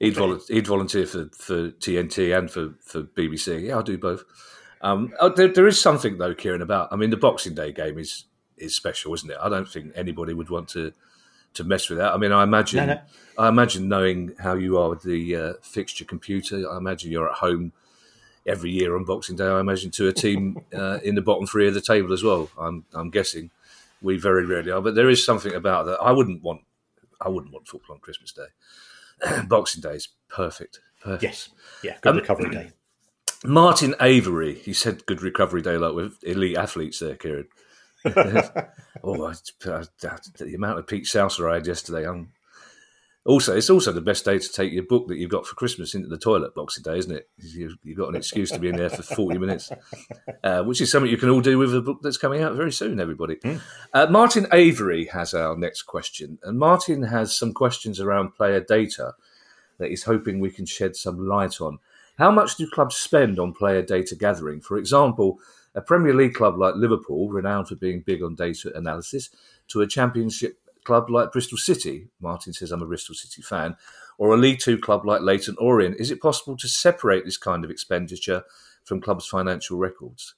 He'd, 0.00 0.16
volu- 0.16 0.46
he'd 0.48 0.66
volunteer 0.66 1.06
for, 1.06 1.28
for 1.32 1.70
TNT 1.70 2.36
and 2.36 2.50
for, 2.50 2.74
for 2.80 3.04
BBC. 3.04 3.62
Yeah, 3.62 3.76
I'll 3.76 3.82
do 3.84 3.96
both. 3.96 4.24
Um, 4.80 5.14
oh, 5.20 5.28
there, 5.28 5.48
there 5.48 5.68
is 5.68 5.80
something 5.80 6.18
though, 6.18 6.34
Kieran. 6.34 6.62
About 6.62 6.92
I 6.92 6.96
mean, 6.96 7.10
the 7.10 7.16
Boxing 7.16 7.54
Day 7.54 7.72
game 7.72 7.98
is 7.98 8.24
is 8.56 8.74
special, 8.74 9.14
isn't 9.14 9.30
it? 9.30 9.36
I 9.40 9.48
don't 9.48 9.68
think 9.68 9.92
anybody 9.94 10.34
would 10.34 10.50
want 10.50 10.68
to 10.70 10.92
to 11.54 11.64
mess 11.64 11.88
with 11.88 11.98
that. 11.98 12.12
I 12.12 12.16
mean, 12.16 12.30
I 12.30 12.44
imagine 12.44 12.86
no, 12.86 12.94
no. 12.94 13.00
I 13.38 13.48
imagine 13.48 13.88
knowing 13.88 14.34
how 14.38 14.54
you 14.54 14.78
are 14.78 14.90
with 14.90 15.02
the 15.02 15.34
uh, 15.34 15.52
fixture 15.62 16.04
computer. 16.04 16.70
I 16.70 16.76
imagine 16.76 17.10
you're 17.10 17.28
at 17.28 17.36
home 17.36 17.72
every 18.48 18.70
year 18.70 18.96
on 18.96 19.04
Boxing 19.04 19.36
Day. 19.36 19.46
I 19.46 19.60
imagine 19.60 19.90
to 19.92 20.08
a 20.08 20.12
team 20.12 20.60
uh, 20.74 20.98
in 21.02 21.14
the 21.14 21.22
bottom 21.22 21.46
three 21.46 21.68
of 21.68 21.74
the 21.74 21.80
table 21.80 22.12
as 22.12 22.22
well. 22.22 22.50
I'm 22.58 22.84
I'm 22.94 23.10
guessing 23.10 23.50
we 24.02 24.16
very 24.16 24.46
rarely 24.46 24.70
are, 24.70 24.80
but 24.80 24.94
there 24.94 25.10
is 25.10 25.24
something 25.24 25.54
about 25.54 25.86
that. 25.86 25.98
I 26.00 26.12
wouldn't 26.12 26.42
want 26.42 26.62
I 27.20 27.28
wouldn't 27.28 27.52
want 27.52 27.68
football 27.68 27.94
on 27.94 28.00
Christmas 28.00 28.32
Day. 28.32 29.42
Boxing 29.48 29.82
Day 29.82 29.94
is 29.94 30.08
perfect. 30.28 30.80
Perfect. 31.02 31.22
Yes. 31.22 31.48
Yeah. 31.82 31.96
Good 32.00 32.10
um, 32.10 32.16
recovery 32.16 32.50
day. 32.50 32.70
Martin 33.44 33.94
Avery, 34.00 34.54
he 34.54 34.72
said 34.72 35.06
good 35.06 35.22
recovery 35.22 35.62
day 35.62 35.76
like 35.76 35.94
with 35.94 36.18
elite 36.24 36.56
athletes 36.56 36.98
there, 36.98 37.14
Kieran. 37.14 37.46
oh, 39.04 39.26
I, 39.26 39.32
I, 39.66 39.84
the 40.38 40.54
amount 40.54 40.78
of 40.78 40.86
Pete 40.86 41.04
Souser 41.04 41.50
I 41.50 41.54
had 41.54 41.66
yesterday. 41.66 42.08
I'm, 42.08 42.32
also, 43.28 43.54
it's 43.54 43.68
also 43.68 43.92
the 43.92 44.00
best 44.00 44.24
day 44.24 44.38
to 44.38 44.48
take 44.52 44.72
your 44.72 44.84
book 44.84 45.06
that 45.08 45.18
you've 45.18 45.30
got 45.30 45.46
for 45.46 45.54
Christmas 45.54 45.94
into 45.94 46.08
the 46.08 46.16
toilet 46.16 46.54
Boxing 46.54 46.82
Day, 46.82 46.96
isn't 46.96 47.14
it? 47.14 47.28
You've, 47.36 47.76
you've 47.84 47.98
got 47.98 48.08
an 48.08 48.16
excuse 48.16 48.50
to 48.52 48.58
be 48.58 48.70
in 48.70 48.76
there 48.76 48.88
for 48.88 49.02
40 49.02 49.36
minutes, 49.38 49.70
uh, 50.42 50.62
which 50.62 50.80
is 50.80 50.90
something 50.90 51.10
you 51.10 51.18
can 51.18 51.28
all 51.28 51.42
do 51.42 51.58
with 51.58 51.74
a 51.74 51.82
book 51.82 51.98
that's 52.02 52.16
coming 52.16 52.42
out 52.42 52.54
very 52.54 52.72
soon, 52.72 52.98
everybody. 52.98 53.36
Mm. 53.36 53.60
Uh, 53.92 54.06
Martin 54.08 54.46
Avery 54.50 55.04
has 55.12 55.34
our 55.34 55.58
next 55.58 55.82
question. 55.82 56.38
And 56.42 56.58
Martin 56.58 57.02
has 57.02 57.36
some 57.36 57.52
questions 57.52 58.00
around 58.00 58.34
player 58.34 58.60
data 58.60 59.12
that 59.76 59.90
he's 59.90 60.04
hoping 60.04 60.40
we 60.40 60.50
can 60.50 60.64
shed 60.64 60.96
some 60.96 61.28
light 61.28 61.60
on. 61.60 61.80
How 62.16 62.30
much 62.30 62.56
do 62.56 62.66
clubs 62.66 62.96
spend 62.96 63.38
on 63.38 63.52
player 63.52 63.82
data 63.82 64.16
gathering? 64.16 64.62
For 64.62 64.78
example, 64.78 65.38
a 65.74 65.82
Premier 65.82 66.14
League 66.14 66.32
club 66.32 66.58
like 66.58 66.76
Liverpool, 66.76 67.28
renowned 67.28 67.68
for 67.68 67.76
being 67.76 68.00
big 68.00 68.22
on 68.22 68.34
data 68.36 68.72
analysis, 68.74 69.28
to 69.68 69.82
a 69.82 69.86
Championship 69.86 70.58
club 70.88 71.10
like 71.10 71.32
Bristol 71.32 71.58
City. 71.58 72.08
Martin 72.18 72.54
says, 72.54 72.72
I'm 72.72 72.80
a 72.80 72.86
Bristol 72.86 73.14
City 73.14 73.42
fan. 73.42 73.76
Or 74.16 74.32
a 74.32 74.38
League 74.38 74.60
Two 74.60 74.78
club 74.78 75.04
like 75.04 75.20
Leyton 75.20 75.54
Orient. 75.58 75.96
Is 76.00 76.10
it 76.10 76.22
possible 76.22 76.56
to 76.56 76.66
separate 76.66 77.26
this 77.26 77.36
kind 77.36 77.62
of 77.62 77.70
expenditure 77.70 78.42
from 78.84 79.02
clubs' 79.02 79.26
financial 79.26 79.76
records? 79.76 80.34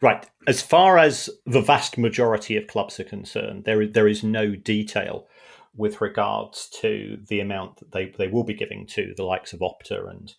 Right. 0.00 0.30
As 0.46 0.62
far 0.62 0.96
as 0.96 1.28
the 1.44 1.60
vast 1.60 1.98
majority 1.98 2.56
of 2.56 2.68
clubs 2.68 3.00
are 3.00 3.04
concerned, 3.04 3.64
there 3.64 3.82
is, 3.82 3.92
there 3.94 4.06
is 4.06 4.22
no 4.22 4.54
detail 4.54 5.26
with 5.74 6.00
regards 6.00 6.68
to 6.80 7.18
the 7.26 7.40
amount 7.40 7.78
that 7.78 7.90
they, 7.90 8.14
they 8.16 8.28
will 8.28 8.44
be 8.44 8.54
giving 8.54 8.86
to 8.86 9.12
the 9.16 9.24
likes 9.24 9.52
of 9.52 9.58
Opta 9.58 10.08
and 10.08 10.34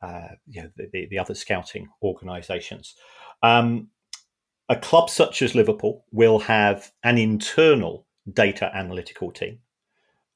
uh, 0.00 0.28
you 0.48 0.62
know, 0.62 0.70
the, 0.76 0.88
the, 0.92 1.06
the, 1.10 1.18
other 1.18 1.34
scouting 1.34 1.88
organisations. 2.02 2.96
Um, 3.42 3.88
a 4.68 4.76
club 4.76 5.10
such 5.10 5.42
as 5.42 5.54
Liverpool 5.54 6.04
will 6.10 6.40
have 6.40 6.90
an 7.04 7.18
internal 7.18 8.06
data 8.30 8.70
analytical 8.74 9.30
team. 9.30 9.58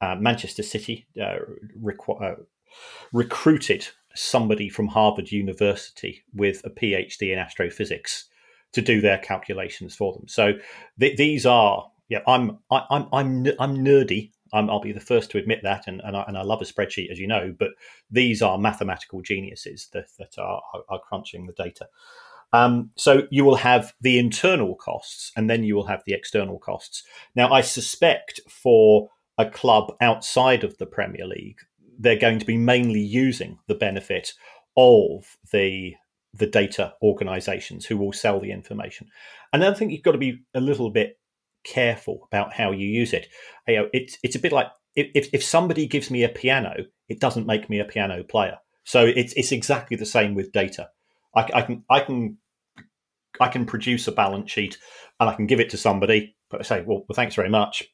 Uh, 0.01 0.17
Manchester 0.17 0.63
City 0.63 1.07
uh, 1.21 1.37
requ- 1.83 2.23
uh, 2.23 2.43
recruited 3.13 3.87
somebody 4.15 4.69
from 4.69 4.89
Harvard 4.89 5.31
University 5.31 6.25
with 6.35 6.63
a 6.65 6.71
PhD 6.71 7.33
in 7.33 7.39
astrophysics 7.39 8.27
to 8.73 8.83
do 8.83 9.01
their 9.01 9.19
calculations 9.19 9.95
for 9.95 10.13
them. 10.13 10.29
So 10.29 10.55
th- 11.01 11.17
these 11.17 11.47
are, 11.47 11.91
yeah, 12.09 12.21
I'm 12.27 12.59
I, 12.71 12.83
I'm 12.91 13.07
I'm 13.13 13.47
I'm 13.59 13.77
nerdy. 13.85 14.33
i 14.53 14.61
will 14.61 14.81
be 14.81 14.93
the 14.93 15.01
first 15.01 15.31
to 15.31 15.39
admit 15.39 15.61
that, 15.63 15.85
and 15.87 16.01
and 16.05 16.17
I, 16.17 16.25
and 16.29 16.37
I, 16.37 16.43
love 16.43 16.63
a 16.63 16.65
spreadsheet, 16.65 17.11
as 17.11 17.19
you 17.19 17.27
know. 17.27 17.55
But 17.59 17.71
these 18.11 18.43
are 18.43 18.59
mathematical 18.59 19.23
geniuses 19.23 19.89
that 19.93 20.09
that 20.19 20.39
are 20.39 20.63
are 20.89 21.01
crunching 21.01 21.47
the 21.47 21.53
data. 21.53 21.89
Um, 22.57 22.91
so 22.97 23.27
you 23.31 23.45
will 23.45 23.57
have 23.57 23.93
the 24.01 24.19
internal 24.19 24.75
costs 24.77 25.31
and 25.37 25.51
then 25.51 25.63
you 25.63 25.75
will 25.75 25.87
have 25.87 26.03
the 26.07 26.15
external 26.15 26.59
costs. 26.59 27.03
Now, 27.35 27.53
I 27.53 27.61
suspect 27.61 28.41
for 28.49 29.11
a 29.37 29.51
club 29.51 29.95
outside 30.01 30.65
of 30.65 30.79
the 30.79 30.87
Premier 30.87 31.27
League, 31.27 31.59
they're 31.99 32.19
going 32.19 32.39
to 32.39 32.47
be 32.47 32.57
mainly 32.57 33.01
using 33.01 33.59
the 33.69 33.75
benefit 33.75 34.33
of 34.77 35.37
the 35.53 35.95
the 36.33 36.47
data 36.47 36.93
organizations 37.01 37.87
who 37.87 37.97
will 37.97 38.13
sell 38.13 38.39
the 38.41 38.51
information. 38.51 39.09
And 39.55 39.65
I 39.65 39.73
think 39.73 39.91
you've 39.91 40.03
got 40.03 40.13
to 40.13 40.19
be 40.19 40.43
a 40.55 40.61
little 40.61 40.91
bit 40.91 41.19
careful 41.65 42.29
about 42.31 42.53
how 42.53 42.73
you 42.73 42.87
use 42.87 43.15
it. 43.15 43.29
You 43.67 43.77
know, 43.77 43.89
it's 43.93 44.19
it's 44.23 44.37
a 44.37 44.39
bit 44.39 44.53
like 44.53 44.69
if, 44.95 45.29
if 45.33 45.43
somebody 45.43 45.87
gives 45.87 46.11
me 46.11 46.25
a 46.25 46.29
piano, 46.29 46.75
it 47.09 47.21
doesn't 47.21 47.47
make 47.47 47.69
me 47.71 47.81
a 47.81 47.85
piano 47.85 48.23
player. 48.23 48.59
So 48.85 49.05
it's 49.05 49.33
it's 49.35 49.53
exactly 49.53 49.97
the 49.97 50.07
same 50.07 50.35
with 50.35 50.53
data. 50.53 50.91
I, 51.35 51.51
I, 51.55 51.63
can 51.63 51.85
I 51.91 52.01
can 52.01 52.39
I 53.41 53.49
can 53.49 53.67
produce 53.67 54.07
a 54.09 54.13
balance 54.13 54.51
sheet 54.51 54.79
and 55.21 55.29
I 55.29 55.35
can 55.35 55.47
give 55.47 55.61
it 55.61 55.71
to 55.71 55.77
somebody, 55.77 56.37
but 56.51 56.61
I 56.61 56.65
say, 56.65 56.85
well, 56.87 57.05
well 57.09 57.15
thanks 57.15 57.35
very 57.35 57.49
much. 57.49 57.85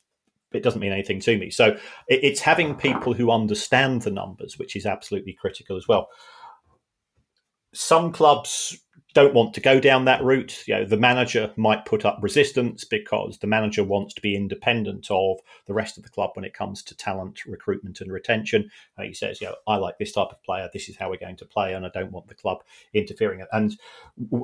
It 0.53 0.63
doesn't 0.63 0.81
mean 0.81 0.93
anything 0.93 1.21
to 1.21 1.39
me. 1.39 1.51
So 1.51 1.69
it, 2.09 2.21
it's 2.23 2.41
having 2.41 2.75
people 2.75 3.15
who 3.15 3.31
understand 3.31 4.03
the 4.03 4.11
numbers, 4.11 4.59
which 4.59 4.77
is 4.77 4.87
absolutely 4.87 5.33
critical 5.33 5.77
as 5.77 5.89
well. 5.89 6.09
Some 7.73 8.13
clubs 8.13 8.79
don't 9.14 9.35
want 9.35 9.55
to 9.55 9.61
go 9.61 9.81
down 9.81 10.05
that 10.05 10.22
route. 10.22 10.66
You 10.66 10.75
know, 10.75 10.85
the 10.85 10.96
manager 10.96 11.53
might 11.57 11.85
put 11.85 12.05
up 12.05 12.18
resistance 12.20 12.85
because 12.85 13.38
the 13.38 13.46
manager 13.46 13.85
wants 13.85 14.14
to 14.14 14.22
be 14.22 14.35
independent 14.35 15.11
of 15.11 15.38
the 15.66 15.75
rest 15.75 15.96
of 15.96 16.05
the 16.05 16.11
club 16.11 16.31
when 16.35 16.44
it 16.44 16.55
comes 16.55 16.83
to 16.85 16.96
talent 16.96 17.44
recruitment 17.46 18.01
and 18.01 18.12
retention. 18.12 18.70
Uh, 18.98 19.03
he 19.03 19.14
says, 19.14 19.40
"You 19.40 19.48
know, 19.48 19.57
I 19.66 19.77
like 19.77 19.98
this 19.98 20.12
type 20.12 20.31
of 20.31 20.42
player. 20.42 20.68
This 20.72 20.88
is 20.88 20.96
how 20.96 21.11
we're 21.11 21.16
going 21.16 21.37
to 21.37 21.44
play, 21.44 21.75
and 21.75 21.85
I 21.85 21.90
don't 21.92 22.12
want 22.12 22.29
the 22.29 22.35
club 22.35 22.62
interfering." 22.94 23.44
And 23.53 23.79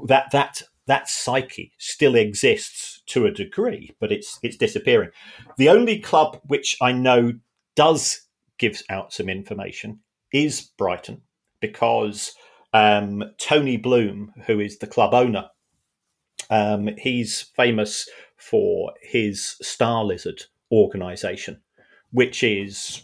that 0.07 0.31
that 0.33 0.63
that 0.87 1.09
psyche 1.09 1.73
still 1.79 2.15
exists 2.15 3.03
to 3.07 3.27
a 3.27 3.31
degree, 3.31 3.95
but 4.01 4.11
it's 4.13 4.39
it's 4.43 4.57
disappearing. 4.57 5.11
The 5.57 5.69
only 5.69 5.99
club 5.99 6.41
which 6.47 6.77
I 6.81 6.93
know 6.93 7.35
does 7.77 8.23
gives 8.59 8.83
out 8.91 9.13
some 9.13 9.29
information 9.29 10.01
is 10.33 10.61
Brighton 10.77 11.23
because 11.61 12.35
um, 12.73 13.25
Tony 13.39 13.77
Bloom, 13.77 14.33
who 14.47 14.61
is 14.61 14.79
the 14.79 14.87
club 14.87 15.15
owner, 15.15 15.49
um, 16.51 16.91
he's 16.99 17.43
famous 17.57 18.09
for 18.37 18.93
his 19.03 19.57
Starlizard 19.63 20.45
organization, 20.71 21.61
which 22.13 22.43
is 22.43 23.03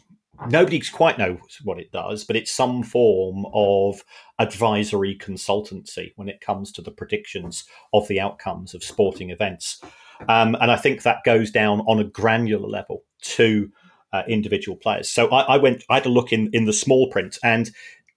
nobody 0.48 0.81
quite 0.81 1.18
knows 1.18 1.61
what 1.62 1.79
it 1.79 1.92
does, 1.92 2.24
but 2.24 2.37
it's 2.37 2.50
some 2.50 2.83
form 2.83 3.46
of 3.53 4.03
advisory 4.38 5.16
consultancy 5.16 6.12
when 6.16 6.29
it 6.29 6.40
comes 6.40 6.72
to 6.72 6.83
the 6.83 6.90
predictions 6.90 7.64
of 7.92 8.07
the 8.09 8.20
outcomes 8.20 8.74
of 8.74 8.83
sporting 8.83 9.31
events. 9.31 9.81
Um, 10.29 10.57
and 10.61 10.70
I 10.70 10.77
think 10.77 11.03
that 11.03 11.24
goes 11.24 11.50
down 11.50 11.81
on 11.81 11.98
a 11.98 12.05
granular 12.05 12.68
level 12.68 13.05
to 13.22 13.70
uh, 14.12 14.22
individual 14.29 14.77
players. 14.77 15.11
So 15.11 15.29
I, 15.29 15.55
I, 15.55 15.57
went, 15.57 15.85
I 15.90 15.94
had 15.94 16.07
a 16.07 16.11
look 16.11 16.33
in, 16.33 16.50
in 16.53 16.66
the 16.66 16.72
small 16.72 17.11
print, 17.11 17.37
and 17.42 17.70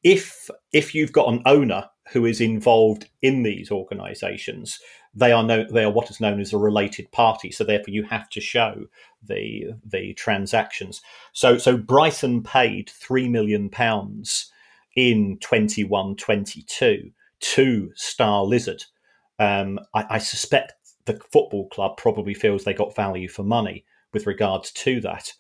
if 0.03 0.49
if 0.73 0.93
you've 0.93 1.11
got 1.11 1.31
an 1.31 1.41
owner 1.45 1.89
who 2.11 2.25
is 2.25 2.39
involved 2.39 3.09
in 3.21 3.43
these 3.43 3.71
organisations, 3.71 4.79
they 5.13 5.31
are 5.31 5.45
they 5.45 5.83
are 5.83 5.91
what 5.91 6.09
is 6.09 6.21
known 6.21 6.39
as 6.39 6.53
a 6.53 6.57
related 6.57 7.11
party. 7.11 7.51
So 7.51 7.63
therefore, 7.63 7.93
you 7.93 8.03
have 8.03 8.29
to 8.29 8.41
show 8.41 8.85
the 9.23 9.73
the 9.85 10.13
transactions. 10.13 11.01
So 11.33 11.57
so 11.57 11.77
Brighton 11.77 12.43
paid 12.43 12.89
three 12.89 13.27
million 13.27 13.69
pounds 13.69 14.51
in 14.95 15.37
21-22 15.39 17.11
to 17.39 17.91
Starlizard. 17.95 18.83
Um, 19.37 19.79
I, 19.93 20.05
I 20.11 20.17
suspect 20.17 20.73
the 21.05 21.19
football 21.31 21.69
club 21.69 21.97
probably 21.97 22.33
feels 22.33 22.63
they 22.63 22.73
got 22.73 22.95
value 22.95 23.29
for 23.29 23.43
money 23.43 23.85
with 24.11 24.25
regards 24.25 24.71
to 24.71 24.99
that 25.01 25.33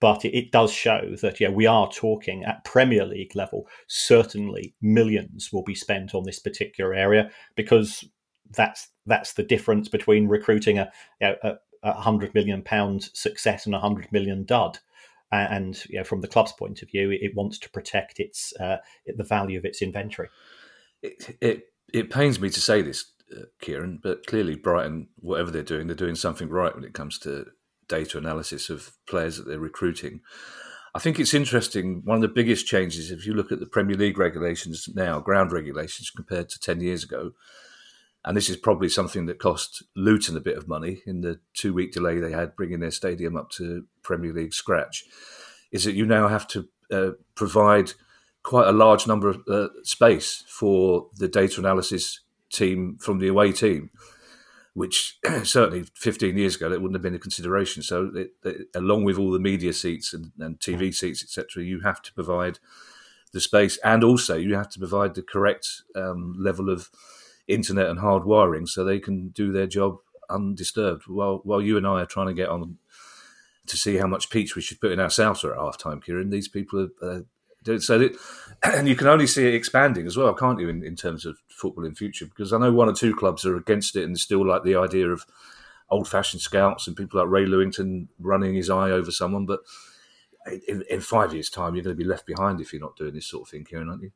but 0.00 0.24
it, 0.24 0.36
it, 0.36 0.52
does 0.52 0.72
show 0.72 1.14
that 1.20 1.40
yeah 1.40 1.50
we 1.50 1.66
are 1.66 1.90
talking 1.90 2.44
at 2.44 2.64
Premier 2.64 3.04
League 3.04 3.36
level. 3.36 3.68
Certainly, 3.86 4.74
millions 4.80 5.52
will 5.52 5.62
be 5.62 5.74
spent 5.74 6.14
on 6.14 6.24
this 6.24 6.38
particular 6.38 6.94
area 6.94 7.30
because 7.54 8.04
that's 8.50 8.88
that's 9.06 9.34
the 9.34 9.42
difference 9.42 9.88
between 9.88 10.28
recruiting 10.28 10.78
a, 10.78 10.90
a, 11.20 11.54
a 11.82 11.92
hundred 11.92 12.34
million 12.34 12.62
pound 12.62 13.10
success 13.14 13.66
and 13.66 13.74
a 13.74 13.80
hundred 13.80 14.10
million 14.12 14.44
dud. 14.44 14.78
And 15.32 15.80
you 15.88 15.98
know, 15.98 16.04
from 16.04 16.22
the 16.22 16.28
club's 16.28 16.52
point 16.52 16.82
of 16.82 16.90
view, 16.90 17.10
it, 17.12 17.36
wants 17.36 17.56
to 17.60 17.70
protect 17.70 18.18
its 18.18 18.52
uh, 18.58 18.78
the 19.06 19.22
value 19.22 19.58
of 19.58 19.64
its 19.64 19.80
inventory. 19.80 20.28
It, 21.02 21.36
it 21.40 21.64
it 21.92 22.10
pains 22.10 22.40
me 22.40 22.50
to 22.50 22.60
say 22.60 22.82
this, 22.82 23.12
uh, 23.36 23.44
Kieran, 23.60 24.00
but 24.02 24.26
clearly 24.26 24.56
Brighton, 24.56 25.08
whatever 25.20 25.52
they're 25.52 25.62
doing, 25.62 25.86
they're 25.86 25.94
doing 25.94 26.16
something 26.16 26.48
right 26.48 26.74
when 26.74 26.84
it 26.84 26.94
comes 26.94 27.16
to 27.20 27.46
data 27.90 28.16
analysis 28.16 28.70
of 28.70 28.92
players 29.06 29.36
that 29.36 29.46
they're 29.46 29.58
recruiting. 29.58 30.20
I 30.94 30.98
think 30.98 31.20
it's 31.20 31.34
interesting. 31.34 32.02
One 32.04 32.16
of 32.16 32.22
the 32.22 32.28
biggest 32.28 32.66
changes, 32.66 33.10
if 33.10 33.26
you 33.26 33.34
look 33.34 33.52
at 33.52 33.60
the 33.60 33.66
Premier 33.66 33.96
League 33.96 34.18
regulations 34.18 34.88
now, 34.94 35.20
ground 35.20 35.52
regulations 35.52 36.10
compared 36.10 36.48
to 36.48 36.58
10 36.58 36.80
years 36.80 37.04
ago, 37.04 37.32
and 38.24 38.36
this 38.36 38.48
is 38.48 38.56
probably 38.56 38.88
something 38.88 39.26
that 39.26 39.38
cost 39.38 39.82
Luton 39.94 40.36
a 40.36 40.40
bit 40.40 40.56
of 40.56 40.68
money 40.68 41.02
in 41.06 41.20
the 41.20 41.40
two 41.54 41.72
week 41.72 41.92
delay 41.92 42.18
they 42.18 42.32
had 42.32 42.56
bringing 42.56 42.80
their 42.80 42.90
stadium 42.90 43.36
up 43.36 43.50
to 43.52 43.86
Premier 44.02 44.32
League 44.32 44.54
scratch, 44.54 45.04
is 45.70 45.84
that 45.84 45.94
you 45.94 46.06
now 46.06 46.28
have 46.28 46.46
to 46.48 46.68
uh, 46.90 47.10
provide 47.34 47.92
quite 48.42 48.68
a 48.68 48.72
large 48.72 49.06
number 49.06 49.28
of 49.28 49.42
uh, 49.48 49.68
space 49.82 50.44
for 50.48 51.08
the 51.16 51.28
data 51.28 51.60
analysis 51.60 52.20
team 52.50 52.96
from 53.00 53.18
the 53.18 53.28
away 53.28 53.52
team 53.52 53.90
which 54.80 55.18
certainly 55.44 55.84
15 55.94 56.38
years 56.38 56.56
ago 56.56 56.70
that 56.70 56.80
wouldn't 56.80 56.96
have 56.96 57.02
been 57.02 57.14
a 57.14 57.18
consideration. 57.18 57.82
So, 57.82 58.10
it, 58.14 58.30
it, 58.42 58.68
along 58.74 59.04
with 59.04 59.18
all 59.18 59.30
the 59.30 59.38
media 59.38 59.74
seats 59.74 60.14
and, 60.14 60.32
and 60.38 60.58
TV 60.58 60.94
seats, 60.94 61.22
etc., 61.22 61.62
you 61.62 61.80
have 61.80 62.00
to 62.00 62.14
provide 62.14 62.58
the 63.32 63.42
space, 63.42 63.76
and 63.84 64.02
also 64.02 64.38
you 64.38 64.54
have 64.54 64.70
to 64.70 64.78
provide 64.78 65.14
the 65.14 65.22
correct 65.22 65.82
um, 65.94 66.34
level 66.38 66.70
of 66.70 66.88
internet 67.46 67.90
and 67.90 67.98
hard 67.98 68.24
wiring 68.24 68.66
so 68.66 68.82
they 68.82 68.98
can 68.98 69.28
do 69.28 69.52
their 69.52 69.66
job 69.66 69.98
undisturbed. 70.30 71.02
While 71.06 71.42
while 71.44 71.60
you 71.60 71.76
and 71.76 71.86
I 71.86 72.00
are 72.00 72.06
trying 72.06 72.28
to 72.28 72.34
get 72.34 72.48
on 72.48 72.78
to 73.66 73.76
see 73.76 73.98
how 73.98 74.06
much 74.06 74.30
peach 74.30 74.56
we 74.56 74.62
should 74.62 74.80
put 74.80 74.92
in 74.92 74.98
our 74.98 75.08
salsa 75.08 75.52
at 75.52 75.60
half 75.60 75.76
time, 75.76 76.00
Kieran, 76.00 76.30
these 76.30 76.48
people 76.48 76.88
are. 77.02 77.10
Uh, 77.10 77.20
so 77.78 77.98
that, 77.98 78.16
and 78.62 78.88
you 78.88 78.96
can 78.96 79.06
only 79.06 79.26
see 79.26 79.46
it 79.46 79.54
expanding 79.54 80.06
as 80.06 80.16
well, 80.16 80.34
can't 80.34 80.60
you, 80.60 80.68
in, 80.68 80.84
in 80.84 80.96
terms 80.96 81.26
of 81.26 81.38
football 81.48 81.84
in 81.84 81.94
future? 81.94 82.26
Because 82.26 82.52
I 82.52 82.58
know 82.58 82.72
one 82.72 82.88
or 82.88 82.94
two 82.94 83.14
clubs 83.14 83.44
are 83.44 83.56
against 83.56 83.96
it 83.96 84.04
and 84.04 84.18
still 84.18 84.46
like 84.46 84.64
the 84.64 84.76
idea 84.76 85.08
of 85.08 85.26
old 85.90 86.08
fashioned 86.08 86.42
scouts 86.42 86.86
and 86.86 86.96
people 86.96 87.20
like 87.20 87.30
Ray 87.30 87.44
Lewington 87.44 88.08
running 88.18 88.54
his 88.54 88.70
eye 88.70 88.90
over 88.90 89.10
someone. 89.10 89.46
But 89.46 89.60
in, 90.68 90.84
in, 90.88 91.00
five 91.00 91.32
years' 91.32 91.50
time, 91.50 91.74
you're 91.74 91.84
going 91.84 91.96
to 91.96 92.02
be 92.02 92.08
left 92.08 92.26
behind 92.26 92.60
if 92.60 92.72
you're 92.72 92.80
not 92.80 92.96
doing 92.96 93.14
this 93.14 93.26
sort 93.26 93.46
of 93.46 93.50
thing, 93.50 93.64
Kieran, 93.64 93.88
aren't 93.88 94.02
you? 94.02 94.12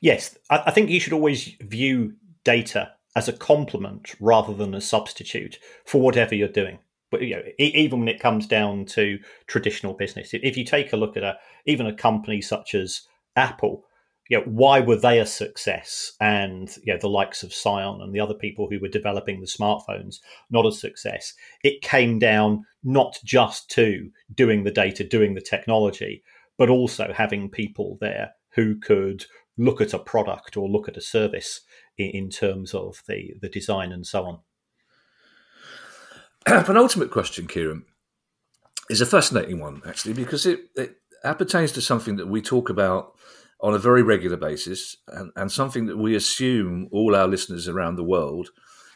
Yes. 0.00 0.36
I, 0.48 0.64
I 0.66 0.70
think 0.70 0.90
you 0.90 1.00
should 1.00 1.12
always 1.12 1.54
view 1.60 2.14
data 2.44 2.92
as 3.16 3.28
a 3.28 3.32
complement 3.32 4.14
rather 4.20 4.54
than 4.54 4.74
a 4.74 4.80
substitute 4.80 5.58
for 5.84 6.00
whatever 6.00 6.34
you're 6.34 6.48
doing 6.48 6.78
but 7.10 7.22
you 7.22 7.36
know, 7.36 7.42
even 7.58 8.00
when 8.00 8.08
it 8.08 8.20
comes 8.20 8.46
down 8.46 8.84
to 8.86 9.18
traditional 9.46 9.94
business, 9.94 10.30
if 10.32 10.56
you 10.56 10.64
take 10.64 10.92
a 10.92 10.96
look 10.96 11.16
at 11.16 11.22
a 11.22 11.36
even 11.66 11.86
a 11.86 11.94
company 11.94 12.40
such 12.40 12.74
as 12.74 13.02
Apple, 13.36 13.84
you 14.28 14.38
know, 14.38 14.44
why 14.44 14.80
were 14.80 14.96
they 14.96 15.18
a 15.18 15.26
success, 15.26 16.12
and 16.20 16.76
you 16.84 16.92
know, 16.92 16.98
the 17.00 17.08
likes 17.08 17.42
of 17.42 17.50
Psion 17.50 18.02
and 18.02 18.14
the 18.14 18.20
other 18.20 18.34
people 18.34 18.68
who 18.70 18.78
were 18.78 18.88
developing 18.88 19.40
the 19.40 19.46
smartphones 19.46 20.20
not 20.50 20.66
a 20.66 20.72
success? 20.72 21.34
It 21.64 21.82
came 21.82 22.18
down 22.18 22.64
not 22.84 23.18
just 23.24 23.68
to 23.70 24.10
doing 24.34 24.62
the 24.62 24.70
data, 24.70 25.04
doing 25.04 25.34
the 25.34 25.40
technology, 25.40 26.22
but 26.56 26.70
also 26.70 27.12
having 27.12 27.50
people 27.50 27.98
there 28.00 28.30
who 28.50 28.78
could 28.78 29.24
look 29.58 29.80
at 29.80 29.94
a 29.94 29.98
product 29.98 30.56
or 30.56 30.68
look 30.68 30.88
at 30.88 30.96
a 30.96 31.02
service 31.02 31.60
in, 31.98 32.10
in 32.10 32.30
terms 32.30 32.72
of 32.72 33.02
the 33.08 33.34
the 33.40 33.48
design 33.48 33.90
and 33.92 34.06
so 34.06 34.24
on. 34.24 34.38
penultimate 36.64 37.10
question, 37.10 37.46
Kieran, 37.46 37.84
is 38.88 39.00
a 39.00 39.06
fascinating 39.06 39.60
one 39.60 39.82
actually 39.86 40.14
because 40.14 40.46
it, 40.46 40.60
it 40.74 40.96
appertains 41.24 41.72
to 41.72 41.80
something 41.80 42.16
that 42.16 42.28
we 42.28 42.40
talk 42.42 42.68
about 42.68 43.14
on 43.60 43.74
a 43.74 43.78
very 43.78 44.02
regular 44.02 44.36
basis 44.36 44.96
and, 45.08 45.30
and 45.36 45.52
something 45.52 45.86
that 45.86 45.98
we 45.98 46.16
assume 46.16 46.88
all 46.92 47.14
our 47.14 47.28
listeners 47.28 47.68
around 47.68 47.96
the 47.96 48.04
world, 48.04 48.50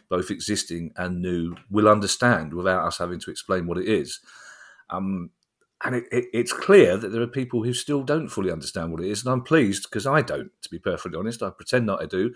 both 0.08 0.30
existing 0.30 0.92
and 0.96 1.20
new, 1.20 1.54
will 1.70 1.88
understand 1.88 2.54
without 2.54 2.86
us 2.86 2.98
having 2.98 3.20
to 3.20 3.30
explain 3.30 3.66
what 3.66 3.78
it 3.78 3.86
is. 3.86 4.20
Um, 4.90 5.30
and 5.84 5.96
it, 5.96 6.04
it, 6.10 6.24
it's 6.32 6.52
clear 6.52 6.96
that 6.96 7.10
there 7.10 7.20
are 7.20 7.26
people 7.26 7.62
who 7.62 7.74
still 7.74 8.02
don't 8.02 8.28
fully 8.28 8.50
understand 8.50 8.90
what 8.90 9.02
it 9.02 9.10
is, 9.10 9.22
and 9.22 9.32
I'm 9.32 9.42
pleased 9.42 9.82
because 9.84 10.06
I 10.06 10.22
don't, 10.22 10.50
to 10.62 10.70
be 10.70 10.78
perfectly 10.78 11.18
honest. 11.18 11.42
I 11.42 11.50
pretend 11.50 11.84
not 11.84 12.02
I 12.02 12.06
do. 12.06 12.34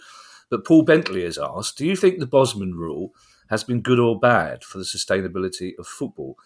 But 0.50 0.64
Paul 0.64 0.82
Bentley 0.82 1.24
has 1.24 1.38
asked 1.38 1.78
Do 1.78 1.86
you 1.86 1.96
think 1.96 2.18
the 2.18 2.26
Bosman 2.26 2.74
rule 2.74 3.12
has 3.48 3.64
been 3.64 3.80
good 3.80 3.98
or 3.98 4.18
bad 4.18 4.64
for 4.64 4.78
the 4.78 4.84
sustainability 4.84 5.72
of 5.78 5.86
football. 5.86 6.36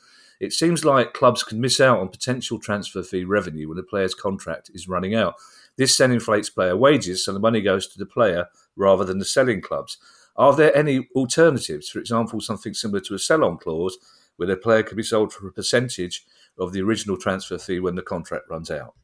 It 0.40 0.52
seems 0.52 0.84
like 0.84 1.14
clubs 1.14 1.44
can 1.44 1.60
miss 1.60 1.80
out 1.80 2.00
on 2.00 2.08
potential 2.08 2.58
transfer 2.58 3.02
fee 3.02 3.24
revenue 3.24 3.68
when 3.68 3.78
a 3.78 3.82
player's 3.82 4.14
contract 4.14 4.70
is 4.74 4.88
running 4.88 5.14
out. 5.14 5.34
This 5.76 5.96
then 5.96 6.10
inflates 6.10 6.50
player 6.50 6.76
wages, 6.76 7.24
so 7.24 7.32
the 7.32 7.38
money 7.38 7.60
goes 7.60 7.86
to 7.88 7.98
the 7.98 8.06
player 8.06 8.48
rather 8.74 9.04
than 9.04 9.18
the 9.18 9.24
selling 9.24 9.60
clubs. 9.60 9.98
Are 10.34 10.54
there 10.54 10.76
any 10.76 11.08
alternatives? 11.14 11.88
For 11.88 11.98
example, 11.98 12.40
something 12.40 12.74
similar 12.74 13.00
to 13.00 13.14
a 13.14 13.18
sell 13.18 13.44
on 13.44 13.58
clause 13.58 13.98
where 14.36 14.48
the 14.48 14.56
player 14.56 14.82
can 14.82 14.96
be 14.96 15.02
sold 15.02 15.32
for 15.32 15.46
a 15.46 15.52
percentage 15.52 16.24
of 16.58 16.72
the 16.72 16.82
original 16.82 17.16
transfer 17.16 17.58
fee 17.58 17.80
when 17.80 17.94
the 17.94 18.02
contract 18.02 18.46
runs 18.50 18.70
out? 18.70 18.94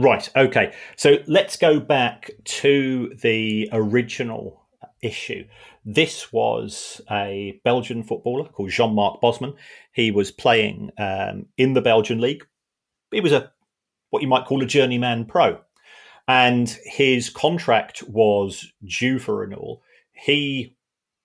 Right, 0.00 0.30
okay. 0.34 0.72
So 0.96 1.18
let's 1.26 1.58
go 1.58 1.78
back 1.78 2.30
to 2.44 3.14
the 3.20 3.68
original 3.70 4.62
issue. 5.02 5.44
This 5.84 6.32
was 6.32 7.02
a 7.10 7.60
Belgian 7.64 8.02
footballer 8.02 8.48
called 8.48 8.70
Jean 8.70 8.94
Marc 8.94 9.20
Bosman. 9.20 9.52
He 9.92 10.10
was 10.10 10.30
playing 10.30 10.90
um, 10.96 11.48
in 11.58 11.74
the 11.74 11.82
Belgian 11.82 12.18
league. 12.18 12.46
He 13.12 13.20
was 13.20 13.32
a 13.32 13.52
what 14.08 14.22
you 14.22 14.28
might 14.28 14.46
call 14.46 14.62
a 14.62 14.66
journeyman 14.66 15.26
pro, 15.26 15.60
and 16.26 16.78
his 16.84 17.28
contract 17.28 18.02
was 18.04 18.72
due 18.82 19.18
for 19.18 19.36
renewal. 19.36 19.82
He 20.12 20.76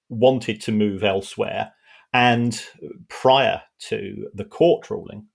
wanted 0.09 0.59
to 0.63 0.73
move 0.73 1.01
elsewhere, 1.01 1.71
and 2.13 2.61
prior 3.07 3.61
to 3.87 4.27
the 4.33 4.45
court 4.45 4.89
ruling, 4.89 5.27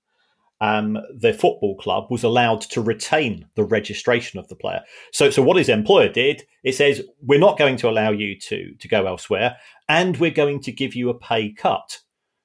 um, 0.61 0.99
the 1.15 1.33
football 1.33 1.77
club 1.77 2.07
was 2.11 2.23
allowed 2.23 2.61
to 2.63 2.81
retain 2.83 3.47
the 3.55 3.65
registration 3.65 4.39
of 4.39 4.49
the 4.49 4.57
player. 4.57 4.83
So, 5.13 5.31
so 5.31 5.43
what 5.43 5.57
his 5.57 5.69
employer 5.69 6.09
did, 6.09 6.45
it 6.63 6.75
says, 6.75 7.03
we're 7.23 7.39
not 7.39 7.59
going 7.59 7.77
to 7.79 7.89
allow 7.89 8.11
you 8.11 8.39
to, 8.41 8.75
to 8.75 8.89
go 8.89 9.07
elsewhere, 9.07 9.57
and 9.89 10.19
we're 10.19 10.31
going 10.31 10.61
to 10.63 10.73
give 10.73 10.95
you 10.95 11.09
a 11.09 11.19
pay 11.19 11.53
cut. 11.53 12.01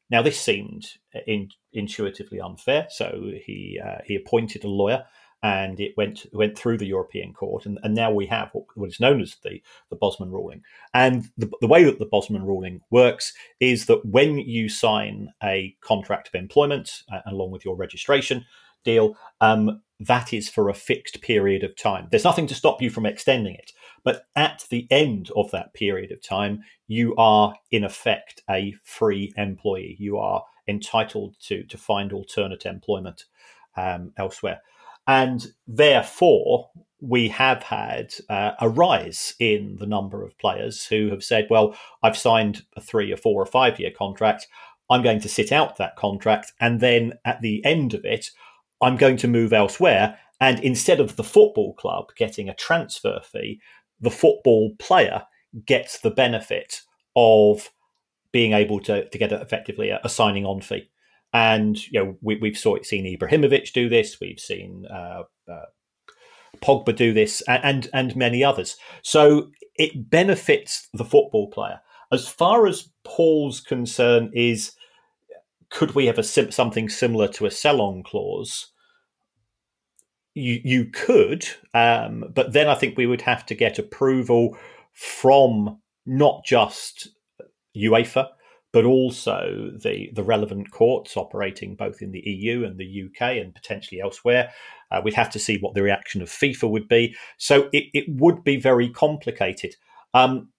Now, 0.10 0.22
this 0.22 0.40
seemed 0.40 0.86
in, 1.28 1.50
intuitively 1.74 2.40
unfair, 2.40 2.88
so 2.90 3.32
he 3.44 3.80
uh, 3.84 3.98
he 4.06 4.16
appointed 4.16 4.64
a 4.64 4.68
lawyer 4.68 5.06
and 5.46 5.80
it 5.80 5.96
went 5.96 6.26
went 6.34 6.58
through 6.58 6.80
the 6.80 6.88
European 6.88 7.32
Court, 7.32 7.68
and, 7.68 7.78
and 7.84 7.94
now 7.94 8.10
we 8.12 8.26
have 8.26 8.50
what, 8.54 8.90
is 8.90 9.00
known 9.00 9.22
as 9.22 9.36
the 9.44 9.62
the 9.92 9.96
Bosman 9.96 10.32
ruling. 10.32 10.64
And 10.96 11.30
the, 11.38 11.52
the 11.62 11.68
way 11.68 11.84
that 11.84 12.00
the 12.00 12.08
Bosman 12.08 12.44
ruling 12.44 12.82
works 12.90 13.32
is 13.60 13.86
that 13.86 14.04
when 14.04 14.40
you 14.40 14.70
sign 14.70 15.30
a 15.44 15.76
contract 15.82 16.30
of 16.30 16.34
employment 16.34 17.04
uh, 17.14 17.20
along 17.28 17.52
with 17.52 17.64
your 17.64 17.76
registration 17.76 18.44
deal, 18.84 19.16
um, 19.40 19.84
that 20.00 20.34
is 20.34 20.50
for 20.50 20.68
a 20.68 20.74
fixed 20.74 21.22
period 21.22 21.64
of 21.64 21.76
time. 21.76 22.08
There's 22.10 22.24
nothing 22.24 22.48
to 22.48 22.56
stop 22.56 22.82
you 22.82 22.90
from 22.90 23.06
extending 23.06 23.54
it, 23.54 23.72
but 24.04 24.24
at 24.36 24.66
the 24.72 24.88
end 24.90 25.30
of 25.36 25.52
that 25.52 25.76
period 25.76 26.12
of 26.12 26.24
time, 26.24 26.64
you 26.88 27.16
are 27.18 27.54
in 27.70 27.84
effect 27.84 28.42
a 28.50 28.74
free 28.84 29.32
employee. 29.38 29.96
You 30.00 30.18
are 30.18 30.44
entitled 30.68 31.36
to 31.42 31.64
to 31.66 31.78
find 31.78 32.12
alternate 32.14 32.66
employment 32.66 33.26
um, 33.78 34.12
elsewhere. 34.18 34.62
And 35.08 35.46
therefore, 35.68 36.70
we 37.02 37.28
have 37.30 37.64
had 37.64 38.14
uh, 38.30 38.52
a 38.60 38.70
rise 38.70 39.36
in 39.40 39.78
the 39.80 39.86
number 39.86 40.24
of 40.24 40.38
players 40.38 40.86
who 40.86 41.10
have 41.10 41.24
said, 41.24 41.48
well, 41.50 41.76
I've 42.02 42.18
signed 42.18 42.64
a 42.76 42.82
three 42.82 43.12
or 43.12 43.18
four 43.18 43.42
or 43.42 43.46
five 43.46 43.80
year 43.80 43.92
contract. 43.96 44.48
I'm 44.90 45.04
going 45.04 45.20
to 45.22 45.30
sit 45.30 45.52
out 45.52 45.78
that 45.78 45.96
contract. 45.96 46.54
And 46.60 46.80
then 46.80 47.14
at 47.26 47.42
the 47.42 47.64
end 47.66 47.94
of 47.94 48.06
it, 48.06 48.32
I'm 48.82 48.98
going 48.98 49.18
to 49.18 49.28
move 49.28 49.54
elsewhere. 49.54 50.18
And 50.42 50.60
instead 50.60 51.00
of 51.00 51.16
the 51.16 51.24
football 51.24 51.74
club 51.76 52.12
getting 52.18 52.50
a 52.50 52.56
transfer 52.56 53.20
fee, 53.24 53.60
the 54.00 54.12
football 54.12 54.76
player 54.80 55.24
gets 55.66 56.00
the 56.00 56.12
benefit 56.12 56.82
of 57.16 57.70
being 58.32 58.54
able 58.54 58.80
to, 58.82 59.08
to 59.08 59.18
get 59.18 59.32
effectively 59.32 59.90
a, 59.90 60.00
a 60.04 60.10
signing 60.10 60.46
on 60.46 60.62
fee. 60.62 60.90
And 61.36 61.86
you 61.92 62.02
know, 62.02 62.18
we, 62.22 62.40
have 62.42 62.58
saw, 62.58 62.78
seen 62.82 63.04
Ibrahimovic 63.04 63.74
do 63.74 63.90
this. 63.90 64.22
We've 64.22 64.40
seen 64.40 64.86
uh, 64.90 65.24
uh, 65.52 65.66
Pogba 66.62 66.96
do 66.96 67.12
this, 67.12 67.44
and, 67.46 67.90
and 67.94 68.16
many 68.16 68.42
others. 68.42 68.78
So 69.02 69.52
it 69.76 70.10
benefits 70.10 70.88
the 70.94 71.04
football 71.04 71.50
player. 71.50 71.82
As 72.10 72.26
far 72.26 72.68
as 72.68 72.88
Paul's 73.04 73.60
concern 73.60 74.32
is, 74.34 74.72
could 75.70 75.94
we 75.94 76.06
have 76.06 76.18
a 76.18 76.24
something 76.24 76.88
similar 76.88 77.28
to 77.34 77.46
a 77.46 77.52
sell-on 77.52 78.04
clause? 78.04 78.72
You 80.36 80.62
you 80.64 80.86
could, 80.86 81.46
um, 81.74 82.32
but 82.34 82.54
then 82.54 82.70
I 82.70 82.76
think 82.76 82.98
we 82.98 83.08
would 83.08 83.22
have 83.22 83.46
to 83.48 83.56
get 83.56 83.78
approval 83.78 84.58
from 84.94 85.82
not 86.06 86.46
just 86.46 87.10
UEFA 87.76 88.30
but 88.76 88.84
also 88.84 89.72
the, 89.82 90.10
the 90.12 90.22
relevant 90.22 90.70
courts 90.70 91.16
operating 91.16 91.76
both 91.76 92.02
in 92.02 92.12
the 92.12 92.20
EU 92.20 92.66
and 92.66 92.78
the 92.78 93.06
UK 93.06 93.38
and 93.38 93.56
potentially 93.56 94.02
elsewhere. 94.02 94.52
Uh, 94.92 95.00
we'd 95.02 95.14
have 95.14 95.30
to 95.30 95.40
see 95.40 95.58
what 95.60 95.74
the 95.76 95.82
reaction 95.82 96.22
of 96.22 96.28
FIFA 96.28 96.70
would 96.70 96.90
be. 96.90 97.16
So 97.38 97.70
it, 97.72 97.86
it 97.94 98.04
would 98.10 98.44
be 98.44 98.60
very 98.60 98.90
complicated. 98.90 99.78
Um, 100.14 100.50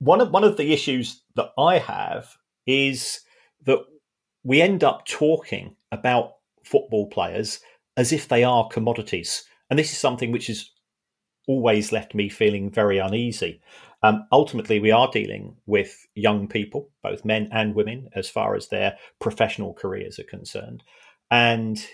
one 0.00 0.20
of 0.20 0.32
one 0.32 0.42
of 0.42 0.56
the 0.56 0.72
issues 0.72 1.22
that 1.36 1.50
I 1.56 1.78
have 1.78 2.36
is 2.66 3.20
that 3.64 3.78
we 4.42 4.60
end 4.60 4.82
up 4.82 5.06
talking 5.06 5.76
about 5.92 6.32
football 6.64 7.06
players 7.10 7.60
as 7.96 8.12
if 8.12 8.26
they 8.26 8.42
are 8.42 8.66
commodities. 8.66 9.44
And 9.70 9.78
this 9.78 9.92
is 9.92 9.98
something 9.98 10.32
which 10.32 10.48
has 10.48 10.68
always 11.46 11.92
left 11.92 12.12
me 12.12 12.28
feeling 12.28 12.72
very 12.72 12.98
uneasy. 12.98 13.60
Um, 14.02 14.26
ultimately, 14.32 14.80
we 14.80 14.90
are 14.90 15.10
dealing 15.12 15.56
with 15.66 16.06
young 16.14 16.48
people, 16.48 16.90
both 17.02 17.24
men 17.24 17.48
and 17.52 17.74
women, 17.74 18.08
as 18.14 18.28
far 18.28 18.56
as 18.56 18.68
their 18.68 18.96
professional 19.20 19.74
careers 19.74 20.18
are 20.18 20.24
concerned. 20.24 20.82
And 21.30 21.84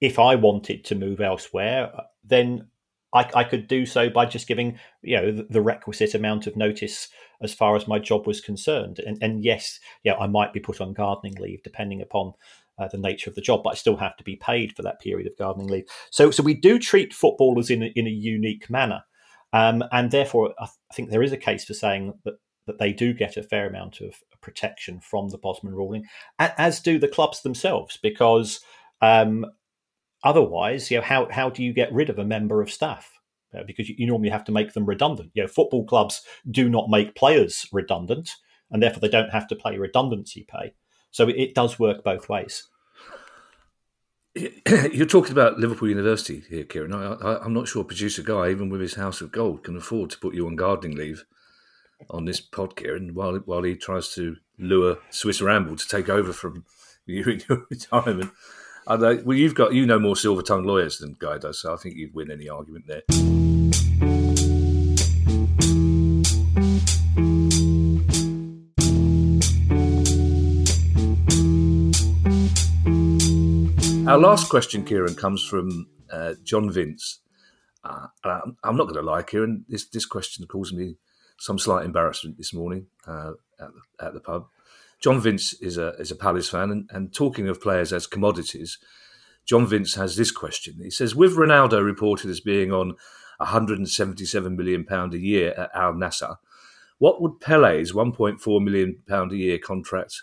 if 0.00 0.18
I 0.18 0.36
wanted 0.36 0.84
to 0.86 0.94
move 0.94 1.20
elsewhere, 1.20 1.90
then 2.24 2.68
I, 3.12 3.28
I, 3.34 3.44
could 3.44 3.68
do 3.68 3.84
so 3.84 4.08
by 4.08 4.26
just 4.26 4.48
giving 4.48 4.78
you 5.02 5.16
know 5.16 5.32
the, 5.32 5.46
the, 5.50 5.60
requisite 5.60 6.14
amount 6.14 6.46
of 6.46 6.56
notice 6.56 7.08
as 7.42 7.52
far 7.52 7.76
as 7.76 7.86
my 7.86 7.98
job 7.98 8.26
was 8.26 8.40
concerned. 8.40 9.00
And, 9.00 9.18
and 9.20 9.44
yes, 9.44 9.78
yeah, 10.02 10.14
I 10.14 10.26
might 10.28 10.52
be 10.52 10.60
put 10.60 10.80
on 10.80 10.94
gardening 10.94 11.34
leave 11.34 11.62
depending 11.62 12.00
upon 12.00 12.32
uh, 12.78 12.88
the 12.88 12.98
nature 12.98 13.28
of 13.28 13.36
the 13.36 13.42
job, 13.42 13.62
but 13.62 13.70
I 13.70 13.74
still 13.74 13.96
have 13.96 14.16
to 14.16 14.24
be 14.24 14.36
paid 14.36 14.74
for 14.74 14.82
that 14.82 15.00
period 15.00 15.26
of 15.26 15.36
gardening 15.36 15.68
leave. 15.68 15.84
So, 16.10 16.30
so 16.30 16.42
we 16.42 16.54
do 16.54 16.78
treat 16.78 17.12
footballers 17.12 17.70
in 17.70 17.82
a, 17.82 17.86
in 17.94 18.06
a 18.06 18.10
unique 18.10 18.70
manner, 18.70 19.04
um, 19.52 19.84
and 19.92 20.10
therefore, 20.10 20.54
I, 20.58 20.64
th- 20.64 20.76
I, 20.90 20.94
think 20.94 21.10
there 21.10 21.22
is 21.22 21.32
a 21.32 21.36
case 21.36 21.64
for 21.64 21.74
saying 21.74 22.14
that 22.24 22.34
that 22.66 22.78
they 22.78 22.92
do 22.92 23.12
get 23.12 23.36
a 23.36 23.42
fair 23.42 23.66
amount 23.66 24.00
of 24.00 24.14
protection 24.40 25.00
from 25.00 25.28
the 25.28 25.38
Bosman 25.38 25.74
ruling, 25.74 26.04
as 26.38 26.80
do 26.80 26.98
the 26.98 27.08
clubs 27.08 27.42
themselves, 27.42 27.98
because 28.00 28.60
um, 29.00 29.46
otherwise, 30.22 30.90
you 30.90 30.98
know, 30.98 31.02
how 31.02 31.28
how 31.30 31.50
do 31.50 31.62
you 31.62 31.72
get 31.72 31.92
rid 31.92 32.08
of 32.08 32.18
a 32.18 32.24
member 32.24 32.62
of 32.62 32.70
staff? 32.70 33.18
Uh, 33.54 33.62
because 33.66 33.88
you, 33.88 33.94
you 33.98 34.06
normally 34.06 34.30
have 34.30 34.44
to 34.44 34.52
make 34.52 34.72
them 34.72 34.86
redundant. 34.86 35.30
You 35.34 35.42
know, 35.42 35.48
football 35.48 35.84
clubs 35.84 36.22
do 36.50 36.68
not 36.68 36.88
make 36.88 37.14
players 37.14 37.66
redundant, 37.72 38.36
and 38.70 38.82
therefore 38.82 39.00
they 39.00 39.08
don't 39.08 39.30
have 39.30 39.48
to 39.48 39.56
pay 39.56 39.76
redundancy 39.76 40.46
pay. 40.48 40.72
So 41.10 41.28
it, 41.28 41.36
it 41.36 41.54
does 41.54 41.78
work 41.78 42.02
both 42.02 42.28
ways. 42.28 42.68
You're 44.92 45.06
talking 45.06 45.32
about 45.32 45.58
Liverpool 45.58 45.90
University 45.90 46.42
here, 46.48 46.64
Kieran. 46.64 46.94
I, 46.94 47.44
am 47.44 47.52
not 47.52 47.68
sure 47.68 47.84
producer 47.84 48.22
guy, 48.22 48.48
even 48.48 48.70
with 48.70 48.80
his 48.80 48.94
house 48.94 49.20
of 49.20 49.30
gold, 49.30 49.62
can 49.62 49.76
afford 49.76 50.08
to 50.10 50.18
put 50.18 50.34
you 50.34 50.46
on 50.46 50.56
gardening 50.56 50.96
leave 50.96 51.26
on 52.08 52.24
this 52.24 52.40
pod, 52.40 52.74
Kieran, 52.74 53.14
while 53.14 53.36
while 53.44 53.62
he 53.62 53.76
tries 53.76 54.14
to 54.14 54.36
lure 54.58 54.98
Swiss 55.10 55.42
Ramble 55.42 55.76
to 55.76 55.86
take 55.86 56.08
over 56.08 56.32
from 56.32 56.64
you 57.06 57.24
in 57.24 57.42
your 57.48 57.66
retirement. 57.68 58.30
Know, 58.88 59.22
well, 59.24 59.36
you've 59.36 59.54
got 59.54 59.74
you 59.74 59.84
know 59.84 59.98
more 59.98 60.16
silver 60.16 60.42
tongued 60.42 60.66
lawyers 60.66 60.98
than 60.98 61.16
Guy 61.18 61.36
does, 61.36 61.60
so 61.60 61.74
I 61.74 61.76
think 61.76 61.96
you'd 61.96 62.14
win 62.14 62.30
any 62.30 62.48
argument 62.48 62.86
there. 62.86 63.02
Our 74.06 74.18
last 74.18 74.48
question, 74.48 74.84
Kieran, 74.84 75.14
comes 75.14 75.44
from 75.44 75.86
uh, 76.10 76.34
John 76.42 76.70
Vince. 76.70 77.20
Uh, 77.84 78.08
I'm 78.24 78.76
not 78.76 78.84
going 78.84 78.96
to 78.96 79.02
lie, 79.02 79.22
Kieran. 79.22 79.64
This 79.68 79.86
this 79.86 80.06
question 80.06 80.44
caused 80.46 80.74
me 80.74 80.96
some 81.38 81.56
slight 81.56 81.84
embarrassment 81.84 82.36
this 82.36 82.52
morning 82.52 82.86
uh, 83.06 83.32
at, 83.60 83.68
the, 83.72 84.04
at, 84.04 84.14
the, 84.14 84.20
pub. 84.20 84.46
John 85.00 85.20
Vince 85.20 85.54
is 85.54 85.78
a 85.78 85.90
is 86.00 86.10
a 86.10 86.16
Palace 86.16 86.48
fan, 86.48 86.72
and, 86.72 86.90
and 86.90 87.14
talking 87.14 87.48
of 87.48 87.60
players 87.60 87.92
as 87.92 88.08
commodities, 88.08 88.78
John 89.44 89.66
Vince 89.66 89.94
has 89.94 90.16
this 90.16 90.32
question. 90.32 90.80
He 90.82 90.90
says, 90.90 91.14
with 91.14 91.36
Ronaldo 91.36 91.84
reported 91.84 92.28
as 92.28 92.40
being 92.40 92.72
on 92.72 92.96
177 93.38 94.56
million 94.56 94.84
pound 94.84 95.14
a 95.14 95.18
year 95.18 95.54
at 95.56 95.70
Al 95.74 95.94
Nassr, 95.94 96.38
what 96.98 97.22
would 97.22 97.40
Pele's 97.40 97.92
1.4 97.92 98.64
million 98.64 98.98
pound 99.06 99.30
a 99.30 99.36
year 99.36 99.58
contract 99.58 100.22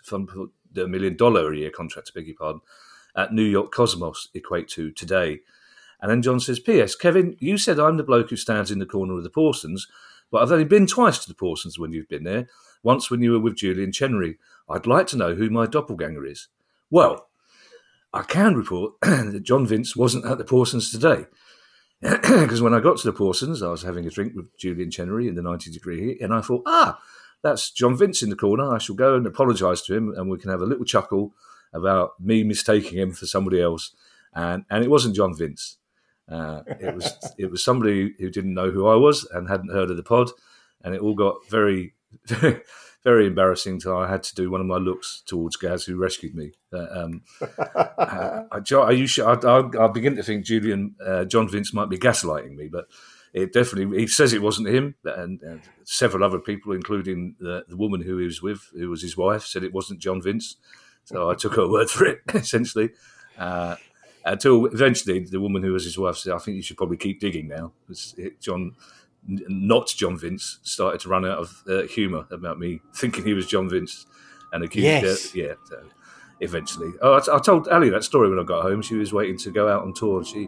the 0.72 0.88
million 0.88 1.16
dollar 1.16 1.52
a 1.52 1.58
year 1.58 1.72
contract, 1.72 2.14
beg 2.14 2.28
your 2.28 2.36
pardon, 2.36 2.62
at 3.16 3.34
New 3.34 3.44
York 3.44 3.72
Cosmos 3.72 4.30
equate 4.34 4.68
to 4.70 4.92
today? 4.92 5.40
And 6.02 6.10
then 6.10 6.22
John 6.22 6.40
says, 6.40 6.60
P.S. 6.60 6.96
Kevin, 6.96 7.36
you 7.40 7.58
said 7.58 7.80
I'm 7.80 7.98
the 7.98 8.04
bloke 8.04 8.30
who 8.30 8.36
stands 8.36 8.72
in 8.72 8.80
the 8.80 8.86
corner 8.86 9.18
of 9.18 9.24
the 9.24 9.30
Pawsons, 9.30 9.88
but 10.32 10.42
I've 10.42 10.52
only 10.52 10.66
been 10.66 10.88
twice 10.88 11.20
to 11.20 11.28
the 11.28 11.36
Pawsons 11.36 11.78
when 11.78 11.92
you've 11.92 12.08
been 12.08 12.24
there. 12.24 12.48
Once 12.84 13.12
when 13.12 13.22
you 13.22 13.32
were 13.32 13.40
with 13.40 13.58
Julian 13.58 13.92
Chenery. 13.92 14.38
I'd 14.70 14.88
like 14.88 15.08
to 15.08 15.18
know 15.18 15.36
who 15.36 15.50
my 15.50 15.66
doppelganger 15.66 16.26
is. 16.26 16.48
Well, 16.90 17.28
I 18.14 18.24
can 18.24 18.56
report 18.56 18.94
that 19.02 19.44
John 19.44 19.66
Vince 19.66 19.96
wasn't 19.96 20.26
at 20.26 20.38
the 20.38 20.46
Pawsons 20.46 20.92
today. 20.92 21.26
Because 22.02 22.62
when 22.62 22.74
I 22.74 22.80
got 22.80 22.98
to 23.00 23.12
the 23.12 23.18
Pawsons, 23.18 23.62
I 23.62 23.70
was 23.70 23.84
having 23.84 24.06
a 24.08 24.10
drink 24.10 24.34
with 24.34 24.58
Julian 24.58 24.90
Chenery 24.90 25.28
in 25.28 25.36
the 25.36 25.42
90 25.42 25.70
degree 25.72 26.00
heat, 26.00 26.22
and 26.22 26.34
I 26.34 26.40
thought, 26.40 26.64
ah, 26.66 26.98
that's 27.42 27.72
John 27.72 27.98
Vince 27.98 28.24
in 28.24 28.30
the 28.30 28.38
corner. 28.38 28.74
I 28.74 28.78
shall 28.78 28.96
go 28.96 29.16
and 29.16 29.28
apologise 29.28 29.82
to 29.82 29.96
him, 29.96 30.14
and 30.16 30.30
we 30.30 30.38
can 30.38 30.50
have 30.50 30.62
a 30.62 30.66
little 30.66 30.86
chuckle 30.86 31.34
about 31.74 32.20
me 32.20 32.44
mistaking 32.44 32.98
him 32.98 33.12
for 33.12 33.26
somebody 33.26 33.62
else. 33.62 33.94
And 34.34 34.66
and 34.70 34.84
it 34.84 34.90
wasn't 34.90 35.16
John 35.16 35.36
Vince. 35.36 35.78
Uh, 36.28 36.62
it 36.80 36.94
was 36.94 37.14
it 37.38 37.52
was 37.52 37.64
somebody 37.64 38.14
who 38.20 38.30
didn't 38.30 38.54
know 38.54 38.72
who 38.72 38.88
I 38.88 38.96
was 38.96 39.28
and 39.32 39.50
hadn't 39.50 39.74
heard 39.74 39.90
of 39.90 39.98
the 39.98 40.04
pod, 40.04 40.30
and 40.84 40.94
it 40.94 41.02
all 41.02 41.16
got 41.16 41.48
very 41.50 41.94
very, 42.26 42.62
very 43.04 43.28
embarrassing 43.28 43.74
until 43.74 43.98
I 43.98 44.10
had 44.10 44.24
to 44.24 44.36
do 44.36 44.50
one 44.50 44.62
of 44.62 44.68
my 44.68 44.78
looks 44.78 45.24
towards 45.26 45.56
Gaz, 45.56 45.86
who 45.86 45.98
rescued 45.98 46.36
me. 46.36 46.52
Uh, 46.74 46.88
um, 46.92 47.22
uh, 47.58 48.44
I, 48.52 48.76
I, 48.76 48.92
used, 48.92 49.20
I, 49.20 49.34
I, 49.34 49.86
I, 49.86 49.88
begin 49.88 50.16
to 50.16 50.24
think 50.24 50.46
Julian 50.46 50.96
uh, 51.06 51.26
John 51.26 51.48
Vince 51.48 51.74
might 51.74 51.90
be 51.90 51.98
gaslighting 51.98 52.56
me, 52.56 52.70
but 52.72 52.88
it 53.34 53.54
definitely 53.54 54.00
he 54.00 54.08
says 54.08 54.34
it 54.34 54.42
wasn't 54.42 54.70
him, 54.70 54.96
and, 55.04 55.42
and 55.42 55.62
several 55.84 56.24
other 56.24 56.40
people, 56.40 56.74
including 56.74 57.36
the, 57.40 57.64
the, 57.68 57.78
woman 57.78 58.02
who 58.02 58.18
he 58.18 58.26
was 58.26 58.42
with, 58.42 58.70
who 58.74 58.90
was 58.90 59.02
his 59.02 59.16
wife, 59.16 59.44
said 59.44 59.64
it 59.64 59.74
wasn't 59.74 60.00
John 60.00 60.22
Vince. 60.22 60.58
So 61.10 61.30
I 61.30 61.34
took 61.34 61.56
her 61.56 61.68
word 61.68 61.90
for 61.90 62.06
it, 62.06 62.22
essentially. 62.34 62.92
Uh, 63.38 63.76
until 64.26 64.68
eventually, 64.68 65.20
the 65.20 65.40
woman 65.40 65.64
who 65.64 65.74
was 65.74 65.84
his 65.84 65.98
wife 65.98 66.18
said, 66.18 66.34
"I 66.34 66.38
think 66.38 66.56
you 66.56 66.62
should 66.62 66.78
probably 66.78 66.98
keep 66.98 67.20
digging 67.20 67.48
now." 67.48 67.72
John 68.40 68.76
not 69.28 69.88
John 69.88 70.18
Vince 70.18 70.60
started 70.62 71.02
to 71.02 71.10
run 71.10 71.26
out 71.26 71.40
of 71.40 71.64
uh, 71.68 71.82
humour 71.84 72.26
about 72.32 72.60
me 72.60 72.80
thinking 72.96 73.26
he 73.26 73.34
was 73.34 73.48
John 73.48 73.70
Vince 73.70 74.06
and 74.54 74.64
accused 74.64 74.86
yes. 74.86 75.36
yeah 75.36 75.54
eventually 76.40 76.92
oh 77.02 77.14
I, 77.14 77.36
I, 77.36 77.40
told 77.40 77.68
Ali 77.68 77.90
that 77.90 78.06
story 78.06 78.30
when 78.30 78.40
I 78.40 78.44
got 78.44 78.64
home 78.64 78.82
she 78.82 78.96
was 78.96 79.12
waiting 79.12 79.38
to 79.40 79.52
go 79.52 79.68
out 79.68 79.84
on 79.84 79.94
tour 79.94 80.20
and 80.20 80.26
she 80.26 80.48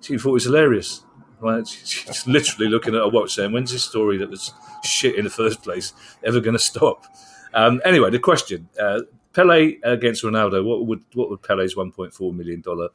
she 0.00 0.16
thought 0.16 0.30
it 0.30 0.32
was 0.32 0.44
hilarious 0.44 1.04
right 1.40 1.68
she's 1.68 2.26
literally 2.26 2.70
looking 2.70 2.94
at 2.94 3.02
her 3.02 3.08
watch 3.08 3.34
saying 3.34 3.52
when's 3.52 3.70
this 3.70 3.84
story 3.84 4.16
that 4.16 4.30
was 4.30 4.54
shit 4.82 5.16
in 5.16 5.24
the 5.24 5.30
first 5.30 5.62
place 5.62 5.92
ever 6.24 6.40
going 6.40 6.56
to 6.56 6.62
stop 6.62 7.04
um, 7.52 7.82
anyway 7.84 8.08
the 8.10 8.18
question 8.18 8.68
uh, 8.80 9.00
Pele 9.36 9.76
against 9.84 10.24
Ronaldo 10.24 10.64
what 10.64 10.86
would 10.86 11.04
what 11.14 11.30
would 11.30 11.42
Pele's 11.42 11.74
1.4 11.76 12.34
million 12.34 12.62
dollar 12.62 12.88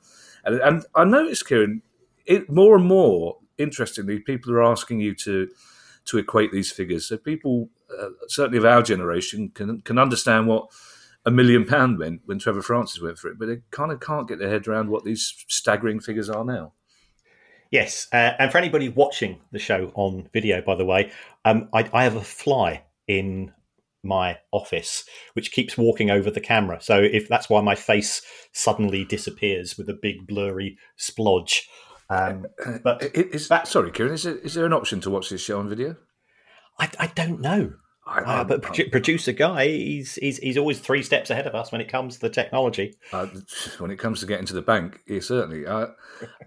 and, 0.44 0.56
and 0.56 0.86
I 0.96 1.06
noticed 1.06 1.48
Kieran 1.48 1.82
it 2.26 2.50
more 2.50 2.76
and 2.76 2.86
more 2.86 3.38
interestingly, 3.58 4.20
people 4.20 4.52
are 4.54 4.64
asking 4.64 5.00
you 5.00 5.16
to 5.16 5.50
to 6.04 6.18
equate 6.18 6.52
these 6.52 6.72
figures. 6.72 7.06
So 7.06 7.18
people, 7.18 7.70
uh, 7.96 8.10
certainly 8.28 8.58
of 8.58 8.66
our 8.66 8.82
generation, 8.82 9.50
can 9.54 9.82
can 9.82 9.98
understand 9.98 10.48
what 10.48 10.68
a 11.26 11.32
million 11.32 11.66
pound 11.66 12.00
meant 12.00 12.22
when 12.26 12.40
Trevor 12.40 12.64
Francis 12.64 13.02
went 13.02 13.18
for 13.18 13.30
it, 13.30 13.38
but 13.38 13.48
they 13.48 13.62
kind 13.70 13.92
of 13.92 14.00
can't 14.00 14.28
get 14.28 14.40
their 14.40 14.50
head 14.50 14.68
around 14.68 14.90
what 14.90 15.04
these 15.04 15.46
staggering 15.48 16.00
figures 16.00 16.30
are 16.30 16.44
now. 16.44 16.74
Yes, 17.70 18.08
uh, 18.12 18.34
and 18.40 18.52
for 18.52 18.58
anybody 18.58 18.90
watching 18.90 19.40
the 19.52 19.60
show 19.60 19.92
on 19.94 20.28
video, 20.34 20.62
by 20.62 20.76
the 20.76 20.84
way, 20.84 21.12
um, 21.46 21.70
I, 21.74 21.90
I 21.94 22.04
have 22.04 22.16
a 22.16 22.24
fly 22.24 22.84
in 23.08 23.54
my 24.04 24.38
office, 24.52 25.06
which 25.34 25.52
keeps 25.52 25.78
walking 25.78 26.10
over 26.10 26.32
the 26.32 26.42
camera. 26.42 26.80
So 26.82 27.02
if 27.02 27.28
that's 27.28 27.50
why 27.50 27.62
my 27.62 27.76
face 27.76 28.22
suddenly 28.52 29.06
disappears 29.06 29.78
with 29.78 29.90
a 29.90 29.94
big 29.94 30.28
blurry 30.28 30.78
splodge, 31.00 31.62
um, 32.12 32.46
but 32.84 33.04
is, 33.16 33.48
that, 33.48 33.70
sorry, 33.70 33.90
Kieran, 33.90 34.14
is 34.14 34.24
there, 34.24 34.36
is 34.36 34.54
there 34.54 34.66
an 34.66 34.74
option 34.74 35.00
to 35.02 35.10
watch 35.10 35.30
this 35.30 35.42
show 35.42 35.60
on 35.60 35.70
video? 35.70 35.96
I, 36.78 36.90
I 37.00 37.08
don't 37.08 37.40
know. 37.40 37.74
I, 38.06 38.20
uh, 38.20 38.44
but 38.44 38.64
produ- 38.64 38.92
producer 38.92 39.32
guy, 39.32 39.68
he's, 39.68 40.16
he's 40.16 40.38
he's 40.40 40.58
always 40.58 40.80
three 40.80 41.04
steps 41.04 41.30
ahead 41.30 41.48
of 41.48 41.54
us 41.54 41.72
when 41.72 41.80
it 41.80 41.88
comes 41.88 42.16
to 42.16 42.22
the 42.22 42.30
technology. 42.30 42.96
Uh, 43.14 43.28
when 43.78 43.92
it 43.92 43.98
comes 43.98 44.20
to 44.20 44.26
getting 44.26 44.48
to 44.48 44.54
the 44.54 44.62
bank, 44.62 45.00
he 45.06 45.22
certainly. 45.22 45.68
I, 45.68 45.88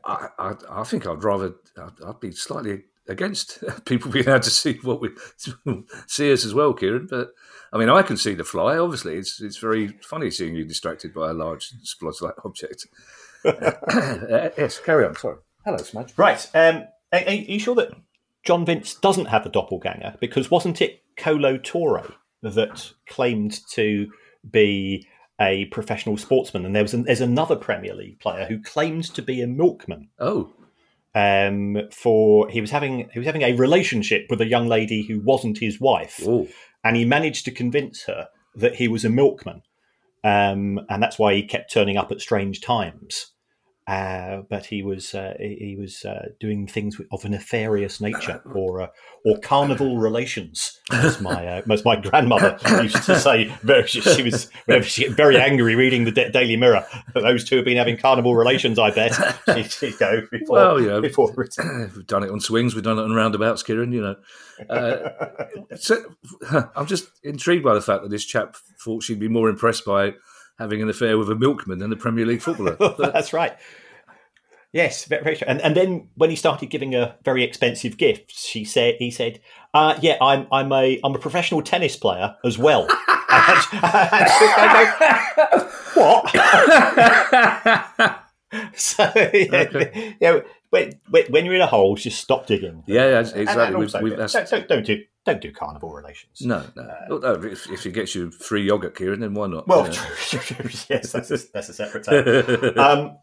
I, 0.05 0.55
I 0.69 0.85
think 0.85 1.07
I'd 1.07 1.23
rather 1.23 1.55
I'd, 1.79 2.03
I'd, 2.05 2.21
be 2.21 2.33
slightly 2.33 2.83
against 3.09 3.63
people 3.85 4.11
being 4.11 4.29
able 4.29 4.41
to 4.41 4.51
see 4.51 4.79
what 4.83 5.01
we 5.01 5.11
see 6.07 6.33
us 6.33 6.45
as 6.45 6.55
well, 6.55 6.73
Kieran. 6.73 7.07
But 7.09 7.31
I 7.73 7.79
mean, 7.79 7.89
I 7.89 8.03
can 8.03 8.17
see 8.17 8.35
the 8.35 8.45
fly. 8.45 8.79
Obviously, 8.79 9.17
it's 9.17 9.41
it's 9.41 9.59
very 9.59 9.89
funny 10.03 10.31
seeing 10.31 10.55
you 10.55 10.65
distracted 10.65 11.13
by 11.15 11.31
a 11.31 11.35
large 11.35 11.73
splodge-like 11.83 12.45
object. 12.45 12.87
Uh, 13.47 14.49
yes, 14.57 14.79
carry 14.79 15.05
on. 15.05 15.15
Sorry. 15.17 15.37
Hello, 15.67 15.77
Smudge. 15.77 16.15
Right. 16.17 16.49
Um, 16.55 16.85
are, 17.13 17.21
are, 17.27 17.33
you 17.33 17.59
sure 17.59 17.75
that 17.75 17.91
John 18.43 18.65
Vince 18.65 18.95
doesn't 18.95 19.27
have 19.27 19.45
a 19.45 19.51
doppelganger? 19.51 20.15
Because 20.19 20.51
wasn't 20.51 20.81
it 20.81 21.03
Kolo 21.19 21.59
Touré 21.59 22.11
that 22.43 22.91
claimed 23.07 23.61
to 23.73 24.11
be 24.51 25.07
a 25.41 25.67
professional 25.67 26.17
sportsman, 26.17 26.65
and 26.65 26.75
there 26.75 26.83
was 26.83 26.95
an, 26.95 27.05
there's 27.05 27.21
another 27.21 27.57
Premier 27.57 27.95
League 27.95 28.21
player 28.21 28.47
who 28.47 28.61
claimed 28.61 29.05
to 29.15 29.23
be 29.23 29.43
a 29.43 29.47
milkman. 29.47 30.09
Oh, 30.19 30.53
um, 31.15 31.79
for 31.93 32.49
he 32.49 32.61
was 32.61 32.71
having 32.71 33.09
he 33.13 33.19
was 33.19 33.27
having 33.27 33.43
a 33.43 33.55
relationship 33.55 34.27
with 34.31 34.41
a 34.41 34.49
young 34.49 34.67
lady 34.67 35.03
who 35.07 35.21
wasn't 35.21 35.59
his 35.59 35.81
wife, 35.81 36.21
Ooh. 36.27 36.49
and 36.83 36.97
he 36.97 37.05
managed 37.05 37.45
to 37.45 37.51
convince 37.51 38.05
her 38.05 38.29
that 38.57 38.77
he 38.77 38.89
was 38.89 39.05
a 39.05 39.11
milkman. 39.11 39.63
um, 40.25 40.81
and 40.89 41.03
that's 41.03 41.19
why 41.19 41.35
he 41.35 41.43
kept 41.43 41.73
turning 41.73 41.97
up 41.97 42.11
at 42.11 42.21
strange 42.21 42.61
times. 42.61 43.34
Uh, 43.87 44.41
but 44.49 44.65
he 44.65 44.83
was 44.83 45.15
uh, 45.15 45.35
he 45.39 45.77
was 45.79 46.07
uh, 46.07 46.29
doing 46.41 46.67
things 46.67 46.99
of 47.13 47.23
a 47.27 47.29
nefarious 47.29 48.01
nature 48.01 48.41
or 48.55 48.81
uh, 48.81 48.87
or 49.27 49.39
carnival 49.41 49.99
relations, 49.99 50.81
as 50.91 51.21
my 51.21 51.47
uh, 51.47 51.63
as 51.71 51.85
my 51.85 51.95
grandmother 51.95 52.59
used 52.83 53.03
to 53.05 53.21
say. 53.21 53.55
Very, 53.63 53.87
she 53.87 54.23
was 54.23 54.51
she 54.85 55.09
very 55.09 55.37
angry 55.37 55.75
reading 55.75 56.05
the 56.05 56.13
Daily 56.13 56.57
Mirror. 56.57 56.87
Those 57.13 57.45
two 57.45 57.57
have 57.57 57.67
been 57.67 57.77
having 57.77 57.99
carnival 57.99 58.35
relations. 58.35 58.79
I 58.79 58.91
bet 58.91 59.13
she'd, 59.55 59.71
she'd 59.71 59.99
go 59.99 60.23
before. 60.31 60.57
Well, 60.57 60.81
yeah, 60.81 61.01
before 61.01 61.35
we've 61.37 62.07
done 62.07 62.23
it 62.23 62.31
on 62.31 62.41
swings, 62.41 62.75
we've 62.75 62.85
done 62.85 62.99
it 62.99 63.03
on 63.03 63.13
roundabouts, 63.13 63.63
Kieran. 63.63 63.93
You 63.93 64.01
know, 64.01 64.17
uh, 64.71 65.45
so, 65.77 66.03
I'm 66.75 66.87
just 66.87 67.09
intrigued 67.23 67.65
by 67.65 67.75
the 67.75 67.83
fact 67.83 68.03
that 68.03 68.11
this 68.11 68.25
chap 68.25 68.57
thought 68.83 69.03
she'd 69.03 69.21
be 69.21 69.29
more 69.29 69.51
impressed 69.51 69.85
by 69.85 70.15
having 70.59 70.83
an 70.83 70.89
affair 70.89 71.19
with 71.19 71.31
a 71.31 71.35
milkman 71.35 71.83
and 71.83 71.93
a 71.93 71.97
Premier 71.97 72.27
League 72.27 72.43
footballer. 72.43 72.95
That's 72.99 73.33
right. 73.33 73.57
Yes, 74.73 75.05
very, 75.05 75.23
very 75.23 75.37
true. 75.37 75.47
And 75.49 75.61
and 75.61 75.77
then 75.77 76.09
when 76.17 76.31
he 76.31 76.37
started 76.37 76.69
giving 76.69 76.93
her 76.93 77.15
very 77.25 77.45
expensive 77.45 77.97
gifts, 77.97 78.45
she 78.45 78.65
said 78.65 78.97
he 78.99 79.13
said, 79.13 79.41
uh, 79.73 79.97
"Yeah, 80.03 80.17
I'm 80.21 80.49
I'm 80.51 80.73
a 80.73 80.99
I'm 81.05 81.15
a 81.15 81.19
professional 81.19 81.63
tennis 81.63 81.97
player 81.97 82.35
as 82.45 82.59
well." 82.59 82.89
and, 83.31 83.67
and 84.59 84.89
what? 85.95 86.29
so 88.75 89.05
yeah, 89.33 89.49
okay. 89.53 90.17
yeah 90.21 90.41
when, 91.09 91.25
when, 91.31 91.45
you're 91.45 91.55
in 91.55 91.61
a 91.61 91.67
hole, 91.67 91.95
just 91.95 92.21
stop 92.21 92.47
digging. 92.47 92.83
Yeah, 92.87 93.21
exactly. 93.21 93.77
Also, 93.77 94.03
we've, 94.03 94.11
we've, 94.11 94.19
don't, 94.19 94.51
don't, 94.51 94.69
don't, 94.69 94.87
do 94.87 95.03
don't 95.25 95.41
do 95.41 95.53
carnival 95.53 95.93
relations. 95.93 96.43
No, 96.43 96.65
no. 96.77 96.83
Uh, 96.83 97.19
no 97.19 97.33
if, 97.45 97.71
if, 97.71 97.87
it 97.87 97.93
gets 97.93 98.15
you 98.15 98.31
free 98.31 98.63
yogurt, 98.63 98.97
Kieran, 98.97 99.21
then 99.21 99.35
why 99.35 99.47
not? 99.47 99.67
Well, 99.67 99.87
yes, 100.31 101.13
that's 101.13 101.31
a, 101.31 101.39
that's 101.53 101.69
a 101.69 101.75
separate 101.75 102.05
tale. 102.05 102.79
um, 102.79 103.17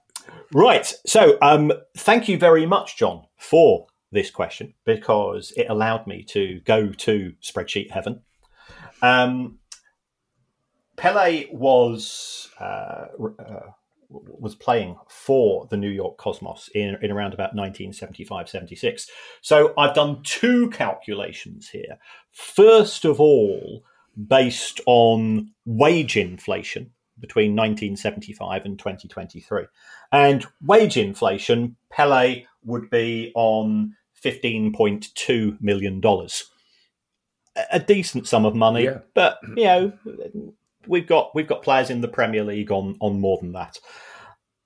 right. 0.51 0.91
So, 1.05 1.37
um, 1.41 1.71
thank 1.97 2.27
you 2.27 2.37
very 2.37 2.65
much, 2.65 2.97
John, 2.97 3.25
for 3.37 3.87
this 4.11 4.29
question 4.29 4.73
because 4.85 5.53
it 5.55 5.67
allowed 5.69 6.07
me 6.07 6.23
to 6.23 6.59
go 6.65 6.89
to 6.91 7.33
spreadsheet 7.41 7.91
heaven. 7.91 8.21
Um, 9.01 9.59
Pele 10.97 11.45
was 11.51 12.49
uh, 12.59 13.05
uh, 13.39 13.71
was 14.11 14.55
playing 14.55 14.97
for 15.07 15.67
the 15.69 15.77
New 15.77 15.89
York 15.89 16.17
Cosmos 16.17 16.69
in, 16.75 16.97
in 17.01 17.11
around 17.11 17.33
about 17.33 17.55
1975 17.55 18.49
76. 18.49 19.07
So 19.41 19.73
I've 19.77 19.95
done 19.95 20.21
two 20.23 20.69
calculations 20.69 21.69
here. 21.69 21.97
First 22.31 23.05
of 23.05 23.19
all, 23.19 23.83
based 24.27 24.81
on 24.85 25.51
wage 25.65 26.17
inflation 26.17 26.91
between 27.21 27.51
1975 27.51 28.65
and 28.65 28.77
2023. 28.77 29.65
And 30.11 30.45
wage 30.61 30.97
inflation, 30.97 31.77
Pele 31.89 32.45
would 32.63 32.89
be 32.89 33.31
on 33.35 33.95
$15.2 34.23 35.61
million. 35.61 36.01
A 37.71 37.79
decent 37.79 38.27
sum 38.27 38.45
of 38.45 38.55
money, 38.55 38.85
yeah. 38.85 38.99
but 39.13 39.39
you 39.55 39.63
know, 39.63 39.93
we've 40.87 41.07
got 41.07 41.31
we've 41.35 41.47
got 41.47 41.63
players 41.63 41.89
in 41.89 42.01
the 42.01 42.07
Premier 42.07 42.43
League 42.43 42.71
on 42.71 42.97
on 42.99 43.19
more 43.19 43.37
than 43.39 43.53
that. 43.53 43.77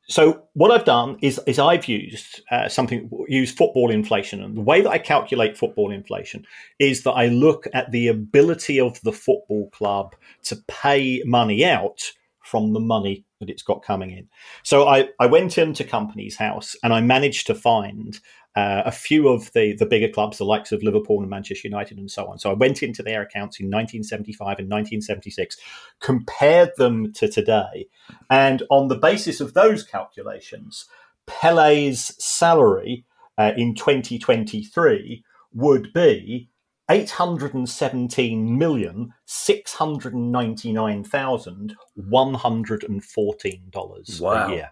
So 0.07 0.43
what 0.53 0.69
I've 0.69 0.85
done 0.85 1.17
is 1.21 1.39
is 1.47 1.57
I've 1.57 1.87
used 1.87 2.41
uh, 2.51 2.69
something 2.69 3.09
use 3.27 3.51
football 3.51 3.89
inflation, 3.89 4.43
and 4.43 4.55
the 4.55 4.61
way 4.61 4.81
that 4.81 4.89
I 4.89 4.99
calculate 4.99 5.57
football 5.57 5.91
inflation 5.91 6.45
is 6.79 7.03
that 7.03 7.13
I 7.13 7.27
look 7.27 7.67
at 7.73 7.91
the 7.91 8.07
ability 8.07 8.79
of 8.79 9.01
the 9.01 9.11
football 9.11 9.69
club 9.71 10.15
to 10.43 10.57
pay 10.67 11.23
money 11.25 11.65
out 11.65 12.11
from 12.43 12.73
the 12.73 12.79
money 12.79 13.25
that 13.39 13.49
it's 13.49 13.63
got 13.63 13.83
coming 13.83 14.11
in. 14.11 14.29
So 14.61 14.87
I, 14.87 15.09
I 15.19 15.25
went 15.25 15.57
into 15.57 15.83
Companies 15.83 16.37
House 16.37 16.75
and 16.83 16.93
I 16.93 17.01
managed 17.01 17.47
to 17.47 17.55
find 17.55 18.19
uh, 18.55 18.83
a 18.85 18.91
few 18.91 19.27
of 19.27 19.51
the, 19.53 19.73
the 19.73 19.85
bigger 19.85 20.07
clubs, 20.07 20.37
the 20.37 20.45
likes 20.45 20.71
of 20.71 20.81
Liverpool 20.81 21.19
and 21.19 21.29
Manchester 21.29 21.67
United 21.67 21.97
and 21.97 22.09
so 22.09 22.25
on. 22.27 22.39
So 22.39 22.49
I 22.49 22.53
went 22.53 22.81
into 22.81 23.03
their 23.03 23.21
accounts 23.21 23.59
in 23.59 23.65
1975 23.67 24.59
and 24.59 24.69
1976, 24.69 25.57
compared 25.99 26.71
them 26.77 27.11
to 27.13 27.27
today, 27.27 27.87
and 28.29 28.63
on 28.69 28.87
the 28.87 28.97
basis 28.97 29.41
of 29.41 29.53
those 29.53 29.83
calculations, 29.83 30.85
Pele's 31.25 32.13
salary 32.23 33.05
uh, 33.37 33.51
in 33.57 33.75
2023 33.75 35.23
would 35.53 35.91
be 35.93 36.49
eight 36.89 37.11
hundred 37.11 37.53
and 37.53 37.67
seventeen 37.67 38.57
million 38.57 39.13
six 39.25 39.73
hundred 39.73 40.13
and 40.13 40.31
ninety 40.31 40.71
nine 40.71 41.03
thousand 41.03 41.75
one 41.95 42.33
hundred 42.35 42.83
and 42.83 43.03
fourteen 43.03 43.63
dollars 43.69 44.19
wow. 44.21 44.47
a 44.47 44.51
year. 44.51 44.71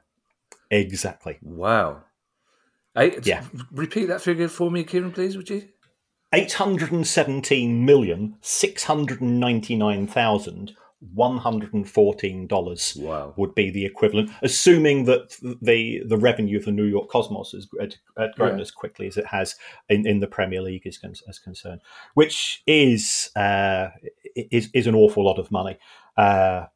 Exactly. 0.69 1.37
Wow. 1.41 2.03
Eight, 2.97 3.25
yeah. 3.25 3.43
Repeat 3.71 4.05
that 4.05 4.21
figure 4.21 4.47
for 4.47 4.69
me, 4.69 4.83
Kieran, 4.83 5.11
please, 5.11 5.35
would 5.35 5.49
you? 5.49 5.67
Eight 6.33 6.53
hundred 6.53 6.91
and 6.91 7.05
seventeen 7.05 7.85
million 7.85 8.37
six 8.41 8.83
hundred 8.83 9.21
and 9.21 9.39
ninety 9.39 9.75
nine 9.75 10.07
thousand 10.07 10.75
$114 11.15 13.01
wow. 13.01 13.33
would 13.35 13.53
be 13.55 13.69
the 13.69 13.85
equivalent, 13.85 14.31
assuming 14.41 15.03
that 15.05 15.37
the 15.61 16.01
the 16.05 16.17
revenue 16.17 16.57
of 16.57 16.65
the 16.65 16.71
New 16.71 16.85
York 16.85 17.09
Cosmos 17.09 17.51
has 17.51 17.67
grown 18.35 18.55
yeah. 18.55 18.61
as 18.61 18.71
quickly 18.71 19.07
as 19.07 19.17
it 19.17 19.25
has 19.27 19.55
in, 19.89 20.07
in 20.07 20.19
the 20.19 20.27
Premier 20.27 20.61
League 20.61 20.85
is, 20.87 20.99
is 21.03 21.39
concerned, 21.39 21.81
which 22.13 22.63
is, 22.65 23.31
uh, 23.35 23.89
is 24.35 24.69
is 24.73 24.87
an 24.87 24.95
awful 24.95 25.25
lot 25.25 25.39
of 25.39 25.51
money. 25.51 25.77
Uh, 26.15 26.67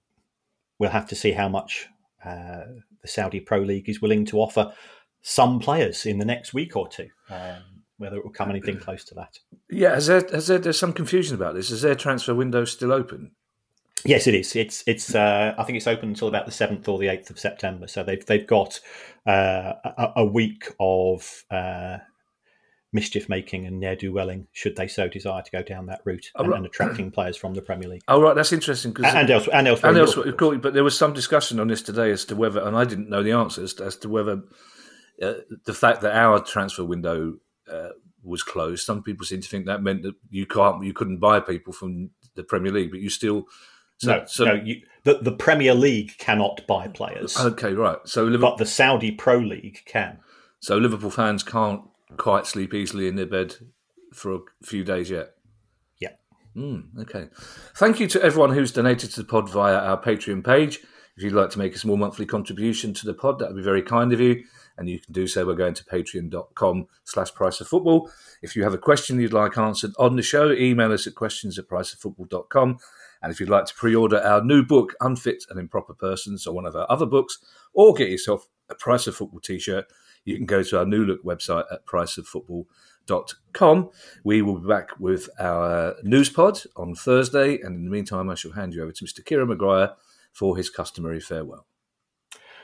we'll 0.79 0.89
have 0.89 1.07
to 1.07 1.15
see 1.15 1.31
how 1.31 1.47
much 1.47 1.87
uh, 2.25 2.63
the 3.01 3.07
Saudi 3.07 3.39
Pro 3.39 3.59
League 3.59 3.87
is 3.89 4.01
willing 4.01 4.25
to 4.25 4.39
offer 4.39 4.73
some 5.21 5.59
players 5.59 6.05
in 6.05 6.19
the 6.19 6.25
next 6.25 6.53
week 6.53 6.75
or 6.75 6.87
two. 6.87 7.09
Um, 7.29 7.61
whether 7.97 8.17
it 8.17 8.23
will 8.23 8.31
come 8.31 8.51
anything 8.51 8.77
close 8.77 9.03
to 9.05 9.15
that. 9.15 9.39
Yeah, 9.71 9.95
has 9.95 10.05
there, 10.05 10.23
has 10.31 10.47
there, 10.47 10.59
there's 10.59 10.77
some 10.77 10.93
confusion 10.93 11.35
about 11.35 11.55
this. 11.55 11.71
Is 11.71 11.81
their 11.81 11.95
transfer 11.95 12.35
window 12.35 12.63
still 12.63 12.93
open? 12.93 13.31
Yes, 14.05 14.27
it 14.27 14.35
is. 14.35 14.55
It's 14.55 14.83
it's. 14.85 15.15
Uh, 15.15 15.55
I 15.57 15.63
think 15.63 15.77
it's 15.77 15.87
open 15.87 16.09
until 16.09 16.27
about 16.27 16.45
the 16.45 16.51
seventh 16.51 16.87
or 16.87 16.99
the 16.99 17.07
eighth 17.07 17.31
of 17.31 17.39
September. 17.39 17.87
So 17.87 18.03
they've 18.03 18.23
they've 18.23 18.45
got 18.45 18.79
uh, 19.25 19.73
a, 19.83 20.13
a, 20.17 20.25
week 20.25 20.71
of 20.79 21.43
uh, 21.49 21.97
mischief 22.93 23.27
making 23.27 23.65
and 23.65 23.79
ne'er 23.79 23.95
do 23.95 24.13
welling, 24.13 24.47
should 24.53 24.75
they 24.75 24.87
so 24.87 25.07
desire 25.07 25.41
to 25.41 25.51
go 25.51 25.63
down 25.63 25.87
that 25.87 26.01
route, 26.05 26.31
oh, 26.35 26.43
and, 26.43 26.51
right. 26.51 26.57
and, 26.57 26.65
attracting 26.65 27.11
players 27.11 27.35
from 27.35 27.53
the 27.53 27.61
Premier 27.61 27.89
League. 27.89 28.03
Oh, 28.07 28.21
right, 28.21 28.35
that's 28.35 28.53
interesting. 28.53 28.93
Cause 28.93 29.05
and, 29.13 29.29
elsewhere, 29.29 29.55
and 29.55 29.67
elsewhere, 29.67 29.89
and 29.89 29.99
elsewhere. 29.99 30.31
Cool, 30.33 30.57
but 30.59 30.73
there 30.73 30.83
was 30.83 30.97
some 30.97 31.13
discussion 31.13 31.59
on 31.59 31.67
this 31.67 31.81
today 31.81 32.11
as 32.11 32.23
to 32.25 32.35
whether, 32.35 32.61
and 32.61 32.77
I 32.77 32.85
didn't 32.85 33.09
know 33.09 33.23
the 33.23 33.33
answers 33.33 33.73
as 33.81 33.97
to 33.97 34.09
whether 34.09 34.43
uh, 35.21 35.33
the 35.65 35.73
fact 35.73 36.01
that 36.01 36.15
our 36.15 36.39
transfer 36.39 36.83
window 36.83 37.35
uh, 37.71 37.89
was 38.23 38.43
closed. 38.43 38.85
Some 38.85 39.03
people 39.03 39.25
seem 39.25 39.41
to 39.41 39.47
think 39.47 39.65
that 39.65 39.81
meant 39.81 40.03
that 40.03 40.15
you 40.29 40.45
can't, 40.45 40.83
you 40.83 40.93
couldn't 40.93 41.19
buy 41.19 41.39
people 41.39 41.73
from 41.73 42.11
the 42.35 42.43
Premier 42.43 42.71
League, 42.71 42.91
but 42.91 42.99
you 42.99 43.09
still 43.09 43.45
so, 43.99 44.11
no, 44.11 44.25
so, 44.25 44.45
no, 44.45 44.53
you, 44.53 44.81
the, 45.05 45.15
the 45.15 45.31
Premier 45.31 45.73
League 45.73 46.17
cannot 46.19 46.65
buy 46.67 46.87
players. 46.87 47.37
Okay, 47.39 47.73
right. 47.73 47.97
So, 48.05 48.25
Liverpool, 48.25 48.51
but 48.51 48.57
the 48.57 48.65
Saudi 48.65 49.11
Pro 49.11 49.37
League 49.37 49.81
can. 49.85 50.19
So 50.59 50.77
Liverpool 50.77 51.09
fans 51.09 51.43
can't 51.43 51.81
quite 52.17 52.45
sleep 52.45 52.73
easily 52.73 53.07
in 53.07 53.15
their 53.15 53.25
bed 53.25 53.55
for 54.13 54.35
a 54.35 54.39
few 54.63 54.83
days 54.83 55.09
yet. 55.09 55.31
Yeah. 55.99 56.11
Mm, 56.55 56.97
okay. 57.01 57.29
Thank 57.75 57.99
you 57.99 58.07
to 58.07 58.21
everyone 58.21 58.51
who's 58.51 58.71
donated 58.71 59.11
to 59.11 59.21
the 59.21 59.27
pod 59.27 59.49
via 59.49 59.75
our 59.75 60.01
Patreon 60.01 60.43
page. 60.43 60.79
If 61.15 61.23
you'd 61.23 61.33
like 61.33 61.49
to 61.51 61.59
make 61.59 61.75
a 61.75 61.79
small 61.79 61.97
monthly 61.97 62.25
contribution 62.25 62.93
to 62.95 63.05
the 63.05 63.13
pod, 63.13 63.39
that 63.39 63.49
would 63.49 63.57
be 63.57 63.63
very 63.63 63.81
kind 63.81 64.13
of 64.13 64.19
you. 64.21 64.43
And 64.77 64.89
you 64.89 64.99
can 64.99 65.13
do 65.13 65.27
so 65.27 65.45
by 65.45 65.53
going 65.53 65.73
to 65.73 65.83
patreon.com 65.83 66.87
slash 67.03 67.33
price 67.33 67.61
of 67.61 67.67
football. 67.67 68.11
If 68.41 68.55
you 68.55 68.63
have 68.63 68.73
a 68.73 68.77
question 68.77 69.19
you'd 69.19 69.33
like 69.33 69.57
answered 69.57 69.93
on 69.97 70.15
the 70.15 70.21
show, 70.21 70.51
email 70.51 70.91
us 70.91 71.07
at 71.07 71.15
questions 71.15 71.57
at 71.57 71.67
priceoffootball.com. 71.67 72.77
And 73.21 73.31
if 73.31 73.39
you'd 73.39 73.49
like 73.49 73.65
to 73.65 73.73
pre 73.73 73.95
order 73.95 74.19
our 74.19 74.43
new 74.43 74.63
book, 74.63 74.93
Unfit 75.01 75.45
and 75.49 75.59
Improper 75.59 75.93
Persons, 75.93 76.45
or 76.45 76.53
one 76.53 76.65
of 76.65 76.75
our 76.75 76.85
other 76.89 77.05
books, 77.05 77.39
or 77.73 77.93
get 77.93 78.09
yourself 78.09 78.47
a 78.69 78.75
Price 78.75 79.07
of 79.07 79.15
Football 79.15 79.39
t 79.39 79.57
shirt, 79.57 79.85
you 80.23 80.35
can 80.35 80.45
go 80.45 80.61
to 80.61 80.79
our 80.79 80.85
new 80.85 81.05
look 81.05 81.23
website 81.23 81.63
at 81.71 81.85
priceoffootball.com. 81.85 83.89
We 84.23 84.41
will 84.41 84.59
be 84.59 84.67
back 84.67 84.99
with 84.99 85.29
our 85.39 85.95
news 86.03 86.29
pod 86.29 86.59
on 86.75 86.95
Thursday. 86.95 87.59
And 87.61 87.75
in 87.75 87.85
the 87.85 87.91
meantime, 87.91 88.29
I 88.29 88.35
shall 88.35 88.51
hand 88.51 88.73
you 88.73 88.83
over 88.83 88.91
to 88.91 89.05
Mr. 89.05 89.25
Kieran 89.25 89.47
Maguire 89.47 89.93
for 90.33 90.57
his 90.57 90.69
customary 90.69 91.19
farewell. 91.19 91.65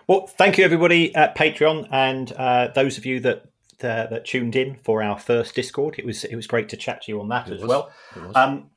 Well, 0.08 0.28
thank 0.28 0.58
you, 0.58 0.66
everybody 0.66 1.16
at 1.16 1.36
Patreon, 1.36 1.88
and 1.92 2.32
uh, 2.34 2.68
those 2.76 2.98
of 2.98 3.06
you 3.06 3.20
that 3.22 3.46
uh, 3.82 4.08
that 4.08 4.26
tuned 4.26 4.56
in 4.56 4.76
for 4.84 5.02
our 5.02 5.18
first 5.18 5.56
Discord. 5.56 5.96
It 5.98 6.06
was 6.06 6.24
it 6.24 6.36
was 6.36 6.48
great 6.48 6.70
to 6.70 6.78
chat 6.78 7.04
to 7.04 7.12
you 7.12 7.22
on 7.22 7.30
that 7.30 7.48
it 7.48 7.54
as 7.56 7.62
was. 7.62 7.70
well. 7.70 7.92
Um, 8.36 8.70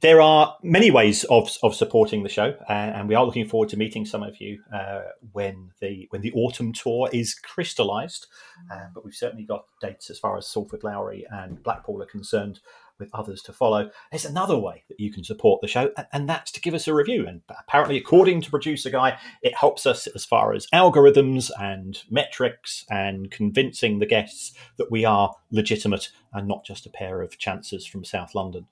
there 0.00 0.20
are 0.20 0.56
many 0.64 0.90
ways 0.90 1.22
of, 1.24 1.48
of 1.62 1.76
supporting 1.76 2.24
the 2.24 2.28
show, 2.28 2.56
uh, 2.68 2.72
and 2.72 3.08
we 3.08 3.14
are 3.14 3.24
looking 3.24 3.46
forward 3.46 3.68
to 3.68 3.76
meeting 3.76 4.04
some 4.04 4.22
of 4.22 4.40
you 4.40 4.60
uh, 4.74 5.02
when 5.30 5.70
the 5.80 6.06
when 6.10 6.22
the 6.22 6.32
autumn 6.32 6.72
tour 6.72 7.08
is 7.12 7.34
crystallised. 7.34 8.26
Uh, 8.70 8.86
but 8.94 9.04
we've 9.04 9.14
certainly 9.14 9.44
got 9.44 9.64
dates 9.80 10.10
as 10.10 10.18
far 10.18 10.36
as 10.36 10.46
Salford 10.46 10.82
Lowry 10.82 11.24
and 11.30 11.62
Blackpool 11.62 12.02
are 12.02 12.06
concerned 12.06 12.60
with 12.98 13.10
others 13.12 13.42
to 13.42 13.52
follow. 13.52 13.90
There's 14.10 14.24
another 14.24 14.58
way 14.58 14.84
that 14.88 15.00
you 15.00 15.12
can 15.12 15.24
support 15.24 15.60
the 15.60 15.68
show, 15.68 15.90
and 16.12 16.28
that's 16.28 16.52
to 16.52 16.60
give 16.60 16.74
us 16.74 16.88
a 16.88 16.94
review. 16.94 17.26
And 17.26 17.42
apparently, 17.48 17.96
according 17.96 18.42
to 18.42 18.50
producer 18.50 18.90
guy, 18.90 19.18
it 19.42 19.56
helps 19.56 19.86
us 19.86 20.06
as 20.08 20.24
far 20.24 20.52
as 20.52 20.66
algorithms 20.72 21.50
and 21.60 22.02
metrics 22.10 22.84
and 22.90 23.30
convincing 23.30 23.98
the 23.98 24.06
guests 24.06 24.52
that 24.76 24.90
we 24.90 25.04
are 25.04 25.34
legitimate 25.50 26.10
and 26.32 26.46
not 26.46 26.64
just 26.64 26.86
a 26.86 26.90
pair 26.90 27.22
of 27.22 27.38
chances 27.38 27.86
from 27.86 28.04
South 28.04 28.34
London. 28.34 28.66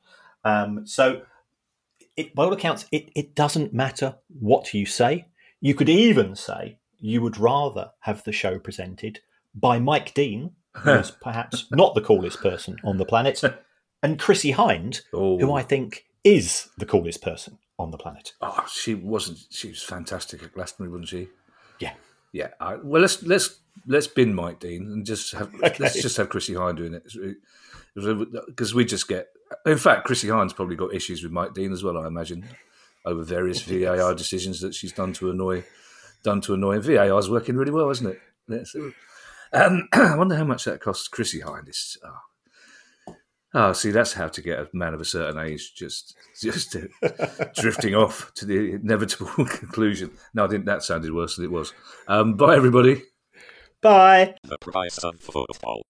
Um, 0.45 0.87
so, 0.87 1.23
it, 2.17 2.35
by 2.35 2.45
all 2.45 2.53
accounts, 2.53 2.87
it, 2.93 3.11
it 3.15 3.35
doesn't 3.35 3.73
matter 3.73 4.17
what 4.29 4.73
you 4.75 4.87
say. 4.87 5.27
You 5.61 5.75
could 5.75 5.89
even 5.89 6.35
say 6.35 6.79
you 6.99 7.23
would 7.23 7.39
rather 7.39 7.91
have 8.01 8.25
the 8.25 8.33
show 8.33 8.59
presented 8.59 9.21
by 9.55 9.79
Mike 9.79 10.15
Dean, 10.15 10.53
who's 10.77 11.11
perhaps 11.23 11.67
not 11.73 11.95
the 11.95 12.01
coolest 12.01 12.41
person 12.41 12.77
on 12.85 12.99
the 12.99 13.05
planet, 13.05 13.43
and 14.03 14.19
Chrissie 14.19 14.53
Hynde, 14.53 15.01
Oh. 15.13 15.39
who 15.39 15.53
I 15.53 15.63
think 15.63 16.05
is 16.25 16.69
the 16.79 16.87
coolest 16.87 17.23
person 17.23 17.59
on 17.79 17.91
the 17.91 17.99
planet. 17.99 18.33
Oh, 18.41 18.67
she 18.71 18.95
wasn't. 18.95 19.39
She 19.51 19.69
was 19.69 19.83
fantastic 19.83 20.43
at 20.43 20.53
Glastonbury, 20.55 20.91
wasn't 20.91 21.09
she? 21.09 21.29
Yeah. 21.79 21.95
Yeah. 22.33 22.49
Well, 22.83 23.03
let's 23.03 23.23
let's 23.23 23.59
let's 23.87 24.07
bin 24.07 24.35
Mike 24.35 24.61
Dean 24.61 24.83
and 24.83 25.07
just 25.07 25.33
have 25.33 25.55
Okay. 25.65 25.77
let's 25.81 26.01
just 26.03 26.17
have 26.19 26.29
Chrissie 26.29 26.55
Hynde 26.55 26.77
doing 26.77 26.95
it 26.95 27.05
because 28.47 28.75
we 28.75 28.85
just 28.85 29.09
get. 29.09 29.29
In 29.67 29.79
fact, 29.79 30.05
Chrissie 30.05 30.29
Hynde's 30.29 30.53
probably 30.53 30.77
got 30.77 30.95
issues 30.95 31.23
with 31.23 31.33
Mike 31.33 31.55
Dean 31.55 31.73
as 31.73 31.83
well. 31.83 31.99
I 31.99 32.07
imagine 32.07 32.47
over 33.05 33.23
various 33.23 33.63
VAR 33.63 34.15
decisions 34.15 34.61
that 34.61 34.75
she's 34.75 34.93
done 34.93 35.13
to 35.15 35.31
annoy 35.31 35.65
done 36.23 36.41
to 36.43 36.55
annoy. 36.55 36.75
And 36.77 36.85
VAR's 36.85 37.31
working 37.31 37.57
really 37.57 37.73
well, 37.73 37.91
isn't 37.91 38.07
it? 38.49 38.69
Um, 39.53 39.89
I 39.93 40.17
wonder 40.17 40.37
how 40.37 40.45
much 40.45 40.65
that 40.67 40.81
costs 40.81 41.09
Chrissie 41.09 41.41
Hynde. 41.41 41.69
Is, 41.71 41.97
oh. 42.05 42.19
Oh, 43.55 43.73
see, 43.73 43.91
that's 43.91 44.13
how 44.13 44.29
to 44.29 44.43
get 44.43 44.59
a 44.59 44.69
man 44.73 44.95
of 44.95 45.01
a 45.01 45.05
certain 45.05 45.39
age 45.45 45.75
just 45.75 46.17
just 46.41 46.77
drifting 47.55 47.95
off 47.95 48.33
to 48.35 48.47
the 48.47 48.75
inevitable 48.75 49.27
conclusion. 49.47 50.11
No, 50.35 50.45
I 50.45 50.49
didn't. 50.49 50.67
That 50.67 50.83
sounded 50.83 51.13
worse 51.13 51.37
than 51.37 51.45
it 51.45 51.53
was. 51.53 51.73
Um, 52.09 52.35
bye, 52.35 52.57
everybody. 52.57 53.03
Bye. 53.81 54.35
The 54.45 54.59
price 54.59 54.99
of 54.99 55.19
football. 55.21 55.83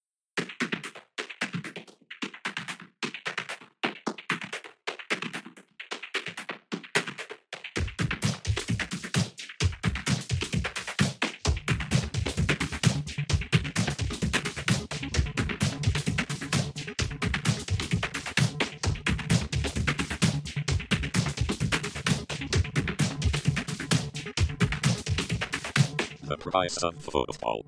Of 26.60 26.94
football. 27.02 27.64